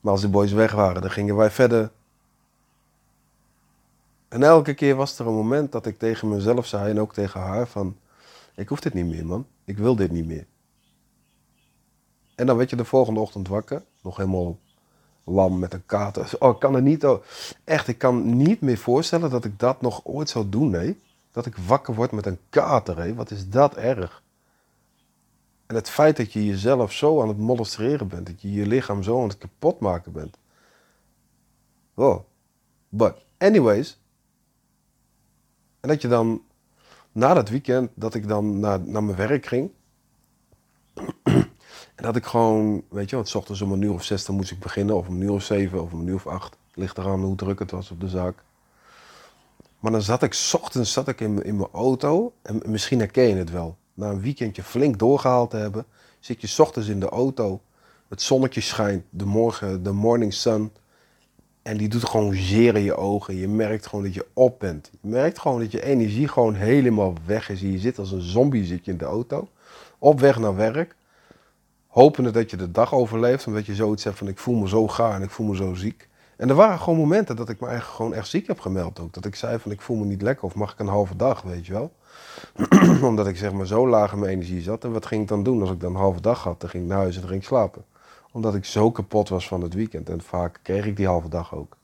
Maar 0.00 0.12
als 0.12 0.20
de 0.20 0.28
boys 0.28 0.52
weg 0.52 0.72
waren, 0.72 1.02
dan 1.02 1.10
gingen 1.10 1.36
wij 1.36 1.50
verder. 1.50 1.90
En 4.28 4.42
elke 4.42 4.74
keer 4.74 4.94
was 4.94 5.18
er 5.18 5.26
een 5.26 5.34
moment 5.34 5.72
dat 5.72 5.86
ik 5.86 5.98
tegen 5.98 6.28
mezelf 6.28 6.66
zei 6.66 6.90
en 6.90 7.00
ook 7.00 7.12
tegen 7.12 7.40
haar 7.40 7.66
van... 7.66 7.96
Ik 8.60 8.68
hoef 8.68 8.80
dit 8.80 8.94
niet 8.94 9.06
meer, 9.06 9.26
man. 9.26 9.46
Ik 9.64 9.78
wil 9.78 9.96
dit 9.96 10.10
niet 10.10 10.26
meer. 10.26 10.46
En 12.34 12.46
dan 12.46 12.56
werd 12.56 12.70
je 12.70 12.76
de 12.76 12.84
volgende 12.84 13.20
ochtend 13.20 13.48
wakker. 13.48 13.84
Nog 14.02 14.16
helemaal 14.16 14.58
lam 15.24 15.58
met 15.58 15.72
een 15.72 15.86
kater. 15.86 16.32
Oh, 16.38 16.54
ik 16.54 16.60
kan 16.60 16.74
er 16.74 16.82
niet... 16.82 17.06
Echt, 17.64 17.88
ik 17.88 17.98
kan 17.98 18.36
niet 18.36 18.60
meer 18.60 18.78
voorstellen 18.78 19.30
dat 19.30 19.44
ik 19.44 19.58
dat 19.58 19.80
nog 19.80 20.00
ooit 20.04 20.28
zou 20.28 20.48
doen, 20.48 20.70
nee. 20.70 21.00
Dat 21.32 21.46
ik 21.46 21.56
wakker 21.56 21.94
word 21.94 22.12
met 22.12 22.26
een 22.26 22.38
kater, 22.48 22.98
hé. 22.98 23.14
Wat 23.14 23.30
is 23.30 23.48
dat 23.48 23.76
erg. 23.76 24.22
En 25.66 25.74
het 25.74 25.88
feit 25.88 26.16
dat 26.16 26.32
je 26.32 26.46
jezelf 26.46 26.92
zo 26.92 27.22
aan 27.22 27.28
het 27.28 27.38
molesteren 27.38 28.08
bent. 28.08 28.26
Dat 28.26 28.42
je 28.42 28.52
je 28.52 28.66
lichaam 28.66 29.02
zo 29.02 29.22
aan 29.22 29.28
het 29.28 29.38
kapotmaken 29.38 30.12
bent. 30.12 30.36
Oh. 31.94 32.24
But 32.88 33.14
anyways. 33.38 33.98
En 35.80 35.88
dat 35.88 36.02
je 36.02 36.08
dan 36.08 36.42
na 37.12 37.34
dat 37.34 37.48
weekend, 37.48 37.90
dat 37.94 38.14
ik 38.14 38.28
dan 38.28 38.60
naar, 38.60 38.80
naar 38.80 39.04
mijn 39.04 39.16
werk 39.16 39.46
ging. 39.46 39.70
en 41.96 42.02
dat 42.02 42.16
ik 42.16 42.24
gewoon, 42.24 42.84
weet 42.88 43.10
je, 43.10 43.16
want 43.16 43.28
s 43.28 43.34
ochtends 43.34 43.60
om 43.60 43.72
een 43.72 43.82
uur 43.82 43.92
of 43.92 44.04
zes 44.04 44.24
dan 44.24 44.34
moest 44.34 44.50
ik 44.50 44.58
beginnen. 44.58 44.96
Of 44.96 45.08
om 45.08 45.14
een 45.14 45.20
uur 45.20 45.32
of 45.32 45.42
zeven 45.42 45.82
of 45.82 45.92
om 45.92 46.00
een 46.00 46.06
uur 46.06 46.14
of 46.14 46.26
acht. 46.26 46.56
Ligt 46.74 46.98
eraan 46.98 47.22
hoe 47.22 47.36
druk 47.36 47.58
het 47.58 47.70
was 47.70 47.90
op 47.90 48.00
de 48.00 48.08
zaak. 48.08 48.42
Maar 49.78 49.92
dan 49.92 50.02
zat 50.02 50.22
ik, 50.22 50.34
s 50.34 50.54
ochtends 50.54 50.92
zat 50.92 51.08
ik 51.08 51.20
in, 51.20 51.42
in 51.42 51.56
mijn 51.56 51.68
auto. 51.72 52.32
En 52.42 52.62
misschien 52.64 52.98
herken 52.98 53.28
je 53.28 53.34
het 53.34 53.50
wel. 53.50 53.76
Na 53.94 54.10
een 54.10 54.20
weekendje 54.20 54.62
flink 54.62 54.98
doorgehaald 54.98 55.50
te 55.50 55.56
hebben. 55.56 55.84
Zit 56.20 56.40
je 56.40 56.46
s 56.46 56.58
ochtends 56.58 56.88
in 56.88 57.00
de 57.00 57.08
auto. 57.08 57.60
Het 58.08 58.22
zonnetje 58.22 58.60
schijnt. 58.60 59.04
De 59.10 59.24
morgen, 59.24 59.82
de 59.82 59.92
morning 59.92 60.34
sun. 60.34 60.72
En 61.70 61.76
die 61.76 61.88
doet 61.88 62.04
gewoon 62.04 62.34
zeer 62.34 62.76
in 62.76 62.82
je 62.82 62.96
ogen. 62.96 63.36
Je 63.36 63.48
merkt 63.48 63.86
gewoon 63.86 64.04
dat 64.04 64.14
je 64.14 64.26
op 64.32 64.58
bent. 64.58 64.90
Je 65.00 65.08
merkt 65.08 65.38
gewoon 65.38 65.60
dat 65.60 65.72
je 65.72 65.82
energie 65.82 66.28
gewoon 66.28 66.54
helemaal 66.54 67.14
weg 67.26 67.50
is. 67.50 67.60
Je 67.60 67.78
zit 67.78 67.98
als 67.98 68.12
een 68.12 68.22
zombie 68.22 68.64
zit 68.64 68.84
je 68.84 68.90
in 68.90 68.96
de 68.96 69.04
auto. 69.04 69.48
Op 69.98 70.20
weg 70.20 70.38
naar 70.38 70.56
werk. 70.56 70.94
Hopende 71.86 72.30
dat 72.30 72.50
je 72.50 72.56
de 72.56 72.70
dag 72.70 72.94
overleeft. 72.94 73.46
Omdat 73.46 73.66
je 73.66 73.74
zoiets 73.74 74.04
hebt 74.04 74.18
van 74.18 74.28
ik 74.28 74.38
voel 74.38 74.54
me 74.54 74.68
zo 74.68 74.88
gaar 74.88 75.14
en 75.14 75.22
ik 75.22 75.30
voel 75.30 75.46
me 75.46 75.56
zo 75.56 75.74
ziek. 75.74 76.08
En 76.36 76.48
er 76.48 76.54
waren 76.54 76.78
gewoon 76.78 76.98
momenten 76.98 77.36
dat 77.36 77.48
ik 77.48 77.60
me 77.60 77.66
eigenlijk 77.66 77.96
gewoon 77.96 78.14
echt 78.14 78.28
ziek 78.28 78.46
heb 78.46 78.60
gemeld 78.60 79.00
ook. 79.00 79.12
Dat 79.12 79.24
ik 79.24 79.34
zei 79.34 79.58
van 79.58 79.70
ik 79.70 79.80
voel 79.80 79.96
me 79.96 80.04
niet 80.04 80.22
lekker 80.22 80.44
of 80.44 80.54
mag 80.54 80.72
ik 80.72 80.78
een 80.78 80.86
halve 80.86 81.16
dag, 81.16 81.42
weet 81.42 81.66
je 81.66 81.72
wel. 81.72 81.92
Omdat 83.10 83.26
ik 83.26 83.36
zeg 83.36 83.52
maar 83.52 83.66
zo 83.66 83.88
laag 83.88 84.12
in 84.12 84.18
mijn 84.18 84.32
energie 84.32 84.62
zat. 84.62 84.84
En 84.84 84.92
wat 84.92 85.06
ging 85.06 85.22
ik 85.22 85.28
dan 85.28 85.42
doen 85.42 85.60
als 85.60 85.70
ik 85.70 85.80
dan 85.80 85.90
een 85.90 86.00
halve 86.00 86.20
dag 86.20 86.42
had? 86.42 86.60
Dan 86.60 86.70
ging 86.70 86.82
ik 86.82 86.88
naar 86.88 86.98
huis 86.98 87.14
en 87.14 87.20
dan 87.20 87.30
ging 87.30 87.44
slapen 87.44 87.84
omdat 88.32 88.54
ik 88.54 88.64
zo 88.64 88.90
kapot 88.90 89.28
was 89.28 89.48
van 89.48 89.62
het 89.62 89.74
weekend. 89.74 90.08
En 90.08 90.20
vaak 90.20 90.60
kreeg 90.62 90.86
ik 90.86 90.96
die 90.96 91.06
halve 91.06 91.28
dag 91.28 91.54
ook. 91.54 91.76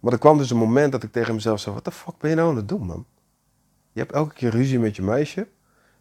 Maar 0.00 0.12
er 0.12 0.18
kwam 0.18 0.38
dus 0.38 0.50
een 0.50 0.56
moment 0.56 0.92
dat 0.92 1.02
ik 1.02 1.12
tegen 1.12 1.34
mezelf 1.34 1.60
zei: 1.60 1.74
Wat 1.74 1.84
de 1.84 1.90
fuck 1.90 2.18
ben 2.18 2.30
je 2.30 2.36
nou 2.36 2.48
aan 2.48 2.56
het 2.56 2.68
doen, 2.68 2.86
man? 2.86 3.04
Je 3.92 4.00
hebt 4.00 4.12
elke 4.12 4.34
keer 4.34 4.50
ruzie 4.50 4.78
met 4.78 4.96
je 4.96 5.02
meisje. 5.02 5.48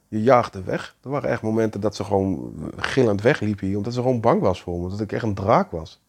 Je 0.07 0.21
jaagde 0.21 0.63
weg. 0.63 0.95
Er 1.01 1.09
waren 1.09 1.29
echt 1.29 1.41
momenten 1.41 1.81
dat 1.81 1.95
ze 1.95 2.03
gewoon 2.03 2.53
gillend 2.75 3.21
wegliep 3.21 3.59
hier. 3.59 3.77
Omdat 3.77 3.93
ze 3.93 4.01
gewoon 4.01 4.19
bang 4.21 4.41
was 4.41 4.61
voor 4.61 4.79
me. 4.79 4.89
Dat 4.89 4.99
ik 4.99 5.11
echt 5.11 5.23
een 5.23 5.33
draak 5.33 5.71
was. 5.71 6.01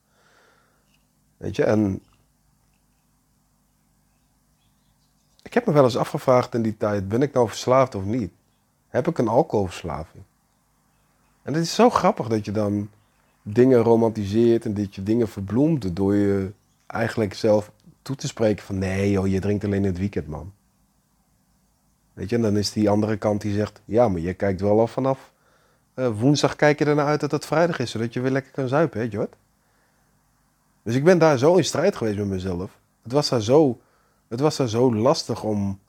Weet 1.36 1.56
je, 1.56 1.64
en... 1.64 2.02
Ik 5.42 5.54
heb 5.54 5.66
me 5.66 5.72
wel 5.72 5.84
eens 5.84 5.96
afgevraagd 5.96 6.54
in 6.54 6.62
die 6.62 6.76
tijd: 6.76 7.08
ben 7.08 7.22
ik 7.22 7.32
nou 7.32 7.48
verslaafd 7.48 7.94
of 7.94 8.04
niet? 8.04 8.32
Heb 8.88 9.08
ik 9.08 9.18
een 9.18 9.28
alcoholverslaving? 9.28 10.24
En 11.44 11.54
het 11.54 11.62
is 11.62 11.74
zo 11.74 11.90
grappig 11.90 12.28
dat 12.28 12.44
je 12.44 12.52
dan 12.52 12.90
dingen 13.42 13.78
romantiseert 13.78 14.64
en 14.64 14.74
dat 14.74 14.94
je 14.94 15.02
dingen 15.02 15.28
verbloemt 15.28 15.96
door 15.96 16.14
je 16.14 16.52
eigenlijk 16.86 17.34
zelf 17.34 17.72
toe 18.02 18.16
te 18.16 18.26
spreken 18.26 18.64
van 18.64 18.78
nee 18.78 19.10
joh, 19.10 19.26
je 19.26 19.40
drinkt 19.40 19.64
alleen 19.64 19.84
het 19.84 19.98
weekend 19.98 20.26
man. 20.26 20.52
Weet 22.12 22.30
je, 22.30 22.36
en 22.36 22.42
dan 22.42 22.56
is 22.56 22.72
die 22.72 22.90
andere 22.90 23.16
kant 23.16 23.40
die 23.40 23.54
zegt, 23.54 23.80
ja 23.84 24.08
maar 24.08 24.20
je 24.20 24.34
kijkt 24.34 24.60
wel 24.60 24.80
al 24.80 24.86
vanaf 24.86 25.32
uh, 25.94 26.20
woensdag 26.20 26.56
kijk 26.56 26.78
je 26.78 26.84
ernaar 26.84 27.06
uit 27.06 27.20
dat 27.20 27.30
het 27.30 27.46
vrijdag 27.46 27.78
is, 27.78 27.90
zodat 27.90 28.12
je 28.12 28.20
weer 28.20 28.30
lekker 28.30 28.52
kan 28.52 28.68
zuipen, 28.68 28.98
weet 28.98 29.12
je 29.12 29.18
wat? 29.18 29.36
Dus 30.82 30.94
ik 30.94 31.04
ben 31.04 31.18
daar 31.18 31.38
zo 31.38 31.56
in 31.56 31.64
strijd 31.64 31.96
geweest 31.96 32.18
met 32.18 32.26
mezelf. 32.26 32.78
Het 33.02 33.12
was 33.12 33.28
daar 33.28 33.42
zo, 33.42 33.80
het 34.28 34.40
was 34.40 34.56
daar 34.56 34.68
zo 34.68 34.94
lastig 34.94 35.42
om, 35.42 35.80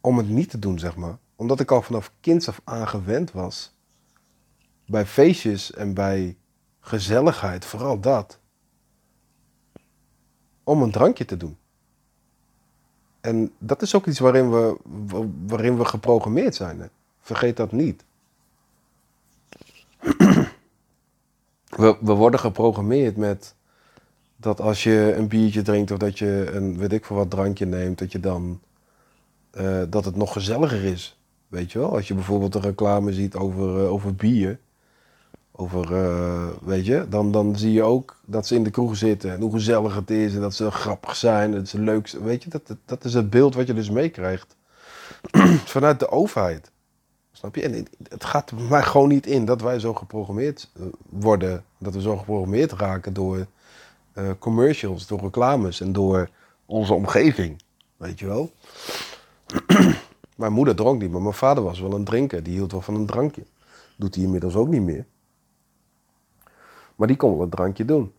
om 0.00 0.16
het 0.16 0.28
niet 0.28 0.50
te 0.50 0.58
doen, 0.58 0.78
zeg 0.78 0.96
maar 0.96 1.18
omdat 1.36 1.60
ik 1.60 1.70
al 1.70 1.82
vanaf 1.82 2.12
kinds 2.20 2.48
af 2.48 2.60
aan 2.64 2.88
gewend 2.88 3.32
was. 3.32 3.72
Bij 4.86 5.06
feestjes 5.06 5.72
en 5.72 5.94
bij 5.94 6.36
gezelligheid, 6.80 7.64
vooral 7.64 8.00
dat. 8.00 8.38
Om 10.64 10.82
een 10.82 10.90
drankje 10.90 11.24
te 11.24 11.36
doen. 11.36 11.56
En 13.20 13.52
dat 13.58 13.82
is 13.82 13.94
ook 13.94 14.06
iets 14.06 14.18
waarin 14.18 14.50
we, 14.50 14.76
waarin 15.46 15.78
we 15.78 15.84
geprogrammeerd 15.84 16.54
zijn. 16.54 16.90
Vergeet 17.20 17.56
dat 17.56 17.72
niet. 17.72 18.04
We, 21.74 21.96
we 22.00 22.12
worden 22.12 22.40
geprogrammeerd 22.40 23.16
met 23.16 23.54
dat 24.36 24.60
als 24.60 24.82
je 24.82 25.14
een 25.16 25.28
biertje 25.28 25.62
drinkt 25.62 25.90
of 25.90 25.98
dat 25.98 26.18
je 26.18 26.50
een 26.52 26.78
weet 26.78 26.92
ik 26.92 27.04
veel 27.04 27.16
wat 27.16 27.30
drankje 27.30 27.66
neemt, 27.66 27.98
dat 27.98 28.12
je 28.12 28.20
dan 28.20 28.60
uh, 29.52 29.82
dat 29.88 30.04
het 30.04 30.16
nog 30.16 30.32
gezelliger 30.32 30.84
is. 30.84 31.18
Weet 31.54 31.72
je 31.72 31.78
wel, 31.78 31.94
als 31.94 32.08
je 32.08 32.14
bijvoorbeeld 32.14 32.54
een 32.54 32.60
reclame 32.60 33.12
ziet 33.12 33.34
over, 33.34 33.82
uh, 33.82 33.92
over 33.92 34.14
bier, 34.14 34.58
over, 35.52 35.92
uh, 35.92 36.46
weet 36.62 36.86
je, 36.86 37.06
dan, 37.08 37.32
dan 37.32 37.56
zie 37.56 37.72
je 37.72 37.82
ook 37.82 38.20
dat 38.24 38.46
ze 38.46 38.54
in 38.54 38.62
de 38.62 38.70
kroeg 38.70 38.96
zitten 38.96 39.32
en 39.32 39.40
hoe 39.40 39.52
gezellig 39.52 39.94
het 39.94 40.10
is 40.10 40.34
en 40.34 40.40
dat 40.40 40.54
ze 40.54 40.70
grappig 40.70 41.16
zijn 41.16 41.52
dat 41.52 41.68
ze 41.68 41.78
leuk 41.78 42.06
zijn. 42.06 42.22
Weet 42.22 42.42
je, 42.42 42.50
dat, 42.50 42.76
dat, 42.84 43.04
is 43.04 43.14
het 43.14 43.30
beeld 43.30 43.54
wat 43.54 43.66
je 43.66 43.74
dus 43.74 43.90
meekrijgt 43.90 44.56
vanuit 45.74 45.98
de 45.98 46.08
overheid. 46.08 46.70
Snap 47.32 47.54
je? 47.54 47.62
En 47.62 47.86
het 48.08 48.24
gaat 48.24 48.52
mij 48.68 48.82
gewoon 48.82 49.08
niet 49.08 49.26
in 49.26 49.44
dat 49.44 49.60
wij 49.60 49.78
zo 49.78 49.94
geprogrammeerd 49.94 50.70
eh, 50.76 50.82
worden, 51.08 51.64
dat 51.78 51.94
we 51.94 52.00
zo 52.00 52.16
geprogrammeerd 52.16 52.72
raken 52.72 53.12
door 53.12 53.46
commercials, 54.38 55.06
door 55.06 55.20
reclames 55.20 55.80
en 55.80 55.92
door 55.92 56.28
onze 56.66 56.94
omgeving. 56.94 57.62
Weet 57.96 58.18
je 58.18 58.26
wel? 58.26 58.52
Mijn 60.34 60.52
moeder 60.52 60.76
dronk 60.76 61.00
niet, 61.00 61.10
maar 61.10 61.22
mijn 61.22 61.34
vader 61.34 61.64
was 61.64 61.80
wel 61.80 61.92
een 61.92 62.04
drinker. 62.04 62.42
Die 62.42 62.54
hield 62.54 62.72
wel 62.72 62.80
van 62.80 62.94
een 62.94 63.06
drankje. 63.06 63.44
Doet 63.96 64.14
hij 64.14 64.24
inmiddels 64.24 64.54
ook 64.54 64.68
niet 64.68 64.82
meer. 64.82 65.06
Maar 66.96 67.08
die 67.08 67.16
kon 67.16 67.32
wel 67.32 67.42
een 67.42 67.50
drankje 67.50 67.84
doen. 67.84 68.12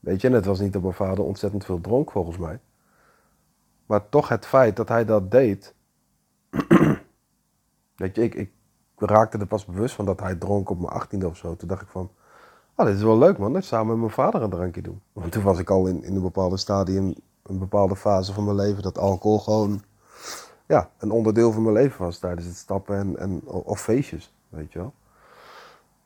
Weet 0.00 0.20
je, 0.20 0.26
en 0.26 0.32
het 0.32 0.44
was 0.44 0.60
niet 0.60 0.72
dat 0.72 0.82
mijn 0.82 0.94
vader 0.94 1.24
ontzettend 1.24 1.64
veel 1.64 1.80
dronk 1.80 2.10
volgens 2.10 2.36
mij. 2.36 2.60
Maar 3.86 4.08
toch 4.08 4.28
het 4.28 4.46
feit 4.46 4.76
dat 4.76 4.88
hij 4.88 5.04
dat 5.04 5.30
deed. 5.30 5.74
Weet 7.96 8.16
je, 8.16 8.22
ik, 8.22 8.34
ik 8.34 8.50
raakte 8.96 9.38
er 9.38 9.46
pas 9.46 9.64
bewust 9.64 9.94
van 9.94 10.04
dat 10.04 10.20
hij 10.20 10.34
dronk 10.34 10.70
op 10.70 10.78
mijn 10.78 10.92
achttiende 10.92 11.28
of 11.28 11.36
zo. 11.36 11.56
Toen 11.56 11.68
dacht 11.68 11.82
ik 11.82 11.88
van, 11.88 12.10
ah, 12.74 12.86
dit 12.86 12.96
is 12.96 13.02
wel 13.02 13.18
leuk 13.18 13.38
man, 13.38 13.52
dat 13.52 13.64
samen 13.64 13.86
met 13.86 13.98
mijn 13.98 14.10
vader 14.10 14.42
een 14.42 14.50
drankje 14.50 14.82
doen. 14.82 15.02
Want 15.12 15.32
toen 15.32 15.42
was 15.42 15.58
ik 15.58 15.70
al 15.70 15.86
in, 15.86 16.02
in 16.02 16.14
een 16.14 16.22
bepaalde 16.22 16.56
stadium 16.56 17.14
een 17.48 17.58
bepaalde 17.58 17.96
fase 17.96 18.32
van 18.32 18.44
mijn 18.44 18.56
leven 18.56 18.82
dat 18.82 18.98
alcohol 18.98 19.38
gewoon 19.38 19.82
ja, 20.66 20.90
een 20.98 21.10
onderdeel 21.10 21.52
van 21.52 21.62
mijn 21.62 21.74
leven 21.74 22.04
was 22.04 22.18
tijdens 22.18 22.46
het 22.46 22.56
stappen 22.56 22.96
en, 22.96 23.16
en, 23.18 23.44
of 23.46 23.80
feestjes, 23.80 24.34
weet 24.48 24.72
je 24.72 24.78
wel. 24.78 24.94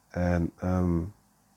En 0.09 0.53
ehm, 0.59 0.99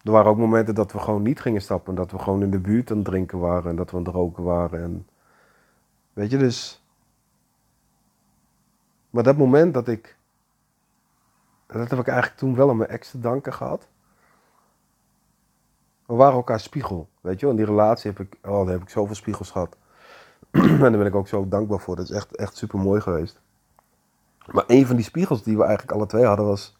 er 0.03 0.11
waren 0.11 0.31
ook 0.31 0.37
momenten 0.37 0.75
dat 0.75 0.91
we 0.91 0.99
gewoon 0.99 1.21
niet 1.21 1.39
gingen 1.39 1.61
stappen, 1.61 1.95
dat 1.95 2.11
we 2.11 2.19
gewoon 2.19 2.41
in 2.41 2.51
de 2.51 2.59
buurt 2.59 2.91
aan 2.91 2.97
het 2.97 3.05
drinken 3.05 3.39
waren 3.39 3.69
en 3.69 3.75
dat 3.75 3.91
we 3.91 3.97
aan 3.97 4.03
het 4.03 4.13
roken 4.13 4.43
waren. 4.43 4.83
En, 4.83 5.07
weet 6.13 6.31
je, 6.31 6.37
dus. 6.37 6.83
Maar 9.09 9.23
dat 9.23 9.37
moment 9.37 9.73
dat 9.73 9.87
ik. 9.87 10.17
Dat 11.67 11.89
heb 11.89 11.99
ik 11.99 12.07
eigenlijk 12.07 12.39
toen 12.39 12.55
wel 12.55 12.69
aan 12.69 12.77
mijn 12.77 12.89
ex 12.89 13.11
te 13.11 13.19
danken 13.19 13.53
gehad 13.53 13.87
we 16.05 16.13
waren 16.13 16.35
elkaar 16.35 16.59
spiegel. 16.59 17.09
Weet 17.21 17.39
je 17.39 17.45
wel, 17.45 17.55
in 17.55 17.61
die 17.61 17.71
relatie 17.75 18.11
heb 18.11 18.19
ik, 18.19 18.37
oh, 18.49 18.67
heb 18.67 18.81
ik 18.81 18.89
zoveel 18.89 19.15
spiegels 19.15 19.51
gehad. 19.51 19.77
en 20.51 20.79
daar 20.79 20.91
ben 20.91 21.05
ik 21.05 21.15
ook 21.15 21.27
zo 21.27 21.47
dankbaar 21.47 21.79
voor. 21.79 21.95
Dat 21.95 22.09
is 22.09 22.15
echt, 22.15 22.35
echt 22.35 22.57
super 22.57 22.79
mooi 22.79 23.01
geweest. 23.01 23.41
Maar 24.51 24.63
een 24.67 24.85
van 24.85 24.95
die 24.95 25.05
spiegels 25.05 25.43
die 25.43 25.57
we 25.57 25.63
eigenlijk 25.63 25.91
alle 25.91 26.05
twee 26.05 26.25
hadden 26.25 26.45
was. 26.45 26.77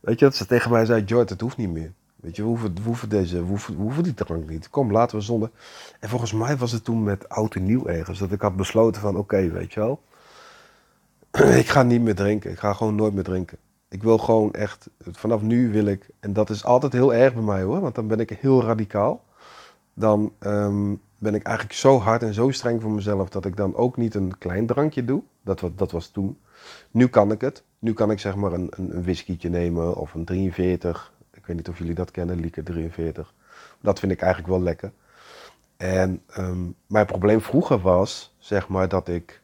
Weet 0.00 0.18
je, 0.18 0.24
dat 0.24 0.34
ze 0.34 0.46
tegen 0.46 0.70
mij 0.70 0.84
zei: 0.84 1.06
George, 1.06 1.32
het 1.32 1.40
hoeft 1.40 1.56
niet 1.56 1.70
meer. 1.70 1.92
Weet 2.16 2.36
je, 2.36 2.42
we 2.42 2.48
hoeven, 2.48 2.74
we 2.74 2.80
hoeven 2.82 3.08
deze, 3.08 3.36
we 3.40 3.46
hoeven, 3.46 3.76
we 3.76 3.82
hoeven 3.82 4.02
die 4.02 4.14
drank 4.14 4.48
niet. 4.48 4.70
Kom, 4.70 4.92
laten 4.92 5.16
we 5.16 5.22
zonder. 5.22 5.50
En 6.00 6.08
volgens 6.08 6.32
mij 6.32 6.56
was 6.56 6.72
het 6.72 6.84
toen 6.84 7.02
met 7.02 7.28
oud 7.28 7.54
en 7.54 7.64
nieuw 7.64 7.86
ergens. 7.86 8.18
Dat 8.18 8.32
ik 8.32 8.40
had 8.40 8.56
besloten 8.56 9.00
van, 9.00 9.16
oké, 9.16 9.50
weet 9.50 9.72
je 9.72 9.80
wel. 9.80 10.02
ik 11.62 11.68
ga 11.68 11.82
niet 11.82 12.00
meer 12.00 12.14
drinken. 12.14 12.50
Ik 12.50 12.58
ga 12.58 12.72
gewoon 12.72 12.94
nooit 12.94 13.14
meer 13.14 13.24
drinken. 13.24 13.58
Ik 13.88 14.02
wil 14.02 14.18
gewoon 14.18 14.52
echt, 14.52 14.90
vanaf 14.98 15.42
nu 15.42 15.72
wil 15.72 15.86
ik, 15.86 16.10
en 16.20 16.32
dat 16.32 16.50
is 16.50 16.64
altijd 16.64 16.92
heel 16.92 17.14
erg 17.14 17.34
bij 17.34 17.42
mij 17.42 17.62
hoor, 17.62 17.80
want 17.80 17.94
dan 17.94 18.06
ben 18.06 18.20
ik 18.20 18.30
heel 18.30 18.62
radicaal. 18.62 19.24
Dan 19.94 20.32
ehm, 20.38 20.94
ben 21.18 21.34
ik 21.34 21.42
eigenlijk 21.42 21.76
zo 21.76 21.98
hard 21.98 22.22
en 22.22 22.34
zo 22.34 22.50
streng 22.50 22.82
voor 22.82 22.90
mezelf 22.90 23.28
dat 23.28 23.44
ik 23.44 23.56
dan 23.56 23.74
ook 23.74 23.96
niet 23.96 24.14
een 24.14 24.38
klein 24.38 24.66
drankje 24.66 25.04
doe. 25.04 25.22
Dat, 25.42 25.62
dat 25.76 25.90
was 25.90 26.08
toen. 26.08 26.38
Nu 26.90 27.06
kan 27.06 27.32
ik 27.32 27.40
het. 27.40 27.62
Nu 27.78 27.92
kan 27.92 28.10
ik 28.10 28.18
zeg 28.20 28.36
maar 28.36 28.52
een, 28.52 28.68
een, 28.70 29.08
een 29.08 29.50
nemen 29.50 29.96
of 29.96 30.14
een 30.14 30.24
43. 30.24 31.12
Ik 31.30 31.38
Ik 31.38 31.46
weet 31.46 31.56
niet 31.56 31.68
of 31.68 31.78
jullie 31.78 31.94
dat 31.94 32.10
kennen, 32.10 32.40
Lieke 32.40 32.62
43. 32.62 33.34
Dat 33.80 33.98
vind 33.98 34.12
ik 34.12 34.20
eigenlijk 34.20 34.52
wel 34.52 34.62
lekker. 34.62 34.92
En 35.76 36.22
ehm, 36.26 36.64
mijn 36.86 37.06
probleem 37.06 37.40
vroeger 37.40 37.80
was, 37.80 38.34
zeg 38.38 38.68
maar, 38.68 38.88
dat 38.88 39.08
ik, 39.08 39.42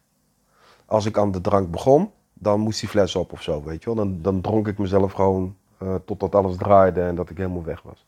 als 0.86 1.06
ik 1.06 1.18
aan 1.18 1.32
de 1.32 1.40
drank 1.40 1.70
begon, 1.70 2.10
dan 2.42 2.60
moest 2.60 2.80
die 2.80 2.88
fles 2.88 3.16
op 3.16 3.32
of 3.32 3.42
zo, 3.42 3.62
weet 3.62 3.82
je 3.82 3.94
wel. 3.94 3.94
Dan, 3.94 4.22
dan 4.22 4.40
dronk 4.40 4.68
ik 4.68 4.78
mezelf 4.78 5.12
gewoon 5.12 5.56
uh, 5.82 5.94
totdat 6.04 6.34
alles 6.34 6.56
draaide 6.56 7.02
en 7.02 7.14
dat 7.14 7.30
ik 7.30 7.36
helemaal 7.36 7.64
weg 7.64 7.82
was. 7.82 8.06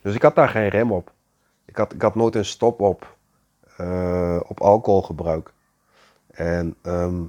Dus 0.00 0.14
ik 0.14 0.22
had 0.22 0.34
daar 0.34 0.48
geen 0.48 0.68
rem 0.68 0.92
op. 0.92 1.12
Ik 1.64 1.76
had, 1.76 1.92
ik 1.92 2.02
had 2.02 2.14
nooit 2.14 2.34
een 2.34 2.44
stop 2.44 2.80
op, 2.80 3.16
uh, 3.80 4.40
op 4.46 4.60
alcoholgebruik. 4.60 5.52
En 6.26 6.76
ehm, 6.82 7.22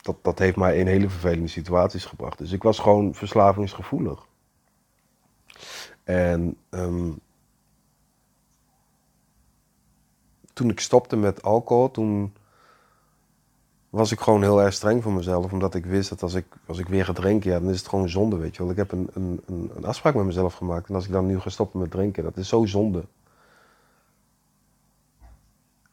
dat, 0.00 0.16
dat 0.22 0.38
heeft 0.38 0.56
mij 0.56 0.78
in 0.78 0.86
hele 0.86 1.08
vervelende 1.08 1.48
situaties 1.48 2.04
gebracht. 2.04 2.38
Dus 2.38 2.52
ik 2.52 2.62
was 2.62 2.78
gewoon 2.78 3.14
verslavingsgevoelig. 3.14 4.26
En 6.04 6.56
ehm, 6.70 7.12
toen 10.52 10.70
ik 10.70 10.80
stopte 10.80 11.16
met 11.16 11.42
alcohol, 11.42 11.90
toen 11.90 12.34
was 13.94 14.12
ik 14.12 14.20
gewoon 14.20 14.42
heel 14.42 14.62
erg 14.62 14.72
streng 14.72 15.02
voor 15.02 15.12
mezelf. 15.12 15.52
Omdat 15.52 15.74
ik 15.74 15.86
wist 15.86 16.08
dat 16.08 16.22
als 16.22 16.34
ik, 16.34 16.46
als 16.66 16.78
ik 16.78 16.88
weer 16.88 17.04
ga 17.04 17.12
drinken, 17.12 17.50
ja, 17.50 17.60
dan 17.60 17.70
is 17.70 17.78
het 17.78 17.88
gewoon 17.88 18.08
zonde, 18.08 18.36
weet 18.36 18.56
je 18.56 18.62
wel. 18.62 18.70
Ik 18.70 18.76
heb 18.76 18.92
een, 18.92 19.10
een, 19.14 19.40
een 19.46 19.84
afspraak 19.84 20.14
met 20.14 20.24
mezelf 20.24 20.54
gemaakt. 20.54 20.88
En 20.88 20.94
als 20.94 21.04
ik 21.04 21.12
dan 21.12 21.26
nu 21.26 21.40
ga 21.40 21.50
stoppen 21.50 21.80
met 21.80 21.90
drinken, 21.90 22.22
dat 22.22 22.36
is 22.36 22.48
zo 22.48 22.64
zonde. 22.64 23.04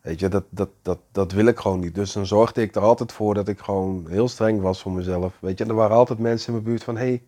Weet 0.01 0.19
je, 0.19 0.27
dat, 0.27 0.43
dat, 0.49 0.69
dat, 0.81 0.99
dat 1.11 1.31
wil 1.31 1.45
ik 1.45 1.59
gewoon 1.59 1.79
niet. 1.79 1.95
Dus 1.95 2.13
dan 2.13 2.25
zorgde 2.25 2.61
ik 2.61 2.75
er 2.75 2.81
altijd 2.81 3.11
voor 3.11 3.33
dat 3.33 3.47
ik 3.47 3.59
gewoon 3.59 4.05
heel 4.09 4.27
streng 4.27 4.61
was 4.61 4.81
voor 4.81 4.91
mezelf. 4.91 5.37
Weet 5.39 5.57
je, 5.57 5.63
en 5.63 5.69
er 5.69 5.75
waren 5.75 5.95
altijd 5.95 6.19
mensen 6.19 6.47
in 6.47 6.53
mijn 6.53 6.65
buurt 6.65 6.83
van... 6.83 6.97
hey, 6.97 7.23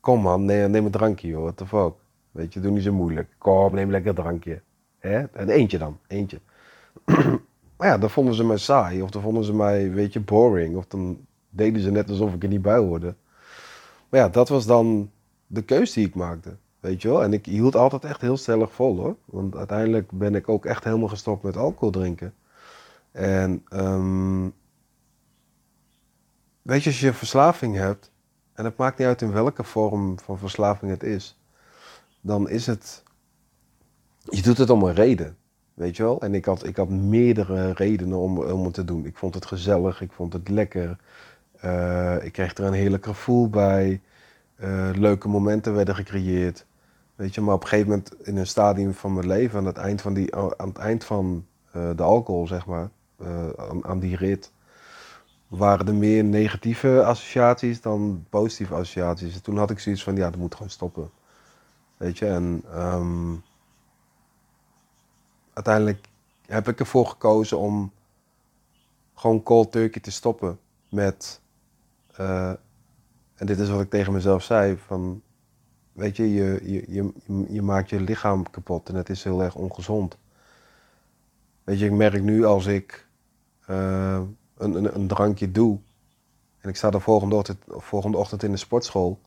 kom 0.00 0.20
man, 0.20 0.44
neem, 0.44 0.70
neem 0.70 0.84
een 0.84 0.90
drankje 0.90 1.28
joh, 1.28 1.42
what 1.42 1.56
the 1.56 1.66
fuck. 1.66 1.92
Weet 2.30 2.52
je, 2.52 2.60
doe 2.60 2.70
niet 2.70 2.82
zo 2.82 2.92
moeilijk. 2.92 3.34
Kom, 3.38 3.74
neem 3.74 3.90
lekker 3.90 4.08
een 4.10 4.16
drankje. 4.16 4.62
Hè? 4.98 5.24
En 5.24 5.48
eentje 5.48 5.78
dan, 5.78 5.98
eentje. 6.06 6.40
maar 7.76 7.88
ja, 7.88 7.98
dan 7.98 8.10
vonden 8.10 8.34
ze 8.34 8.44
mij 8.44 8.58
saai. 8.58 9.02
Of 9.02 9.10
dan 9.10 9.22
vonden 9.22 9.44
ze 9.44 9.54
mij, 9.54 9.90
weet 9.90 10.12
je, 10.12 10.20
boring. 10.20 10.76
Of 10.76 10.86
dan 10.86 11.26
deden 11.48 11.82
ze 11.82 11.90
net 11.90 12.10
alsof 12.10 12.34
ik 12.34 12.42
er 12.42 12.48
niet 12.48 12.62
bij 12.62 12.78
hoorde. 12.78 13.14
Maar 14.08 14.20
ja, 14.20 14.28
dat 14.28 14.48
was 14.48 14.66
dan 14.66 15.10
de 15.46 15.62
keus 15.62 15.92
die 15.92 16.06
ik 16.06 16.14
maakte. 16.14 16.56
Weet 16.80 17.02
je 17.02 17.08
wel? 17.08 17.22
En 17.22 17.32
ik 17.32 17.46
hield 17.46 17.76
altijd 17.76 18.04
echt 18.04 18.20
heel 18.20 18.36
stellig 18.36 18.72
vol 18.72 18.96
hoor. 18.96 19.16
Want 19.24 19.56
uiteindelijk 19.56 20.10
ben 20.10 20.34
ik 20.34 20.48
ook 20.48 20.64
echt 20.64 20.84
helemaal 20.84 21.08
gestopt 21.08 21.42
met 21.42 21.56
alcohol 21.56 21.90
drinken. 21.90 22.34
En 23.12 23.64
um, 23.72 24.54
weet 26.62 26.82
je, 26.82 26.90
als 26.90 27.00
je 27.00 27.12
verslaving 27.12 27.76
hebt, 27.76 28.10
en 28.52 28.64
het 28.64 28.76
maakt 28.76 28.98
niet 28.98 29.06
uit 29.06 29.22
in 29.22 29.32
welke 29.32 29.64
vorm 29.64 30.18
van 30.18 30.38
verslaving 30.38 30.90
het 30.90 31.02
is, 31.02 31.40
dan 32.20 32.48
is 32.48 32.66
het. 32.66 33.02
Je 34.24 34.42
doet 34.42 34.58
het 34.58 34.70
om 34.70 34.82
een 34.82 34.94
reden. 34.94 35.36
Weet 35.74 35.96
je 35.96 36.02
wel? 36.02 36.20
En 36.20 36.34
ik 36.34 36.44
had, 36.44 36.66
ik 36.66 36.76
had 36.76 36.88
meerdere 36.88 37.72
redenen 37.72 38.18
om, 38.18 38.38
om 38.38 38.64
het 38.64 38.74
te 38.74 38.84
doen. 38.84 39.06
Ik 39.06 39.16
vond 39.16 39.34
het 39.34 39.46
gezellig, 39.46 40.00
ik 40.00 40.12
vond 40.12 40.32
het 40.32 40.48
lekker. 40.48 40.96
Uh, 41.64 42.24
ik 42.24 42.32
kreeg 42.32 42.54
er 42.54 42.64
een 42.64 42.72
heerlijk 42.72 43.04
gevoel 43.04 43.48
bij. 43.48 44.00
Uh, 44.56 44.90
leuke 44.94 45.28
momenten 45.28 45.74
werden 45.74 45.94
gecreëerd. 45.94 46.66
Weet 47.14 47.34
je, 47.34 47.40
maar 47.40 47.54
op 47.54 47.62
een 47.62 47.68
gegeven 47.68 47.90
moment 47.90 48.26
in 48.26 48.36
een 48.36 48.46
stadium 48.46 48.94
van 48.94 49.14
mijn 49.14 49.26
leven, 49.26 49.58
aan 49.58 49.66
het 49.66 49.76
eind 49.76 50.02
van, 50.02 50.14
die, 50.14 50.34
aan 50.36 50.68
het 50.68 50.78
eind 50.78 51.04
van 51.04 51.46
uh, 51.76 51.90
de 51.96 52.02
alcohol, 52.02 52.46
zeg 52.46 52.66
maar, 52.66 52.88
aan, 53.56 53.84
aan, 53.84 53.98
die 53.98 54.16
rit, 54.16 54.52
waren 55.48 55.86
er 55.86 55.94
meer 55.94 56.24
negatieve 56.24 57.04
associaties 57.04 57.80
dan 57.80 58.26
positieve 58.28 58.74
associaties. 58.74 59.34
En 59.34 59.42
toen 59.42 59.58
had 59.58 59.70
ik 59.70 59.78
zoiets 59.78 60.02
van, 60.02 60.16
ja, 60.16 60.30
dat 60.30 60.40
moet 60.40 60.54
gewoon 60.54 60.70
stoppen. 60.70 61.10
Weet 61.96 62.18
je, 62.18 62.26
en 62.26 62.64
um, 62.76 63.42
uiteindelijk 65.54 66.08
heb 66.46 66.68
ik 66.68 66.80
ervoor 66.80 67.06
gekozen 67.06 67.58
om 67.58 67.92
gewoon 69.14 69.42
cold 69.42 69.72
turkey 69.72 70.00
te 70.00 70.10
stoppen 70.10 70.58
met, 70.88 71.40
uh, 72.20 72.52
en 73.34 73.46
dit 73.46 73.58
is 73.58 73.68
wat 73.68 73.80
ik 73.80 73.90
tegen 73.90 74.12
mezelf 74.12 74.42
zei, 74.42 74.76
van 74.76 75.22
weet 75.92 76.16
je, 76.16 76.34
je, 76.34 76.60
je, 76.62 76.84
je, 76.88 77.12
je 77.48 77.62
maakt 77.62 77.90
je 77.90 78.00
lichaam 78.00 78.50
kapot 78.50 78.88
en 78.88 78.94
het 78.94 79.08
is 79.08 79.24
heel 79.24 79.42
erg 79.42 79.54
ongezond. 79.54 80.18
Weet 81.64 81.78
je, 81.78 81.84
ik 81.84 81.92
merk 81.92 82.22
nu 82.22 82.44
als 82.44 82.66
ik 82.66 83.06
uh, 83.70 84.20
een, 84.56 84.74
een, 84.74 84.94
een, 84.94 85.06
drankje 85.06 85.50
doe 85.50 85.78
en 86.60 86.68
ik 86.68 86.76
sta 86.76 86.90
de 86.90 87.00
volgende 87.00 87.34
ochtend, 87.34 87.58
volgende 87.66 88.16
ochtend 88.16 88.42
in 88.42 88.50
de 88.50 88.56
sportschool, 88.56 89.18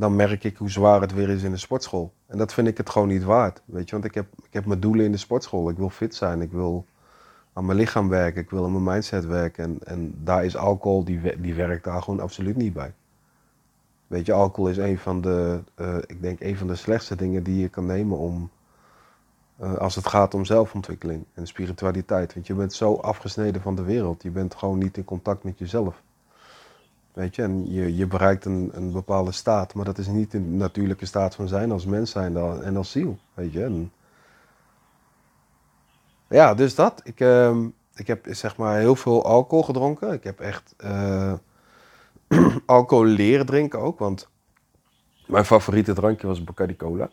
dan 0.00 0.16
merk 0.16 0.44
ik 0.44 0.56
hoe 0.56 0.70
zwaar 0.70 1.00
het 1.00 1.12
weer 1.12 1.28
is 1.28 1.42
in 1.42 1.50
de 1.50 1.56
sportschool. 1.56 2.12
En 2.26 2.38
dat 2.38 2.52
vind 2.52 2.68
ik 2.68 2.76
het 2.76 2.90
gewoon 2.90 3.08
niet 3.08 3.22
waard, 3.22 3.62
weet 3.64 3.84
je, 3.88 3.92
want 3.92 4.04
ik 4.04 4.14
heb, 4.14 4.26
ik 4.36 4.52
heb 4.52 4.66
mijn 4.66 4.80
doelen 4.80 5.04
in 5.04 5.12
de 5.12 5.18
sportschool. 5.18 5.70
Ik 5.70 5.76
wil 5.76 5.90
fit 5.90 6.14
zijn, 6.14 6.40
ik 6.40 6.52
wil 6.52 6.86
aan 7.52 7.66
mijn 7.66 7.78
lichaam 7.78 8.08
werken, 8.08 8.42
ik 8.42 8.50
wil 8.50 8.64
aan 8.64 8.72
mijn 8.72 8.94
mindset 8.94 9.26
werken 9.26 9.64
en, 9.64 9.78
en 9.84 10.14
daar 10.24 10.44
is 10.44 10.56
alcohol, 10.56 11.04
die, 11.04 11.40
die 11.40 11.54
werkt 11.54 11.84
daar 11.84 12.02
gewoon 12.02 12.20
absoluut 12.20 12.56
niet 12.56 12.72
bij. 12.72 12.92
Weet 14.06 14.26
je, 14.26 14.32
alcohol 14.32 14.70
is 14.70 14.76
een 14.76 14.98
van 14.98 15.20
de, 15.20 15.60
uh, 15.80 15.96
ik 16.06 16.22
denk, 16.22 16.40
een 16.40 16.56
van 16.56 16.66
de 16.66 16.74
slechtste 16.74 17.16
dingen 17.16 17.42
die 17.42 17.60
je 17.60 17.68
kan 17.68 17.86
nemen 17.86 18.18
om, 18.18 18.50
uh, 19.60 19.74
als 19.74 19.94
het 19.94 20.06
gaat 20.06 20.34
om 20.34 20.44
zelfontwikkeling 20.44 21.24
en 21.34 21.46
spiritualiteit. 21.46 22.34
Want 22.34 22.46
je 22.46 22.54
bent 22.54 22.72
zo 22.72 22.94
afgesneden 22.94 23.62
van 23.62 23.74
de 23.74 23.82
wereld. 23.82 24.22
Je 24.22 24.30
bent 24.30 24.54
gewoon 24.54 24.78
niet 24.78 24.96
in 24.96 25.04
contact 25.04 25.44
met 25.44 25.58
jezelf. 25.58 26.02
Weet 27.12 27.34
je, 27.34 27.42
en 27.42 27.72
je, 27.72 27.96
je 27.96 28.06
bereikt 28.06 28.44
een, 28.44 28.70
een 28.72 28.92
bepaalde 28.92 29.32
staat, 29.32 29.74
maar 29.74 29.84
dat 29.84 29.98
is 29.98 30.06
niet 30.06 30.30
de 30.30 30.40
natuurlijke 30.40 31.06
staat 31.06 31.34
van 31.34 31.48
zijn 31.48 31.70
als 31.70 31.86
mens 31.86 32.10
zijn 32.10 32.36
en 32.36 32.76
als 32.76 32.90
ziel. 32.90 33.18
Weet 33.34 33.52
je. 33.52 33.64
En 33.64 33.92
ja, 36.28 36.54
dus 36.54 36.74
dat. 36.74 37.00
Ik, 37.04 37.20
uh, 37.20 37.56
ik 37.94 38.06
heb 38.06 38.26
zeg 38.28 38.56
maar 38.56 38.78
heel 38.78 38.96
veel 38.96 39.24
alcohol 39.24 39.64
gedronken. 39.64 40.12
Ik 40.12 40.24
heb 40.24 40.40
echt. 40.40 40.74
Uh, 40.84 41.32
alcohol 42.66 43.04
leren 43.04 43.46
drinken 43.46 43.78
ook. 43.78 43.98
Want 43.98 44.28
mijn 45.26 45.44
favoriete 45.44 45.92
drankje 45.92 46.26
was 46.26 46.44
Bacardi 46.44 46.76
Cola. 46.76 47.10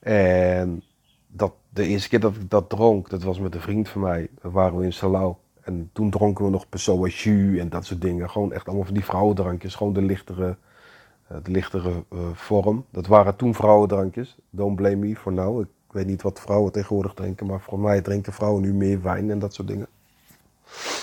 En 0.00 0.82
dat, 1.26 1.52
de 1.68 1.86
eerste 1.86 2.08
keer 2.08 2.20
dat 2.20 2.34
ik 2.34 2.50
dat 2.50 2.68
dronk, 2.68 3.10
dat 3.10 3.22
was 3.22 3.38
met 3.38 3.54
een 3.54 3.60
vriend 3.60 3.88
van 3.88 4.00
mij. 4.00 4.28
We 4.42 4.50
waren 4.50 4.78
we 4.78 4.84
in 4.84 4.92
Salau. 4.92 5.34
En 5.60 5.90
toen 5.92 6.10
dronken 6.10 6.44
we 6.44 6.50
nog 6.50 6.68
Pessoa 6.68 7.08
jus 7.08 7.58
en 7.58 7.68
dat 7.68 7.84
soort 7.84 8.00
dingen. 8.00 8.30
Gewoon 8.30 8.52
echt 8.52 8.66
allemaal 8.66 8.84
van 8.84 8.94
die 8.94 9.04
vrouwendrankjes. 9.04 9.74
Gewoon 9.74 9.92
de 9.92 10.02
lichtere, 10.02 10.56
de 11.26 11.50
lichtere 11.50 12.04
uh, 12.12 12.20
vorm. 12.32 12.84
Dat 12.90 13.06
waren 13.06 13.36
toen 13.36 13.54
vrouwendrankjes. 13.54 14.36
Don't 14.50 14.76
blame 14.76 14.96
me 14.96 15.16
for 15.16 15.32
now. 15.32 15.60
Ik 15.60 15.68
weet 15.90 16.06
niet 16.06 16.22
wat 16.22 16.40
vrouwen 16.40 16.72
tegenwoordig 16.72 17.14
drinken. 17.14 17.46
Maar 17.46 17.60
voor 17.60 17.78
mij 17.78 18.00
drinken 18.00 18.32
vrouwen 18.32 18.62
nu 18.62 18.72
meer 18.72 19.02
wijn 19.02 19.30
en 19.30 19.38
dat 19.38 19.54
soort 19.54 19.68
dingen. 19.68 19.86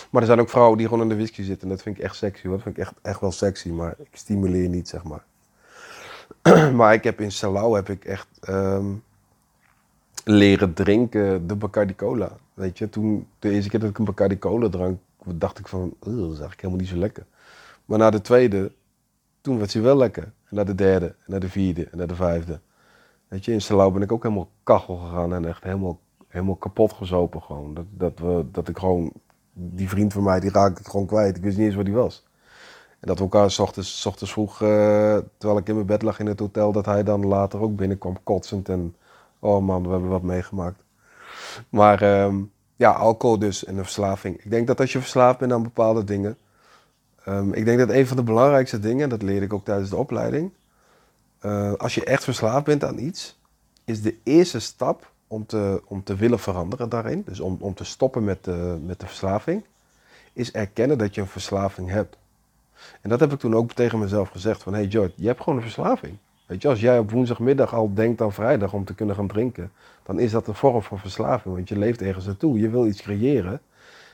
Maar 0.10 0.22
er 0.22 0.28
zijn 0.28 0.40
ook 0.40 0.50
vrouwen 0.50 0.78
die 0.78 0.88
gewoon 0.88 1.04
in 1.04 1.10
de 1.10 1.16
whisky 1.16 1.44
zitten. 1.44 1.70
En 1.70 1.76
dat 1.76 1.82
vind 1.84 1.98
ik 1.98 2.04
echt 2.04 2.16
sexy 2.16 2.48
hoor. 2.48 2.56
Dat 2.56 2.64
vind 2.64 2.78
ik 2.78 2.84
echt, 2.84 2.94
echt 3.02 3.20
wel 3.20 3.32
sexy. 3.32 3.70
Maar 3.70 3.96
ik 4.00 4.10
stimuleer 4.12 4.70
niet, 4.70 4.88
zeg 4.88 5.04
maar. 5.04 5.24
maar 6.80 6.94
ik 6.94 7.04
heb 7.04 7.22
in 7.22 7.32
Salau 7.32 7.76
heb 7.76 7.90
ik 7.90 8.06
echt 8.06 8.28
um, 8.50 9.04
leren 10.28 10.74
drinken 10.74 11.48
de 11.48 11.56
Bacardi 11.56 11.96
Cola. 11.96 12.38
Weet 12.54 12.78
je, 12.78 12.90
toen 12.90 13.28
de 13.40 13.50
eerste 13.50 13.70
keer 13.70 13.80
dat 13.80 13.90
ik 13.90 13.98
een 13.98 14.06
Bacardi 14.06 14.40
Cola 14.40 14.70
drank, 14.70 15.00
dacht 15.26 15.60
ik 15.60 15.68
van, 15.68 15.94
dat 16.00 16.14
is 16.14 16.20
eigenlijk 16.20 16.62
helemaal 16.62 16.80
niet 16.80 16.90
zo 16.90 16.98
lekker. 16.98 17.26
Maar 17.86 17.98
na 17.98 18.10
de 18.10 18.22
tweede, 18.22 18.72
toen 19.42 19.58
werd 19.58 19.74
hij 19.74 19.82
wel 19.82 19.98
lekker. 19.98 20.24
En 20.24 20.56
naar 20.56 20.66
de 20.66 20.76
derde, 20.76 21.06
en 21.06 21.16
naar 21.26 21.40
de 21.40 21.50
vierde, 21.50 21.88
en 21.92 21.98
naar 21.98 22.08
de 22.08 22.16
vijfde. 22.16 22.60
Weet 23.28 23.46
je, 23.46 23.52
in 23.52 23.62
Salau 23.62 23.92
ben 23.94 24.02
ik 24.02 24.12
ook 24.12 24.24
helemaal 24.24 24.50
kachel 24.64 24.96
gegaan 24.96 25.34
en 25.34 25.46
echt 25.46 25.64
helemaal, 25.64 26.00
helemaal 26.28 26.56
kapot 26.56 26.94
gezopen 26.94 27.42
gewoon. 27.42 27.74
Dat, 27.74 27.86
dat, 27.90 28.20
we, 28.20 28.46
dat 28.52 28.68
ik 28.68 28.78
gewoon 28.78 29.12
die 29.54 29.90
vriend 29.90 30.14
van 30.14 30.24
mij, 30.24 30.40
die 30.40 30.52
raakte 30.52 30.82
ik 30.82 30.88
gewoon 30.88 31.06
kwijt. 31.06 31.38
Ik 31.38 31.44
wist 31.44 31.58
niet 31.58 31.66
eens 31.66 31.76
waar 31.76 31.84
die 31.84 31.94
was. 31.94 32.26
En 33.00 33.08
dat 33.08 33.18
we 33.18 33.24
elkaar 33.24 33.52
s 33.52 33.60
ochtends, 33.60 34.02
s 34.02 34.06
ochtends 34.06 34.32
vroeg, 34.32 34.62
uh, 34.62 34.68
terwijl 35.38 35.60
ik 35.60 35.68
in 35.68 35.76
mijn 35.76 35.88
bed 35.88 36.02
lag 36.02 36.20
in 36.20 36.26
het 36.26 36.40
hotel, 36.40 36.72
dat 36.72 36.86
hij 36.86 37.04
dan 37.04 37.26
later 37.26 37.62
ook 37.62 37.76
binnenkwam 37.76 38.18
kotsend. 38.24 38.70
En 38.70 38.96
oh 39.48 39.64
man, 39.64 39.84
we 39.84 39.90
hebben 39.90 40.10
wat 40.10 40.22
meegemaakt. 40.22 40.84
Maar 41.70 42.24
um, 42.24 42.52
ja, 42.76 42.92
alcohol 42.92 43.40
dus 43.40 43.66
en 43.66 43.76
de 43.76 43.84
verslaving. 43.84 44.44
Ik 44.44 44.50
denk 44.50 44.68
dat 44.68 44.80
als 44.80 44.92
je 44.92 45.00
verslaafd 45.00 45.40
bent 45.40 45.52
aan 45.52 45.64
bepaalde 45.64 46.04
dingen. 46.04 46.38
Um, 47.28 47.54
ik 47.54 47.66
denk 47.66 47.80
dat 47.80 47.90
een 47.90 48.08
van 48.08 48.18
de 48.18 48.24
belangrijkste 48.24 48.80
dingen, 48.80 49.10
dat 49.10 49.22
leerde 49.22 49.46
ik 49.46 49.54
ook 49.54 49.66
tijdens 49.66 49.90
de 49.90 49.96
opleiding. 49.96 50.52
Uh, 51.42 51.74
als 51.74 51.96
je 51.96 52.04
echt 52.04 52.24
verslaafd 52.24 52.66
bent 52.66 52.84
aan 52.84 52.98
iets, 52.98 53.40
is 53.86 54.02
de 54.02 54.18
eerste 54.24 54.60
stap 54.60 55.12
om 55.28 55.46
te, 55.46 55.82
om 55.86 56.04
te 56.04 56.16
willen 56.16 56.40
veranderen 56.40 56.90
daarin, 56.90 57.22
dus 57.26 57.40
om, 57.40 57.58
om 57.60 57.74
te 57.74 57.84
stoppen 57.84 58.24
met 58.24 58.44
de, 58.44 58.78
met 58.86 59.00
de 59.00 59.06
verslaving, 59.06 59.64
is 60.34 60.52
erkennen 60.52 60.98
dat 60.98 61.16
je 61.16 61.22
een 61.22 61.28
verslaving 61.28 61.90
hebt. 61.90 62.18
En 63.02 63.10
dat 63.10 63.20
heb 63.20 63.34
ik 63.34 63.40
toen 63.40 63.56
ook 63.56 63.72
tegen 63.72 64.00
mezelf 64.00 64.30
gezegd 64.30 64.64
van, 64.64 64.74
hey 64.74 64.90
George, 64.90 65.14
je 65.16 65.28
hebt 65.28 65.42
gewoon 65.42 65.58
een 65.58 65.66
verslaving. 65.66 66.18
Weet 66.48 66.62
je, 66.62 66.68
als 66.68 66.80
jij 66.80 67.00
op 67.00 67.12
woensdagmiddag 67.12 67.74
al 67.74 67.94
denkt 67.94 68.22
aan 68.22 68.34
vrijdag 68.34 68.74
om 68.74 68.86
te 68.86 68.96
kunnen 68.96 69.16
gaan 69.16 69.28
drinken, 69.28 69.72
dan 70.04 70.20
is 70.20 70.32
dat 70.32 70.48
een 70.48 70.56
vorm 70.56 70.82
van 70.82 71.00
verslaving, 71.00 71.56
want 71.56 71.70
je 71.70 71.78
leeft 71.78 72.02
ergens 72.02 72.26
naartoe, 72.26 72.60
je 72.60 72.70
wil 72.70 72.88
iets 72.88 73.02
creëren 73.02 73.62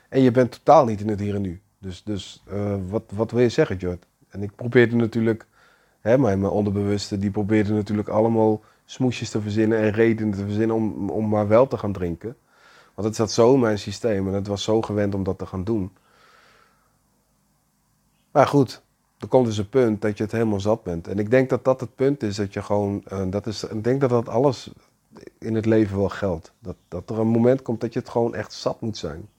en 0.10 0.22
je 0.22 0.32
bent 0.32 0.52
totaal 0.52 0.86
niet 0.86 1.02
in 1.02 1.10
het 1.10 1.20
hier 1.20 1.36
en 1.36 1.42
nu. 1.42 1.62
Dus, 1.78 2.04
dus 2.04 2.44
uh, 2.54 2.76
wat, 2.90 3.04
wat 3.14 3.32
wil 3.32 3.42
je 3.42 3.50
zeggen, 3.50 3.80
George? 3.80 4.00
En 4.30 4.44
ik 4.44 4.56
probeerde 4.56 4.96
natuurlijk 4.96 5.46
Hè, 6.04 6.18
mijn, 6.18 6.40
mijn 6.40 6.52
onderbewuste 6.52 7.18
die 7.18 7.32
probeerde 7.32 7.74
natuurlijk 7.74 8.08
allemaal 8.08 8.62
smoesjes 8.86 9.30
te 9.30 9.42
verzinnen 9.42 9.78
en 9.78 9.92
redenen 9.92 10.34
te 10.34 10.44
verzinnen 10.44 10.76
om, 10.76 11.10
om 11.10 11.30
maar 11.30 11.48
wel 11.48 11.68
te 11.68 11.78
gaan 11.78 11.92
drinken. 11.92 12.38
Want 12.94 13.08
het 13.08 13.18
zat 13.18 13.32
zo 13.32 13.54
in 13.54 13.60
mijn 13.60 13.80
systeem 13.80 14.28
en 14.28 14.34
het 14.34 14.48
was 14.48 14.64
zo 14.64 14.82
gewend 14.82 15.16
om 15.16 15.24
dat 15.24 15.38
te 15.38 15.46
gaan 15.46 15.64
doen. 15.64 15.92
Maar 18.32 18.48
goed, 18.48 18.83
er 19.24 19.30
komt 19.30 19.46
dus 19.46 19.58
een 19.58 19.70
punt 19.70 20.02
dat 20.02 20.18
je 20.18 20.24
het 20.24 20.32
helemaal 20.32 20.60
zat 20.60 20.84
bent. 20.84 21.08
En 21.08 21.20
ik 21.20 21.30
denk 21.30 21.50
dat 21.50 21.64
dat 21.64 21.80
het 21.80 21.96
punt 21.96 22.24
is 22.24 22.36
dat 22.36 22.54
je 22.54 22.62
gewoon, 22.62 23.04
uh, 23.14 23.24
dat 23.30 23.48
is, 23.48 23.64
ik 23.64 23.84
denk 23.84 24.02
dat 24.02 24.10
dat 24.10 24.30
alles 24.30 24.72
in 25.38 25.56
het 25.56 25.66
leven 25.66 25.98
wel 25.98 26.10
geldt. 26.10 26.54
Dat, 26.60 26.76
dat 26.88 27.10
er 27.10 27.20
een 27.20 27.28
moment 27.28 27.62
komt 27.62 27.82
dat 27.82 27.94
je 27.94 28.00
het 28.00 28.10
gewoon 28.10 28.36
echt 28.36 28.54
zat 28.54 28.82
moet 28.82 28.98
zijn. 28.98 29.30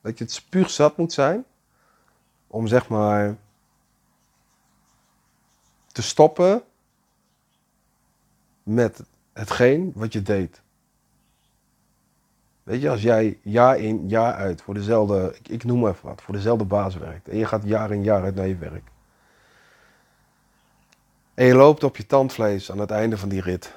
Dat 0.00 0.18
je 0.18 0.24
het 0.24 0.32
spuug 0.32 0.70
zat 0.70 0.96
moet 0.96 1.12
zijn 1.12 1.44
om 2.46 2.66
zeg 2.66 2.88
maar 2.88 3.36
te 5.92 6.02
stoppen 6.02 6.62
met 8.62 9.02
hetgeen 9.32 9.92
wat 9.94 10.12
je 10.12 10.22
deed. 10.22 10.62
Weet 12.62 12.80
je, 12.80 12.90
als 12.90 13.02
jij 13.02 13.38
jaar 13.42 13.78
in, 13.78 14.08
jaar 14.08 14.34
uit 14.34 14.62
voor 14.62 14.74
dezelfde, 14.74 15.36
ik, 15.38 15.48
ik 15.48 15.64
noem 15.64 15.86
even 15.86 16.08
wat, 16.08 16.22
voor 16.22 16.34
dezelfde 16.34 16.64
baas 16.64 16.96
werkt. 16.96 17.28
En 17.28 17.36
je 17.36 17.46
gaat 17.46 17.64
jaar 17.64 17.90
in 17.90 18.02
jaar 18.02 18.22
uit 18.22 18.34
naar 18.34 18.46
je 18.46 18.56
werk. 18.56 18.90
En 21.40 21.46
je 21.46 21.54
loopt 21.54 21.84
op 21.84 21.96
je 21.96 22.06
tandvlees 22.06 22.70
aan 22.70 22.78
het 22.78 22.90
einde 22.90 23.16
van 23.18 23.28
die 23.28 23.40
rit. 23.40 23.74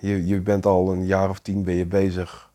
Je, 0.00 0.26
je 0.26 0.40
bent 0.40 0.66
al 0.66 0.92
een 0.92 1.06
jaar 1.06 1.28
of 1.28 1.38
tien 1.38 1.64
ben 1.64 1.74
je 1.74 1.86
bezig 1.86 2.50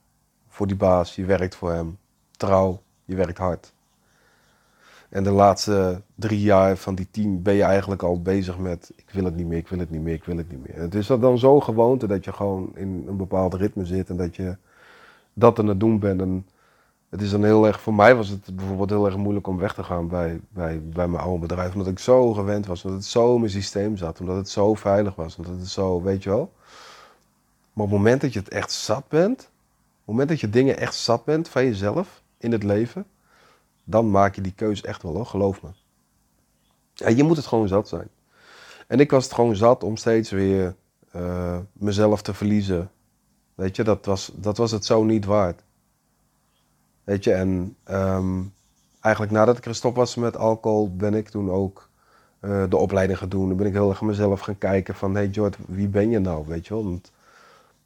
voor 0.48 0.68
die 0.68 0.76
baas. 0.76 1.16
Je 1.16 1.26
werkt 1.26 1.56
voor 1.56 1.72
hem. 1.72 1.98
Trouw, 2.32 2.82
je 3.06 3.16
werkt 3.16 3.38
hard. 3.38 3.74
En 5.10 5.24
de 5.24 5.32
laatste 5.32 6.02
drie 6.16 6.42
jaar 6.42 6.78
van 6.78 6.96
die 6.96 7.08
tien 7.12 7.42
ben 7.42 7.54
je 7.54 7.64
eigenlijk 7.64 8.04
al 8.04 8.22
bezig 8.22 8.58
met... 8.58 8.92
ik 8.96 9.10
wil 9.12 9.24
het 9.24 9.36
niet 9.36 9.48
meer, 9.48 9.58
ik 9.58 9.68
wil 9.68 9.80
het 9.80 9.90
niet 9.90 10.02
meer, 10.02 10.14
ik 10.14 10.26
wil 10.26 10.38
het 10.38 10.52
niet 10.52 10.68
meer. 10.68 10.82
Het 10.82 10.96
is 10.96 11.08
dan 11.08 11.38
zo 11.38 11.60
gewoonte 11.60 12.08
dat 12.08 12.26
je 12.26 12.34
gewoon 12.34 12.72
in 12.76 13.06
een 13.08 13.18
bepaald 13.18 13.54
ritme 13.54 13.86
zit... 13.86 14.10
en 14.10 14.18
dat 14.18 14.36
je 14.36 14.58
dat 15.34 15.60
aan 15.60 15.68
het 15.68 15.80
doen 15.80 16.00
bent. 16.00 16.22
En 16.22 16.48
het 17.10 17.22
is 17.22 17.30
dan 17.30 17.44
heel 17.44 17.68
erg... 17.68 17.82
Voor 17.82 17.94
mij 17.94 18.16
was 18.16 18.30
het 18.30 18.56
bijvoorbeeld 18.56 18.90
heel 18.90 19.06
erg 19.06 19.18
moeilijk 19.18 19.48
om 19.48 19.58
weg 19.58 19.74
te 19.74 19.84
gaan 19.84 20.08
bij, 20.08 20.40
bij, 20.50 20.82
bij 20.84 21.08
mijn 21.08 21.24
oude 21.24 21.40
bedrijf. 21.40 21.74
Omdat 21.74 21.88
ik 21.88 22.00
zo 22.00 22.34
gewend 22.34 22.66
was, 22.66 22.84
omdat 22.84 23.00
het 23.00 23.10
zo 23.10 23.34
in 23.34 23.40
mijn 23.40 23.52
systeem 23.52 23.98
zat. 23.98 24.20
Omdat 24.20 24.36
het 24.36 24.50
zo 24.50 24.74
veilig 24.74 25.16
was, 25.16 25.38
omdat 25.38 25.60
het 25.60 25.68
zo... 25.68 26.02
Weet 26.02 26.24
je 26.24 26.30
wel? 26.30 26.54
Maar 27.74 27.86
op 27.86 27.92
het 27.92 28.00
moment 28.00 28.22
dat 28.22 28.34
je 28.34 28.40
het 28.40 28.50
echt 28.50 28.72
zat 28.72 29.08
bent... 29.08 29.40
op 29.40 29.48
het 29.96 30.06
moment 30.06 30.30
dat 30.30 30.40
je 30.40 30.50
dingen 30.50 30.78
echt 30.78 30.96
zat 30.96 31.26
bent 31.26 31.50
van 31.50 31.64
jezelf 31.64 32.22
in 32.38 32.52
het 32.52 32.64
leven 32.64 33.06
dan 33.90 34.12
maak 34.12 34.36
je 34.36 34.42
die 34.42 34.54
keuze 34.54 34.84
echt 34.84 35.04
wel 35.04 35.14
hoor, 35.14 35.26
geloof 35.26 35.62
me. 35.62 35.70
Ja, 36.94 37.10
je 37.10 37.24
moet 37.24 37.38
het 37.38 37.46
gewoon 37.46 37.68
zat 37.68 37.88
zijn. 37.88 38.10
En 38.88 39.00
ik 39.00 39.12
was 39.12 39.24
het 39.24 39.34
gewoon 39.34 39.56
zat 39.56 39.84
om 39.84 39.98
steeds 39.98 40.30
weer 40.32 40.76
uh, 41.16 41.58
mezelf 41.74 42.22
te 42.22 42.34
verliezen. 42.34 42.92
Weet 43.56 43.76
je, 43.76 43.84
dat 43.84 44.06
was, 44.06 44.32
dat 44.36 44.58
was 44.58 44.72
het 44.72 44.86
zo 44.86 45.04
niet 45.04 45.26
waard. 45.26 45.64
Weet 47.08 47.24
je, 47.24 47.34
en 47.34 47.76
um, 47.92 48.54
eigenlijk 49.00 49.34
nadat 49.34 49.58
ik 49.58 49.64
gestopt 49.64 49.96
was 49.96 50.16
met 50.16 50.38
alcohol, 50.38 50.96
ben 50.96 51.14
ik 51.14 51.30
toen 51.30 51.52
ook 51.52 51.90
uh, 52.42 52.64
de 52.70 52.78
opleiding 52.78 53.20
gaan 53.20 53.30
doen. 53.30 53.48
Dan 53.48 53.58
ben 53.58 53.66
ik 53.66 53.74
heel 53.74 53.90
erg 53.90 54.02
mezelf 54.02 54.40
gaan 54.40 54.58
kijken 54.58 54.96
van, 54.96 55.16
hey 55.16 55.28
Jord, 55.28 55.58
wie 55.68 55.88
ben 55.88 56.10
je 56.10 56.20
nou, 56.20 56.46
weet 56.48 56.68
je 56.68 56.74
wel? 56.74 56.84
Want 56.84 57.12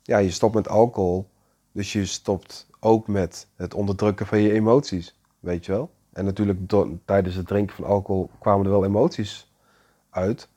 ja, 0.02 0.18
je 0.18 0.32
stopt 0.32 0.56
met 0.56 0.68
alcohol, 0.68 1.28
dus 1.72 1.94
je 1.94 2.06
stopt 2.06 2.68
ook 2.80 3.08
met 3.08 3.48
het 3.56 3.74
onderdrukken 3.74 4.26
van 4.26 4.42
je 4.42 4.52
emoties. 4.52 5.16
Weet 5.40 5.66
je 5.66 5.72
wel? 5.72 5.90
En 6.14 6.26
natuurlijk 6.26 6.60
tijdens 7.06 7.36
het 7.36 7.48
drinken 7.48 7.76
van 7.76 7.86
alcohol 7.86 8.30
kwamen 8.40 8.66
er 8.66 8.72
wel 8.72 8.86
emoties 8.86 9.52
uit. 10.10 10.48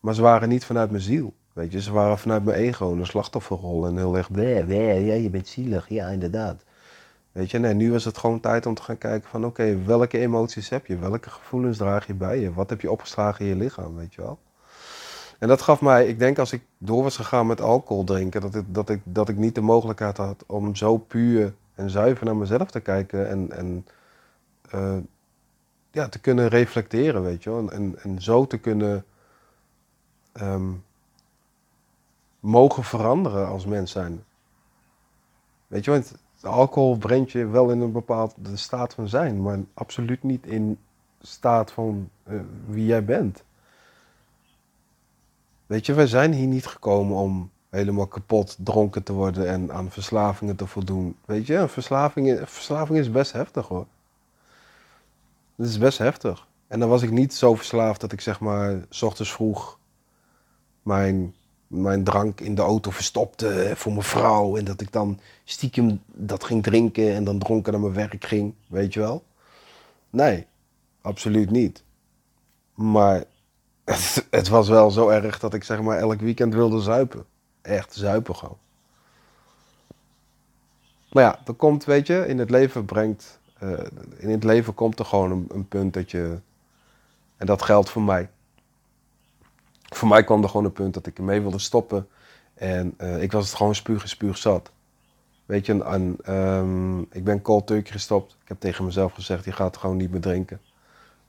Maar 0.00 0.14
ze 0.14 0.22
waren 0.22 0.48
niet 0.48 0.64
vanuit 0.64 0.90
mijn 0.90 1.02
ziel. 1.02 1.32
Weet 1.52 1.72
je, 1.72 1.80
ze 1.80 1.92
waren 1.92 2.18
vanuit 2.18 2.44
mijn 2.44 2.58
ego, 2.58 2.92
een 2.92 3.06
slachtofferrol. 3.06 3.86
En 3.86 3.96
heel 3.96 4.16
erg, 4.16 4.28
ja, 4.34 5.14
je 5.14 5.30
bent 5.30 5.48
zielig. 5.48 5.88
Ja, 5.88 6.08
inderdaad. 6.08 6.64
Weet 7.32 7.50
je, 7.50 7.58
nee, 7.58 7.74
nu 7.74 7.92
was 7.92 8.04
het 8.04 8.18
gewoon 8.18 8.40
tijd 8.40 8.66
om 8.66 8.74
te 8.74 8.82
gaan 8.82 8.98
kijken 8.98 9.30
van... 9.30 9.44
oké, 9.44 9.82
welke 9.84 10.18
emoties 10.18 10.68
heb 10.68 10.86
je? 10.86 10.98
Welke 10.98 11.30
gevoelens 11.30 11.76
draag 11.76 12.06
je 12.06 12.14
bij 12.14 12.38
je? 12.40 12.52
Wat 12.52 12.70
heb 12.70 12.80
je 12.80 12.90
opgeslagen 12.90 13.44
in 13.44 13.50
je 13.50 13.56
lichaam, 13.56 13.96
weet 13.96 14.14
je 14.14 14.22
wel? 14.22 14.38
En 15.38 15.48
dat 15.48 15.62
gaf 15.62 15.80
mij, 15.80 16.06
ik 16.06 16.18
denk 16.18 16.38
als 16.38 16.52
ik 16.52 16.62
door 16.78 17.02
was 17.02 17.16
gegaan 17.16 17.46
met 17.46 17.60
alcohol 17.60 18.04
drinken... 18.04 18.40
dat 18.40 18.54
ik, 18.54 18.64
dat 18.74 18.88
ik, 18.88 19.00
dat 19.04 19.28
ik 19.28 19.36
niet 19.36 19.54
de 19.54 19.60
mogelijkheid 19.60 20.16
had 20.16 20.44
om 20.46 20.76
zo 20.76 20.98
puur 20.98 21.54
en 21.74 21.90
zuiver 21.90 22.26
naar 22.26 22.36
mezelf 22.36 22.70
te 22.70 22.80
kijken... 22.80 23.28
en, 23.28 23.50
en 23.50 23.86
uh, 24.74 24.96
ja, 25.90 26.08
te 26.08 26.18
kunnen 26.18 26.48
reflecteren, 26.48 27.22
weet 27.22 27.42
je 27.42 27.50
wel. 27.50 27.70
En, 27.70 27.98
en 28.02 28.22
zo 28.22 28.46
te 28.46 28.58
kunnen 28.58 29.04
um, 30.40 30.84
mogen 32.40 32.84
veranderen 32.84 33.46
als 33.46 33.66
mens 33.66 33.90
zijn. 33.90 34.24
Weet 35.66 35.84
je, 35.84 35.90
want 35.90 36.14
alcohol 36.44 36.96
brengt 36.96 37.32
je 37.32 37.46
wel 37.46 37.70
in 37.70 37.80
een 37.80 37.92
bepaalde 37.92 38.56
staat 38.56 38.94
van 38.94 39.08
zijn, 39.08 39.42
maar 39.42 39.58
absoluut 39.74 40.22
niet 40.22 40.46
in 40.46 40.78
staat 41.20 41.72
van 41.72 42.10
uh, 42.28 42.40
wie 42.66 42.86
jij 42.86 43.04
bent. 43.04 43.42
Weet 45.66 45.86
je, 45.86 45.94
wij 45.94 46.06
zijn 46.06 46.32
hier 46.32 46.46
niet 46.46 46.66
gekomen 46.66 47.16
om 47.16 47.50
helemaal 47.70 48.06
kapot 48.06 48.56
dronken 48.58 49.02
te 49.02 49.12
worden 49.12 49.48
en 49.48 49.72
aan 49.72 49.90
verslavingen 49.90 50.56
te 50.56 50.66
voldoen. 50.66 51.16
Weet 51.24 51.46
je, 51.46 51.68
verslaving, 51.68 52.40
verslaving 52.44 52.98
is 52.98 53.10
best 53.10 53.32
heftig 53.32 53.68
hoor. 53.68 53.86
Dat 55.54 55.66
is 55.66 55.78
best 55.78 55.98
heftig. 55.98 56.46
En 56.66 56.80
dan 56.80 56.88
was 56.88 57.02
ik 57.02 57.10
niet 57.10 57.34
zo 57.34 57.54
verslaafd 57.54 58.00
dat 58.00 58.12
ik 58.12 58.20
zeg 58.20 58.40
maar, 58.40 58.84
s 58.88 59.02
ochtends 59.02 59.32
vroeg 59.32 59.78
mijn, 60.82 61.34
mijn 61.72 62.04
drank 62.04 62.40
in 62.40 62.54
de 62.54 62.62
auto 62.62 62.90
verstopte 62.90 63.72
voor 63.74 63.92
mijn 63.92 64.04
vrouw. 64.04 64.56
En 64.56 64.64
dat 64.64 64.80
ik 64.80 64.92
dan 64.92 65.20
stiekem 65.44 66.00
dat 66.06 66.44
ging 66.44 66.62
drinken 66.62 67.14
en 67.14 67.24
dan 67.24 67.38
dronken 67.38 67.72
naar 67.72 67.80
mijn 67.80 67.94
werk 67.94 68.24
ging. 68.24 68.54
Weet 68.66 68.94
je 68.94 69.00
wel? 69.00 69.24
Nee, 70.10 70.46
absoluut 71.00 71.50
niet. 71.50 71.82
Maar 72.74 73.24
het, 73.84 74.26
het 74.30 74.48
was 74.48 74.68
wel 74.68 74.90
zo 74.90 75.08
erg 75.08 75.38
dat 75.38 75.54
ik 75.54 75.64
zeg 75.64 75.82
maar 75.82 75.98
elk 75.98 76.20
weekend 76.20 76.54
wilde 76.54 76.80
zuipen. 76.80 77.24
Echt 77.62 77.94
zuipen 77.94 78.36
gewoon. 78.36 78.58
Maar 81.12 81.22
ja, 81.22 81.40
dat 81.44 81.56
komt, 81.56 81.84
weet 81.84 82.06
je, 82.06 82.26
in 82.26 82.38
het 82.38 82.50
leven 82.50 82.84
brengt 82.84 83.40
uh, 83.62 83.78
in 84.16 84.30
het 84.30 84.44
leven 84.44 84.74
komt 84.74 84.98
er 84.98 85.04
gewoon 85.04 85.46
een, 85.48 85.68
punt 85.68 85.94
dat 85.94 86.10
je. 86.10 86.38
En 87.36 87.46
dat 87.46 87.62
geldt 87.62 87.90
voor 87.90 88.02
mij. 88.02 88.30
Voor 89.94 90.08
mij 90.08 90.24
kwam 90.24 90.42
er 90.42 90.48
gewoon 90.48 90.64
een 90.64 90.72
punt 90.72 90.94
dat 90.94 91.06
ik 91.06 91.18
ermee 91.18 91.40
wilde 91.40 91.58
stoppen. 91.58 92.08
En 92.54 92.94
uh, 92.98 93.22
ik 93.22 93.32
was 93.32 93.46
het 93.46 93.56
gewoon 93.56 93.74
spuug 93.74 94.02
en 94.02 94.08
spuug 94.08 94.38
zat. 94.38 94.70
Weet 95.46 95.66
je, 95.66 95.84
en, 95.84 96.34
um, 96.34 97.00
ik 97.10 97.24
ben 97.24 97.42
cold 97.42 97.66
turkey 97.66 97.92
gestopt. 97.92 98.36
Ik 98.42 98.48
heb 98.48 98.60
tegen 98.60 98.84
mezelf 98.84 99.12
gezegd, 99.12 99.44
je 99.44 99.52
gaat 99.52 99.76
gewoon 99.76 99.96
niet 99.96 100.10
meer 100.10 100.20
drinken. 100.20 100.60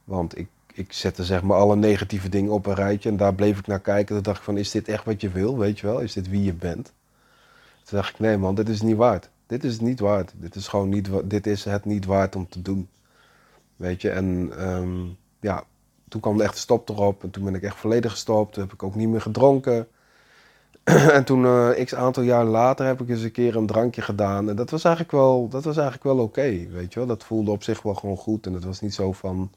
Want 0.04 0.38
ik, 0.38 0.48
ik 0.74 0.94
zette 0.94 1.24
zeg 1.24 1.42
maar 1.42 1.58
alle 1.58 1.76
negatieve 1.76 2.30
dingen 2.30 2.52
op 2.52 2.66
een 2.66 2.76
rijtje. 2.76 3.10
En 3.10 3.18
daar 3.18 3.34
bleef 3.34 3.60
ik 3.60 3.68
naar 3.68 3.80
kijken. 3.80 4.16
Toen 4.16 4.24
dacht 4.24 4.38
ik 4.38 4.44
van, 4.44 4.58
is 4.58 4.72
dit 4.72 4.88
echt 4.88 5.06
wat 5.06 5.22
je 5.22 5.30
wil, 5.30 5.58
weet 5.58 5.80
je 5.80 5.88
wel? 5.88 6.00
Is 6.00 6.14
dit 6.14 6.30
wie 6.30 6.44
je 6.44 6.54
bent? 6.54 6.94
Toen 7.84 7.98
dacht 7.98 8.10
ik, 8.10 8.20
nee 8.20 8.38
man, 8.38 8.56
dit 8.56 8.70
is 8.70 8.82
niet 8.82 8.98
waard 8.98 9.30
dit 9.48 9.64
is 9.64 9.80
niet 9.80 10.00
waard. 10.00 10.34
Dit 10.36 10.56
is 10.56 10.68
gewoon 10.68 10.90
niet, 10.90 11.10
dit 11.24 11.48
is 11.48 11.66
het 11.66 11.86
niet 11.86 12.06
waard 12.06 12.36
om 12.36 12.50
te 12.50 12.62
doen. 12.62 12.90
Weet 13.76 14.02
je, 14.02 14.10
en 14.10 14.52
um, 14.68 15.18
ja, 15.40 15.64
toen 16.14 16.22
kwam 16.22 16.38
de 16.38 16.44
echte 16.44 16.60
stop 16.60 16.90
erop. 16.90 17.24
En 17.24 17.30
toen 17.30 17.44
ben 17.44 17.56
ik 17.56 17.64
echt 17.64 17.76
volledig 17.76 18.12
gestopt. 18.12 18.54
Toen 18.54 18.64
heb 18.64 18.74
ik 18.74 18.84
ook 18.84 18.96
niet 18.96 19.08
meer 19.08 19.22
gedronken. 19.22 19.88
en 21.18 21.24
toen, 21.24 21.44
uh, 21.44 21.84
x 21.84 21.96
aantal 21.96 22.24
jaar 22.24 22.46
later, 22.46 22.86
heb 22.86 23.02
ik 23.02 23.10
eens 23.10 23.22
een 23.22 23.32
keer 23.32 23.56
een 23.56 23.66
drankje 23.66 24.02
gedaan. 24.02 24.50
En 24.50 24.56
dat 24.56 24.70
was 24.70 24.84
eigenlijk 24.84 25.16
wel, 25.16 25.48
dat 25.50 25.64
was 25.64 25.78
eigenlijk 25.78 26.04
wel 26.16 26.26
oké, 26.26 26.68
weet 26.72 26.94
je 26.94 27.00
wel. 27.00 27.08
Dat 27.08 27.24
voelde 27.24 27.52
op 27.52 27.64
zich 27.64 27.82
wel 27.82 27.94
gewoon 27.94 28.18
goed. 28.18 28.46
En 28.46 28.54
het 28.54 28.64
was 28.64 28.82
niet 28.82 28.94
zo 28.94 29.12
van, 29.12 29.52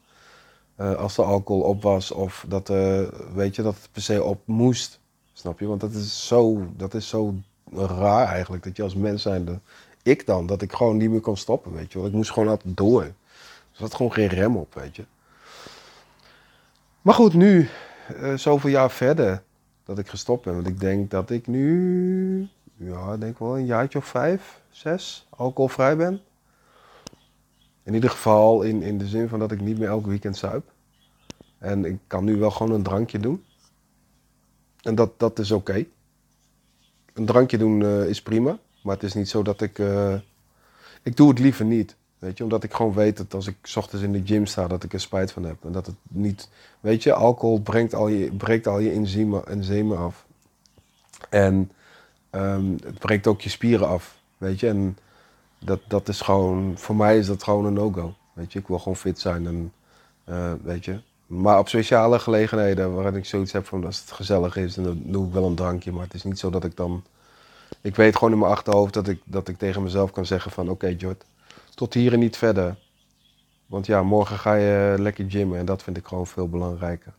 uh, 0.79 0.95
als 0.95 1.15
de 1.15 1.23
alcohol 1.23 1.61
op 1.61 1.81
was 1.81 2.11
of 2.11 2.45
dat, 2.47 2.69
uh, 2.69 3.01
weet 3.33 3.55
je, 3.55 3.61
dat 3.61 3.75
het 3.75 3.89
per 3.91 4.01
se 4.01 4.23
op 4.23 4.41
moest. 4.45 4.99
Snap 5.33 5.59
je? 5.59 5.67
Want 5.67 5.81
dat 5.81 5.93
is 5.93 6.27
zo, 6.27 6.67
dat 6.77 6.93
is 6.93 7.07
zo 7.07 7.33
raar 7.73 8.27
eigenlijk, 8.27 8.63
dat 8.63 8.75
je 8.75 8.83
als 8.83 8.95
mens 8.95 9.21
zijnde 9.21 9.59
ik 10.03 10.25
dan, 10.25 10.45
dat 10.45 10.61
ik 10.61 10.73
gewoon 10.73 10.97
niet 10.97 11.09
meer 11.09 11.19
kon 11.19 11.37
stoppen, 11.37 11.73
weet 11.73 11.91
je 11.91 11.97
wel. 11.97 12.07
Ik 12.07 12.13
moest 12.13 12.31
gewoon 12.31 12.49
altijd 12.49 12.77
door. 12.77 13.03
Er 13.03 13.13
zat 13.71 13.95
gewoon 13.95 14.13
geen 14.13 14.27
rem 14.27 14.57
op, 14.57 14.73
weet 14.73 14.95
je. 14.95 15.05
Maar 17.07 17.15
goed, 17.15 17.33
nu, 17.33 17.69
uh, 18.21 18.37
zoveel 18.37 18.69
jaar 18.69 18.91
verder, 18.91 19.43
dat 19.83 19.99
ik 19.99 20.07
gestopt 20.07 20.43
ben. 20.43 20.53
Want 20.53 20.67
ik 20.67 20.79
denk 20.79 21.11
dat 21.11 21.29
ik 21.29 21.47
nu, 21.47 22.47
ja, 22.75 23.17
denk 23.17 23.39
wel 23.39 23.57
een 23.57 23.65
jaartje 23.65 23.97
of 23.97 24.05
vijf, 24.05 24.61
zes, 24.69 25.27
alcoholvrij 25.29 25.97
ben. 25.97 26.21
In 27.83 27.93
ieder 27.93 28.09
geval 28.09 28.61
in, 28.61 28.81
in 28.81 28.97
de 28.97 29.07
zin 29.07 29.29
van 29.29 29.39
dat 29.39 29.51
ik 29.51 29.61
niet 29.61 29.79
meer 29.79 29.87
elk 29.87 30.05
weekend 30.05 30.37
zuip. 30.37 30.71
En 31.57 31.85
ik 31.85 31.97
kan 32.07 32.23
nu 32.23 32.37
wel 32.37 32.51
gewoon 32.51 32.73
een 32.73 32.83
drankje 32.83 33.19
doen. 33.19 33.43
En 34.81 34.95
dat, 34.95 35.19
dat 35.19 35.39
is 35.39 35.51
oké. 35.51 35.85
Een 37.13 37.25
drankje 37.25 37.57
doen 37.57 37.81
uh, 37.81 38.09
is 38.09 38.21
prima. 38.21 38.59
Maar 38.83 38.93
het 38.93 39.03
is 39.03 39.13
niet 39.13 39.29
zo 39.29 39.41
dat 39.41 39.61
ik. 39.61 39.77
Uh, 39.77 40.15
ik 41.03 41.15
doe 41.15 41.29
het 41.29 41.39
liever 41.39 41.65
niet. 41.65 41.95
Weet 42.19 42.37
je, 42.37 42.43
omdat 42.43 42.63
ik 42.63 42.73
gewoon 42.73 42.93
weet 42.93 43.17
dat 43.17 43.33
als 43.33 43.47
ik 43.47 43.55
's 43.61 43.75
ochtends 43.75 44.05
in 44.05 44.11
de 44.11 44.21
gym 44.25 44.45
sta, 44.45 44.67
dat 44.67 44.83
ik 44.83 44.93
er 44.93 44.99
spijt 44.99 45.31
van 45.31 45.43
heb. 45.43 45.57
En 45.63 45.71
dat 45.71 45.85
het 45.85 45.95
niet, 46.07 46.49
weet 46.79 47.03
je, 47.03 47.13
alcohol 47.13 47.61
brengt 47.61 47.93
al 47.93 48.07
je, 48.07 48.31
breekt 48.31 48.67
al 48.67 48.79
je 48.79 48.91
enzymen, 48.91 49.47
enzymen 49.47 49.97
af. 49.97 50.25
En 51.29 51.71
ehm, 52.29 52.71
het 52.71 52.99
breekt 52.99 53.27
ook 53.27 53.41
je 53.41 53.49
spieren 53.49 53.87
af, 53.87 54.17
weet 54.37 54.59
je. 54.59 54.67
En 54.67 54.97
dat, 55.59 55.79
dat 55.87 56.07
is 56.07 56.21
gewoon, 56.21 56.73
voor 56.77 56.95
mij 56.95 57.17
is 57.17 57.27
dat 57.27 57.43
gewoon 57.43 57.65
een 57.65 57.73
no-go. 57.73 58.13
Weet 58.33 58.53
je, 58.53 58.59
ik 58.59 58.67
wil 58.67 58.79
gewoon 58.79 58.95
fit 58.95 59.19
zijn 59.19 59.47
en, 59.47 59.73
eh, 60.23 60.53
weet 60.63 60.85
je. 60.85 60.99
Maar 61.27 61.59
op 61.59 61.67
speciale 61.67 62.19
gelegenheden 62.19 62.93
waarin 62.93 63.15
ik 63.15 63.25
zoiets 63.25 63.51
heb 63.51 63.65
van 63.65 63.85
als 63.85 63.99
het 63.99 64.11
gezellig 64.11 64.55
is, 64.55 64.73
dan 64.73 65.01
doe 65.03 65.27
ik 65.27 65.33
wel 65.33 65.45
een 65.45 65.55
drankje. 65.55 65.91
Maar 65.91 66.03
het 66.03 66.13
is 66.13 66.23
niet 66.23 66.39
zo 66.39 66.49
dat 66.49 66.63
ik 66.63 66.75
dan, 66.75 67.03
ik 67.81 67.95
weet 67.95 68.15
gewoon 68.15 68.33
in 68.33 68.39
mijn 68.39 68.51
achterhoofd 68.51 68.93
dat 68.93 69.07
ik, 69.07 69.21
dat 69.25 69.47
ik 69.47 69.57
tegen 69.57 69.83
mezelf 69.83 70.11
kan 70.11 70.25
zeggen 70.25 70.51
van 70.51 70.69
oké 70.69 70.87
Jord, 70.97 71.23
tot 71.77 71.93
hier 71.93 72.13
en 72.13 72.19
niet 72.19 72.37
verder. 72.37 72.75
Want 73.65 73.85
ja, 73.85 74.03
morgen 74.03 74.37
ga 74.37 74.53
je 74.53 74.95
lekker 74.99 75.29
gymmen 75.29 75.59
en 75.59 75.65
dat 75.65 75.83
vind 75.83 75.97
ik 75.97 76.07
gewoon 76.07 76.27
veel 76.27 76.49
belangrijker. 76.49 77.13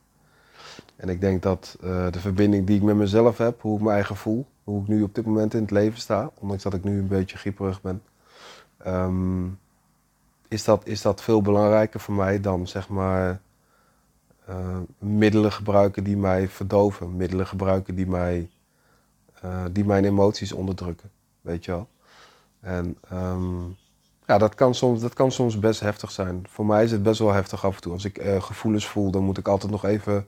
En 0.96 1.08
ik 1.08 1.20
denk 1.20 1.42
dat 1.42 1.76
eh, 1.80 2.10
de 2.10 2.20
verbinding 2.20 2.66
die 2.66 2.76
ik 2.76 2.82
met 2.82 2.96
mezelf 2.96 3.38
heb, 3.38 3.62
hoe 3.62 3.76
ik 3.76 3.84
me 3.84 3.90
eigen 3.90 4.16
voel, 4.16 4.46
hoe 4.64 4.82
ik 4.82 4.88
nu 4.88 5.02
op 5.02 5.14
dit 5.14 5.26
moment 5.26 5.54
in 5.54 5.60
het 5.60 5.70
leven 5.70 5.98
sta, 5.98 6.30
ondanks 6.34 6.62
dat 6.62 6.74
ik 6.74 6.84
nu 6.84 6.98
een 6.98 7.06
beetje 7.06 7.36
grieperig 7.36 7.80
ben, 7.80 8.02
ehm, 8.78 9.46
is, 10.48 10.64
dat, 10.64 10.86
is 10.86 11.02
dat 11.02 11.22
veel 11.22 11.42
belangrijker 11.42 12.00
voor 12.00 12.14
mij 12.14 12.40
dan 12.40 12.66
zeg 12.66 12.88
maar 12.88 13.40
uh, 14.48 14.78
middelen 14.98 15.52
gebruiken 15.52 16.04
die 16.04 16.16
mij 16.16 16.48
verdoven, 16.48 17.16
middelen 17.16 17.46
gebruiken 17.46 17.94
die, 17.94 18.06
mij, 18.06 18.50
uh, 19.44 19.64
die 19.72 19.84
mijn 19.84 20.04
emoties 20.04 20.52
onderdrukken, 20.52 21.10
weet 21.40 21.64
je 21.64 21.70
wel. 21.70 21.88
En 22.60 22.96
um, 23.12 23.76
ja, 24.28 24.38
dat 24.38 24.54
kan, 24.54 24.74
soms, 24.74 25.00
dat 25.00 25.14
kan 25.14 25.32
soms 25.32 25.58
best 25.58 25.80
heftig 25.80 26.10
zijn. 26.10 26.46
Voor 26.48 26.66
mij 26.66 26.84
is 26.84 26.90
het 26.90 27.02
best 27.02 27.18
wel 27.18 27.32
heftig 27.32 27.64
af 27.64 27.74
en 27.74 27.80
toe. 27.80 27.92
Als 27.92 28.04
ik 28.04 28.24
uh, 28.24 28.42
gevoelens 28.42 28.86
voel, 28.86 29.10
dan 29.10 29.22
moet 29.22 29.38
ik 29.38 29.48
altijd 29.48 29.72
nog 29.72 29.84
even 29.84 30.26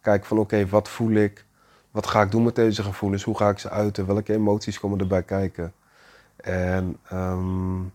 kijken 0.00 0.26
van 0.26 0.38
oké, 0.38 0.68
wat 0.68 0.88
voel 0.88 1.12
ik? 1.12 1.44
Wat 1.90 2.06
ga 2.06 2.22
ik 2.22 2.30
doen 2.30 2.42
met 2.42 2.54
deze 2.54 2.82
gevoelens? 2.82 3.22
Hoe 3.22 3.36
ga 3.36 3.48
ik 3.48 3.58
ze 3.58 3.70
uiten? 3.70 4.06
Welke 4.06 4.32
emoties 4.32 4.80
komen 4.80 4.98
erbij 4.98 5.22
kijken? 5.22 5.72
En 6.36 6.96
um, 7.12 7.92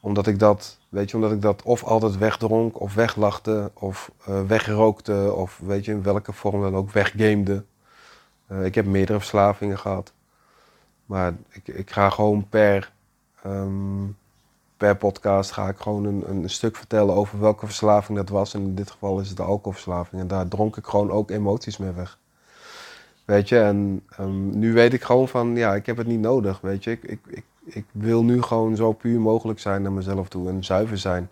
omdat 0.00 0.26
ik 0.26 0.38
dat, 0.38 0.78
weet 0.88 1.10
je, 1.10 1.16
omdat 1.16 1.32
ik 1.32 1.42
dat 1.42 1.62
of 1.62 1.84
altijd 1.84 2.18
wegdronk, 2.18 2.80
of 2.80 2.94
weglachte, 2.94 3.70
of 3.74 4.10
uh, 4.28 4.42
wegrookte, 4.42 5.32
of 5.36 5.60
weet 5.64 5.84
je, 5.84 5.92
in 5.92 6.02
welke 6.02 6.32
vorm 6.32 6.60
dan 6.62 6.76
ook 6.76 6.90
weggamede. 6.90 7.64
Uh, 8.48 8.64
ik 8.64 8.74
heb 8.74 8.86
meerdere 8.86 9.18
verslavingen 9.18 9.78
gehad. 9.78 10.12
Maar 11.06 11.34
ik, 11.48 11.68
ik 11.68 11.90
ga 11.90 12.10
gewoon 12.10 12.48
per, 12.48 12.92
um, 13.46 14.16
per 14.76 14.96
podcast 14.96 15.50
ga 15.50 15.68
ik 15.68 15.76
gewoon 15.78 16.04
een, 16.04 16.24
een 16.28 16.50
stuk 16.50 16.76
vertellen 16.76 17.14
over 17.14 17.40
welke 17.40 17.66
verslaving 17.66 18.18
dat 18.18 18.28
was. 18.28 18.54
En 18.54 18.60
in 18.60 18.74
dit 18.74 18.90
geval 18.90 19.20
is 19.20 19.28
het 19.28 19.36
de 19.36 19.42
alcoholverslaving. 19.42 20.22
En 20.22 20.28
daar 20.28 20.48
dronk 20.48 20.76
ik 20.76 20.86
gewoon 20.86 21.10
ook 21.10 21.30
emoties 21.30 21.76
mee 21.76 21.90
weg. 21.90 22.18
Weet 23.24 23.48
je, 23.48 23.58
en 23.60 24.02
um, 24.20 24.58
nu 24.58 24.72
weet 24.72 24.92
ik 24.92 25.02
gewoon 25.02 25.28
van, 25.28 25.56
ja, 25.56 25.74
ik 25.74 25.86
heb 25.86 25.96
het 25.96 26.06
niet 26.06 26.20
nodig, 26.20 26.60
weet 26.60 26.84
je. 26.84 26.90
Ik, 26.90 27.02
ik, 27.02 27.44
ik, 27.64 27.84
wil 27.92 28.24
nu 28.24 28.42
gewoon 28.42 28.76
zo 28.76 28.92
puur 28.92 29.20
mogelijk 29.20 29.58
zijn 29.58 29.82
naar 29.82 29.92
mezelf 29.92 30.28
toe 30.28 30.48
en 30.48 30.64
zuiver 30.64 30.98
zijn. 30.98 31.30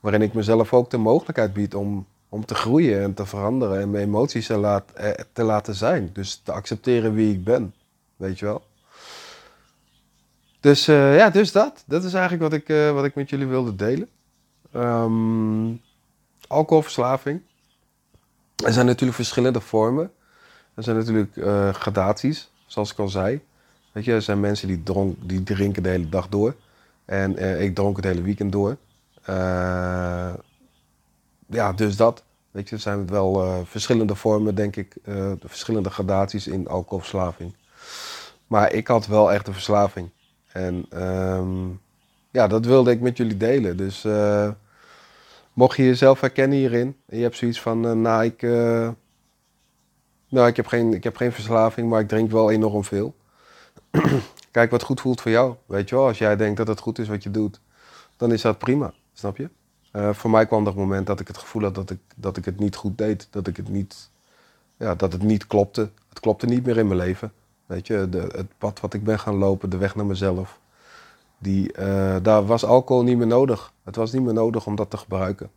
Waarin 0.00 0.22
ik 0.22 0.34
mezelf 0.34 0.72
ook 0.72 0.90
de 0.90 0.96
mogelijkheid 0.96 1.52
bied 1.52 1.74
om, 1.74 2.06
om 2.28 2.44
te 2.44 2.54
groeien 2.54 3.02
en 3.02 3.14
te 3.14 3.26
veranderen 3.26 3.80
en 3.80 3.90
mijn 3.90 4.04
emoties 4.04 4.46
te, 4.46 4.82
eh, 4.94 5.10
te 5.32 5.42
laten 5.42 5.74
zijn. 5.74 6.10
Dus 6.12 6.40
te 6.44 6.52
accepteren 6.52 7.14
wie 7.14 7.32
ik 7.32 7.44
ben, 7.44 7.74
weet 8.16 8.38
je 8.38 8.44
wel. 8.44 8.62
Dus 10.64 10.88
uh, 10.88 11.16
ja, 11.16 11.30
dus 11.30 11.52
dat. 11.52 11.82
Dat 11.86 12.04
is 12.04 12.12
eigenlijk 12.12 12.42
wat 12.42 12.52
ik, 12.52 12.68
uh, 12.68 12.90
wat 12.90 13.04
ik 13.04 13.14
met 13.14 13.30
jullie 13.30 13.46
wilde 13.46 13.76
delen. 13.76 14.08
Um, 14.74 15.80
alcoholverslaving. 16.48 17.40
Er 18.64 18.72
zijn 18.72 18.86
natuurlijk 18.86 19.16
verschillende 19.16 19.60
vormen. 19.60 20.12
Er 20.74 20.82
zijn 20.82 20.96
natuurlijk 20.96 21.36
uh, 21.36 21.74
gradaties, 21.74 22.50
zoals 22.66 22.92
ik 22.92 22.98
al 22.98 23.08
zei. 23.08 23.40
Weet 23.92 24.04
je, 24.04 24.12
er 24.12 24.22
zijn 24.22 24.40
mensen 24.40 24.68
die, 24.68 24.82
dronk, 24.82 25.16
die 25.20 25.42
drinken 25.42 25.82
de 25.82 25.88
hele 25.88 26.08
dag 26.08 26.28
door. 26.28 26.54
En 27.04 27.60
ik 27.62 27.74
dronk 27.74 27.96
het 27.96 28.04
hele 28.04 28.22
weekend 28.22 28.52
door. 28.52 28.76
Ja, 31.46 31.72
dus 31.76 31.96
dat. 31.96 32.22
Weet 32.50 32.68
je, 32.68 32.74
er 32.74 32.80
zijn 32.80 33.06
wel 33.06 33.64
verschillende 33.66 34.14
vormen, 34.14 34.54
denk 34.54 34.76
ik. 34.76 34.96
de 35.04 35.38
verschillende 35.44 35.90
gradaties 35.90 36.46
in 36.46 36.68
alcoholverslaving. 36.68 37.54
Maar 38.46 38.72
ik 38.72 38.88
had 38.88 39.06
wel 39.06 39.32
echt 39.32 39.46
een 39.46 39.52
verslaving. 39.52 40.10
En 40.54 41.02
um, 41.02 41.80
ja, 42.30 42.46
dat 42.46 42.66
wilde 42.66 42.90
ik 42.90 43.00
met 43.00 43.16
jullie 43.16 43.36
delen. 43.36 43.76
Dus 43.76 44.06
mocht 45.52 45.76
je 45.76 45.84
jezelf 45.84 46.20
herkennen 46.20 46.58
hierin. 46.58 46.96
En 47.06 47.16
je 47.16 47.22
hebt 47.22 47.36
zoiets 47.36 47.60
van, 47.60 48.00
nou, 48.02 48.24
ik, 48.24 48.42
nou 50.28 50.48
ik, 50.48 50.56
heb 50.56 50.66
geen, 50.66 50.94
ik 50.94 51.04
heb 51.04 51.16
geen 51.16 51.32
verslaving, 51.32 51.88
maar 51.88 52.00
ik 52.00 52.08
drink 52.08 52.30
wel 52.30 52.50
enorm 52.50 52.84
veel. 52.84 53.14
Kijk 54.50 54.70
wat 54.70 54.82
goed 54.82 55.00
voelt 55.00 55.20
voor 55.20 55.30
jou. 55.30 55.54
Weet 55.66 55.88
je 55.88 55.94
wel, 55.94 56.06
als 56.06 56.18
jij 56.18 56.36
denkt 56.36 56.56
dat 56.56 56.68
het 56.68 56.80
goed 56.80 56.98
is 56.98 57.08
wat 57.08 57.22
je 57.22 57.30
doet, 57.30 57.60
dan 58.16 58.32
is 58.32 58.42
dat 58.42 58.58
prima. 58.58 58.92
Snap 59.12 59.36
je? 59.36 59.48
Voor 60.12 60.30
mij 60.30 60.46
kwam 60.46 60.64
dat 60.64 60.74
moment 60.74 61.06
dat 61.06 61.20
ik 61.20 61.28
het 61.28 61.38
gevoel 61.38 61.62
had 61.62 61.74
dat 61.74 61.90
ik, 61.90 61.98
dat 62.16 62.36
ik 62.36 62.44
het 62.44 62.58
niet 62.58 62.76
goed 62.76 62.98
deed. 62.98 63.28
Dat, 63.30 63.46
ik 63.46 63.56
het 63.56 63.68
niet, 63.68 64.10
ja, 64.76 64.94
dat 64.94 65.12
het 65.12 65.22
niet 65.22 65.46
klopte. 65.46 65.90
Het 66.08 66.20
klopte 66.20 66.46
niet 66.46 66.66
meer 66.66 66.76
in 66.76 66.86
mijn 66.86 66.98
leven. 66.98 67.32
Weet 67.66 67.86
je, 67.86 68.08
de, 68.08 68.18
het 68.18 68.58
pad 68.58 68.80
wat 68.80 68.94
ik 68.94 69.04
ben 69.04 69.18
gaan 69.18 69.34
lopen, 69.34 69.70
de 69.70 69.76
weg 69.76 69.94
naar 69.94 70.06
mezelf. 70.06 70.58
Die, 71.38 71.78
uh, 71.78 72.16
daar 72.22 72.46
was 72.46 72.64
alcohol 72.64 73.02
niet 73.02 73.16
meer 73.16 73.26
nodig. 73.26 73.72
Het 73.84 73.96
was 73.96 74.12
niet 74.12 74.22
meer 74.22 74.34
nodig 74.34 74.66
om 74.66 74.74
dat 74.74 74.90
te 74.90 74.96
gebruiken. 74.96 75.50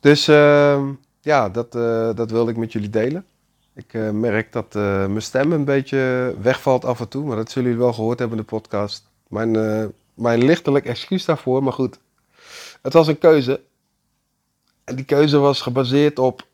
Dus 0.00 0.28
uh, 0.28 0.88
ja, 1.20 1.48
dat, 1.48 1.72
dat 2.16 2.30
wilde 2.30 2.50
ik 2.50 2.56
met 2.56 2.72
jullie 2.72 2.90
delen. 2.90 3.26
Ik 3.74 3.92
uh, 3.92 4.10
merk 4.10 4.52
dat 4.52 4.74
mijn 4.74 5.22
stem 5.22 5.52
een 5.52 5.64
beetje 5.64 6.34
wegvalt 6.40 6.84
af 6.84 7.00
en 7.00 7.08
toe, 7.08 7.24
maar 7.24 7.36
dat 7.36 7.50
zullen 7.50 7.68
jullie 7.68 7.84
wel 7.84 7.92
gehoord 7.92 8.18
hebben 8.18 8.38
in 8.38 8.44
de 8.44 8.50
podcast. 8.50 9.08
Mijn, 9.28 9.50
mijn 10.14 10.44
lichtelijk 10.44 10.84
excuus 10.84 11.24
daarvoor, 11.24 11.62
maar 11.62 11.72
goed. 11.72 11.98
Het 12.82 12.92
was 12.92 13.06
een 13.06 13.18
keuze. 13.18 13.60
En 14.84 14.96
die 14.96 15.04
keuze 15.04 15.38
was 15.38 15.60
gebaseerd 15.60 16.18
op 16.18 16.46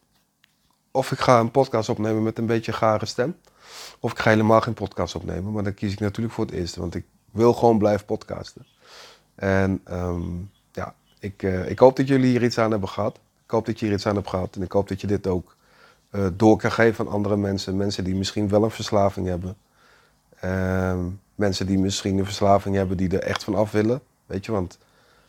of 0.91 1.13
ik 1.13 1.19
ga 1.19 1.41
een 1.41 1.51
podcast 1.51 1.89
opnemen 1.89 2.23
met 2.23 2.39
een 2.39 2.47
beetje 2.47 2.73
gare 2.73 3.07
stem. 3.07 3.37
Of 4.05 4.11
ik 4.13 4.19
ga 4.19 4.31
helemaal 4.31 4.61
geen 4.61 4.75
podcast 4.75 5.15
opnemen, 5.15 5.53
maar 5.53 5.63
dan 5.63 5.75
kies 5.75 5.93
ik 5.93 6.01
natuurlijk 6.01 6.35
voor 6.35 6.45
het 6.45 6.55
eerste, 6.55 6.81
want 6.81 6.95
ik 6.95 7.05
wil 7.31 7.53
gewoon 7.53 7.79
blijven 7.79 8.07
podcasten. 8.07 8.67
En 9.35 9.81
um, 9.91 10.51
ja, 10.73 10.95
ik, 11.19 11.43
ik 11.43 11.79
hoop 11.79 11.97
dat 11.97 12.09
jullie 12.09 12.31
hier 12.31 12.43
iets 12.43 12.59
aan 12.59 12.71
hebben 12.71 12.89
gehad. 12.89 13.17
Ik 13.45 13.51
hoop 13.51 13.67
dat 13.67 13.79
je 13.79 13.87
hier 13.87 13.95
iets 13.95 14.07
aan 14.07 14.15
hebt 14.15 14.29
gehad 14.29 14.57
en 14.57 14.63
ik 14.63 14.73
hoop 14.73 14.89
dat 14.89 15.01
je 15.01 15.07
dit 15.07 15.27
ook 15.27 15.57
uh, 16.11 16.27
door 16.33 16.57
kan 16.57 16.73
geven 16.73 17.07
aan 17.07 17.13
andere 17.13 17.37
mensen. 17.37 17.77
Mensen 17.77 18.05
die 18.05 18.15
misschien 18.15 18.49
wel 18.49 18.65
een 18.65 18.71
verslaving 18.71 19.27
hebben. 19.27 19.57
Uh, 20.45 20.99
mensen 21.35 21.67
die 21.67 21.79
misschien 21.79 22.19
een 22.19 22.25
verslaving 22.25 22.77
hebben 22.77 22.97
die 22.97 23.09
er 23.09 23.23
echt 23.23 23.45
van 23.45 23.55
af 23.55 23.71
willen. 23.71 24.01
Weet 24.27 24.45
je, 24.45 24.53
want 24.53 24.79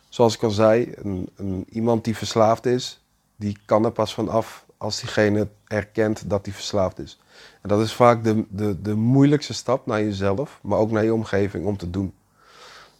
zoals 0.08 0.34
ik 0.34 0.42
al 0.42 0.50
zei, 0.50 0.92
een, 0.96 1.28
een, 1.36 1.66
iemand 1.68 2.04
die 2.04 2.16
verslaafd 2.16 2.66
is, 2.66 3.00
die 3.36 3.58
kan 3.64 3.84
er 3.84 3.92
pas 3.92 4.14
van 4.14 4.28
af 4.28 4.66
als 4.76 5.00
diegene 5.00 5.48
erkent 5.66 6.30
dat 6.30 6.44
hij 6.44 6.54
verslaafd 6.54 6.98
is. 6.98 7.18
Dat 7.66 7.80
is 7.80 7.92
vaak 7.92 8.24
de, 8.24 8.44
de, 8.48 8.82
de 8.82 8.94
moeilijkste 8.94 9.54
stap 9.54 9.86
naar 9.86 10.02
jezelf, 10.02 10.58
maar 10.62 10.78
ook 10.78 10.90
naar 10.90 11.04
je 11.04 11.14
omgeving 11.14 11.66
om 11.66 11.76
te 11.76 11.90
doen. 11.90 12.12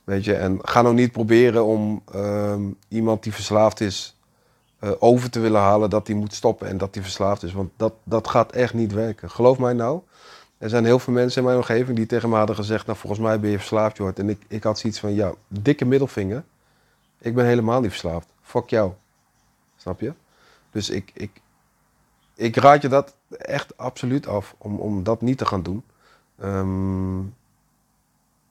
Weet 0.05 0.25
je, 0.25 0.35
en 0.35 0.59
ga 0.63 0.83
nou 0.83 0.95
niet 0.95 1.13
proberen 1.13 1.65
om 1.65 2.03
uh, 2.15 2.55
iemand 2.89 3.23
die 3.23 3.33
verslaafd 3.33 3.81
is 3.81 4.17
uh, 4.81 4.91
over 4.99 5.31
te 5.31 5.41
willen 5.41 5.61
halen 5.61 5.91
dat 5.91 6.07
hij 6.07 6.17
moet 6.17 6.35
stoppen 6.35 6.69
en 6.69 6.79
dat 6.79 6.95
hij 6.95 7.03
verslaafd 7.03 7.43
is. 7.43 7.53
Want 7.53 7.71
dat, 7.77 7.93
dat 8.05 8.29
gaat 8.29 8.53
echt 8.53 8.75
niet 8.75 8.93
werken. 8.93 9.31
Geloof 9.31 9.59
mij 9.59 9.73
nou. 9.73 10.01
Er 10.59 10.69
zijn 10.69 10.85
heel 10.85 10.99
veel 10.99 11.13
mensen 11.13 11.41
in 11.41 11.47
mijn 11.47 11.59
omgeving 11.59 11.97
die 11.97 12.07
tegen 12.07 12.29
me 12.29 12.37
hadden 12.37 12.57
gezegd: 12.57 12.87
Nou, 12.87 12.99
volgens 12.99 13.23
mij 13.23 13.41
ben 13.41 13.51
je 13.51 13.59
verslaafd, 13.59 13.97
Jord. 13.97 14.19
En 14.19 14.29
ik, 14.29 14.45
ik 14.49 14.63
had 14.63 14.79
zoiets 14.79 15.01
van: 15.01 15.15
Ja, 15.15 15.33
dikke 15.49 15.85
middelvinger. 15.85 16.45
Ik 17.19 17.35
ben 17.35 17.45
helemaal 17.45 17.81
niet 17.81 17.91
verslaafd. 17.91 18.29
Fuck 18.43 18.71
jou. 18.71 18.93
Snap 19.77 20.01
je? 20.01 20.13
Dus 20.71 20.91
ik, 20.91 21.11
ik, 21.15 21.31
ik 22.37 22.57
raad 22.57 22.83
je 22.83 22.89
dat 22.89 23.17
echt 23.39 23.77
absoluut 23.77 24.27
af 24.27 24.55
om, 24.59 24.79
om 24.79 25.03
dat 25.03 25.21
niet 25.21 25.39
te 25.39 25.47
gaan 25.47 25.63
doen. 25.63 25.85
Um, 26.43 27.35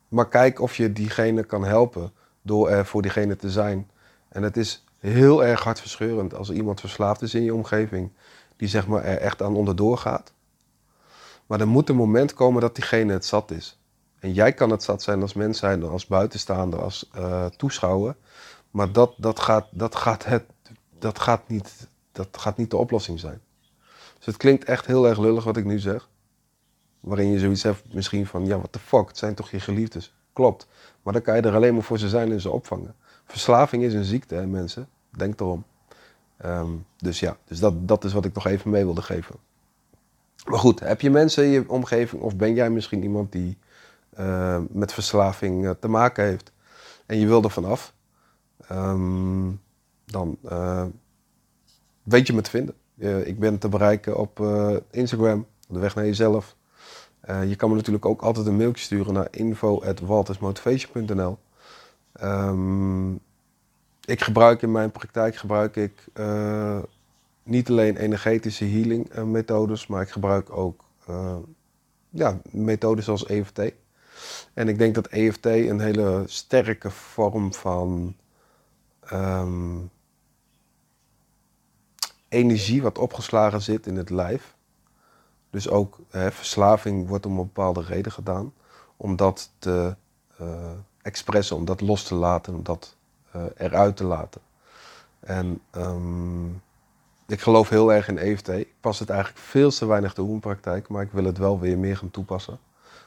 maar 0.08 0.28
kijk 0.28 0.60
of 0.62 0.76
je 0.76 0.94
diegene 0.94 1.44
kan 1.44 1.64
helpen 1.64 2.12
door 2.42 2.70
er 2.70 2.86
voor 2.86 3.02
diegene 3.02 3.36
te 3.36 3.52
zijn. 3.52 3.90
En 4.28 4.44
het 4.44 4.58
is 4.58 4.84
heel 5.00 5.46
erg 5.46 5.64
hartverscheurend 5.64 6.36
als 6.36 6.50
er 6.50 6.56
iemand 6.56 6.80
verslaafd 6.80 7.22
is 7.22 7.34
in 7.34 7.44
je 7.44 7.54
omgeving, 7.54 8.12
die 8.56 8.68
zeg 8.68 8.88
maar 8.88 9.04
er 9.04 9.18
echt 9.18 9.42
aan 9.42 9.56
onderdoor 9.56 9.98
gaat. 9.98 10.34
Maar 11.46 11.60
er 11.60 11.68
moet 11.68 11.90
een 11.90 11.96
moment 11.96 12.34
komen 12.34 12.62
dat 12.62 12.76
diegene 12.76 13.14
het 13.14 13.26
zat 13.26 13.52
is. 13.52 13.80
En 14.20 14.34
jij 14.34 14.54
kan 14.54 14.70
het 14.70 14.84
zat 14.84 15.02
zijn 15.02 15.22
als 15.22 15.34
mens 15.34 15.58
zijn, 15.58 15.84
als 15.84 16.08
buitenstaander, 16.08 16.82
als 16.82 17.10
uh, 17.18 17.46
toeschouwer. 17.46 18.16
Maar 18.72 18.92
dat, 18.92 19.14
dat, 19.18 19.40
gaat, 19.40 19.68
dat, 19.72 19.96
gaat 19.96 20.26
het, 20.26 20.44
dat, 21.00 21.20
gaat 21.20 21.48
niet, 21.48 21.88
dat 22.12 22.28
gaat 22.32 22.58
niet 22.58 22.70
de 22.70 22.78
oplossing 22.78 23.20
zijn. 23.20 23.42
Dus 24.26 24.34
het 24.34 24.44
klinkt 24.44 24.64
echt 24.64 24.86
heel 24.86 25.08
erg 25.08 25.20
lullig 25.20 25.44
wat 25.44 25.58
ik 25.58 25.66
nu 25.66 25.80
zeg. 25.80 26.10
Waarin 27.00 27.32
je 27.32 27.40
zoiets 27.40 27.64
hebt 27.64 27.94
misschien 27.94 28.26
van, 28.26 28.46
ja, 28.46 28.58
what 28.58 28.72
the 28.72 28.80
fuck, 28.80 29.08
het 29.08 29.18
zijn 29.18 29.36
toch 29.36 29.52
je 29.52 29.60
geliefdes. 29.60 30.14
Klopt. 30.34 30.68
Maar 31.04 31.14
dan 31.14 31.22
kan 31.22 31.36
je 31.36 31.42
er 31.42 31.56
alleen 31.56 31.74
maar 31.74 31.84
voor 31.84 32.00
ze 32.00 32.10
zijn 32.10 32.32
en 32.32 32.42
ze 32.42 32.50
opvangen. 32.50 32.96
Verslaving 33.26 33.84
is 33.84 33.94
een 33.94 34.04
ziekte, 34.04 34.36
hè, 34.36 34.48
mensen. 34.48 34.90
Denk 35.10 35.40
erom. 35.40 35.64
Ehm, 36.38 36.70
dus 36.98 37.20
ja, 37.20 37.38
dus 37.46 37.60
dat, 37.60 37.88
dat 37.88 38.04
is 38.04 38.14
wat 38.14 38.26
ik 38.26 38.34
nog 38.34 38.48
even 38.48 38.72
mee 38.72 38.84
wilde 38.84 39.02
geven. 39.02 39.36
Maar 40.46 40.60
goed, 40.60 40.80
heb 40.80 41.02
je 41.02 41.10
mensen 41.10 41.44
in 41.44 41.50
je 41.50 41.70
omgeving 41.70 42.22
of 42.22 42.36
ben 42.36 42.54
jij 42.54 42.70
misschien 42.70 43.04
iemand 43.04 43.32
die 43.32 43.58
uh, 44.20 44.62
met 44.70 44.94
verslaving 44.94 45.64
uh, 45.64 45.72
te 45.80 45.88
maken 45.88 46.24
heeft 46.24 46.52
en 47.06 47.18
je 47.18 47.28
wil 47.28 47.44
er 47.44 47.52
vanaf? 47.52 47.94
Um, 48.72 49.62
dan 50.06 50.38
uh, 50.44 50.86
weet 52.04 52.28
je 52.28 52.34
me 52.34 52.42
te 52.42 52.50
vinden. 52.50 52.76
Ik 53.24 53.40
ben 53.40 53.58
te 53.58 53.70
bereiken 53.70 54.18
op 54.18 54.40
Instagram, 54.92 55.46
de 55.68 55.80
weg 55.80 55.96
naar 55.96 56.06
jezelf. 56.06 56.56
je 57.48 57.56
kan 57.56 57.70
me 57.70 57.76
natuurlijk 57.76 58.06
ook 58.06 58.22
altijd 58.22 58.46
een 58.46 58.58
mailtje 58.58 58.84
sturen 58.84 59.14
naar 59.14 59.28
info.waltersmotivation.nl. 59.32 61.38
Um, 62.22 63.20
ik 64.06 64.22
gebruik 64.22 64.62
in 64.62 64.72
mijn 64.72 64.92
praktijk 64.92 65.36
gebruik 65.36 65.76
ik 65.76 66.08
niet 67.44 67.70
alleen 67.70 67.98
energetische 67.98 68.66
healing 68.66 69.24
methodes, 69.24 69.88
maar 69.88 70.02
ik 70.02 70.10
gebruik 70.10 70.58
ook 70.58 70.84
ja, 72.10 72.42
methodes 72.52 73.06
zoals 73.06 73.26
EFT. 73.26 73.60
En 74.54 74.68
ik 74.68 74.78
denk 74.78 74.96
dat 74.96 75.08
EFT 75.08 75.46
een 75.46 75.80
hele 75.80 76.24
sterke 76.26 76.92
vorm 76.92 77.54
van 77.54 78.16
um, 79.14 79.90
energie 82.36 82.82
wat 82.82 82.98
opgeslagen 82.98 83.62
zit 83.62 83.88
in 83.88 83.98
het 83.98 84.10
lijf. 84.10 84.56
Dus 85.50 85.70
ook 85.70 86.00
hè, 86.10 86.32
verslaving 86.32 87.08
wordt 87.08 87.26
om 87.26 87.32
een 87.32 87.46
bepaalde 87.46 87.82
reden 87.82 88.12
gedaan. 88.12 88.54
Om 88.98 89.16
dat 89.16 89.52
te 89.60 89.96
expressen, 91.02 91.56
om 91.56 91.66
dat 91.66 91.82
los 91.82 92.04
te 92.04 92.16
laten, 92.16 92.54
om 92.54 92.64
dat 92.64 92.96
uh, 93.36 93.44
eruit 93.58 93.98
te 93.98 94.04
laten. 94.04 94.42
En 95.20 95.62
um, 95.78 96.62
ik 97.28 97.42
geloof 97.42 97.70
heel 97.70 97.94
erg 97.94 98.08
in 98.08 98.18
EFT. 98.18 98.48
Ik 98.48 98.74
pas 98.80 99.00
het 99.00 99.10
eigenlijk 99.10 99.40
veel 99.40 99.70
te 99.70 99.86
weinig 99.86 100.14
toe 100.14 100.30
in 100.30 100.40
praktijk, 100.40 100.88
maar 100.88 101.02
ik 101.02 101.12
wil 101.12 101.24
het 101.24 101.38
wel 101.38 101.60
weer 101.60 101.78
meer 101.78 101.98
gaan 101.98 102.12
toepassen. 102.12 102.60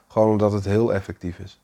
Gewoon 0.08 0.28
omdat 0.28 0.52
het 0.52 0.64
heel 0.64 0.94
effectief 0.94 1.38
is. 1.38 1.60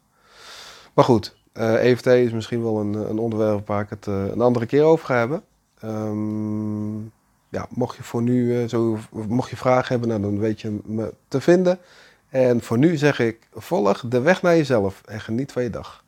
Maar 0.94 1.04
goed, 1.04 1.36
uh, 1.54 1.74
eh, 1.74 1.90
EFT 1.90 2.06
is 2.06 2.32
misschien 2.32 2.62
wel 2.62 2.80
een, 2.80 2.94
een 2.94 3.18
onderwerp 3.18 3.66
waar 3.66 3.82
ik 3.82 3.90
het 3.90 4.06
een 4.06 4.40
andere 4.40 4.66
keer 4.66 4.82
over 4.82 5.06
ga 5.06 5.14
hebben. 5.14 5.42
Um, 5.84 7.12
ja, 7.54 7.66
mocht 7.70 7.96
je 7.96 8.02
voor 8.02 8.22
nu 8.22 8.68
zo, 8.68 8.98
mocht 9.10 9.50
je 9.50 9.56
vragen 9.56 9.88
hebben, 9.88 10.08
nou, 10.08 10.20
dan 10.20 10.38
weet 10.38 10.60
je 10.60 10.78
me 10.84 11.14
te 11.28 11.40
vinden. 11.40 11.78
En 12.28 12.60
voor 12.60 12.78
nu 12.78 12.96
zeg 12.96 13.18
ik, 13.18 13.38
volg 13.54 14.04
de 14.08 14.20
weg 14.20 14.42
naar 14.42 14.56
jezelf 14.56 15.02
en 15.04 15.20
geniet 15.20 15.52
van 15.52 15.62
je 15.62 15.70
dag. 15.70 16.03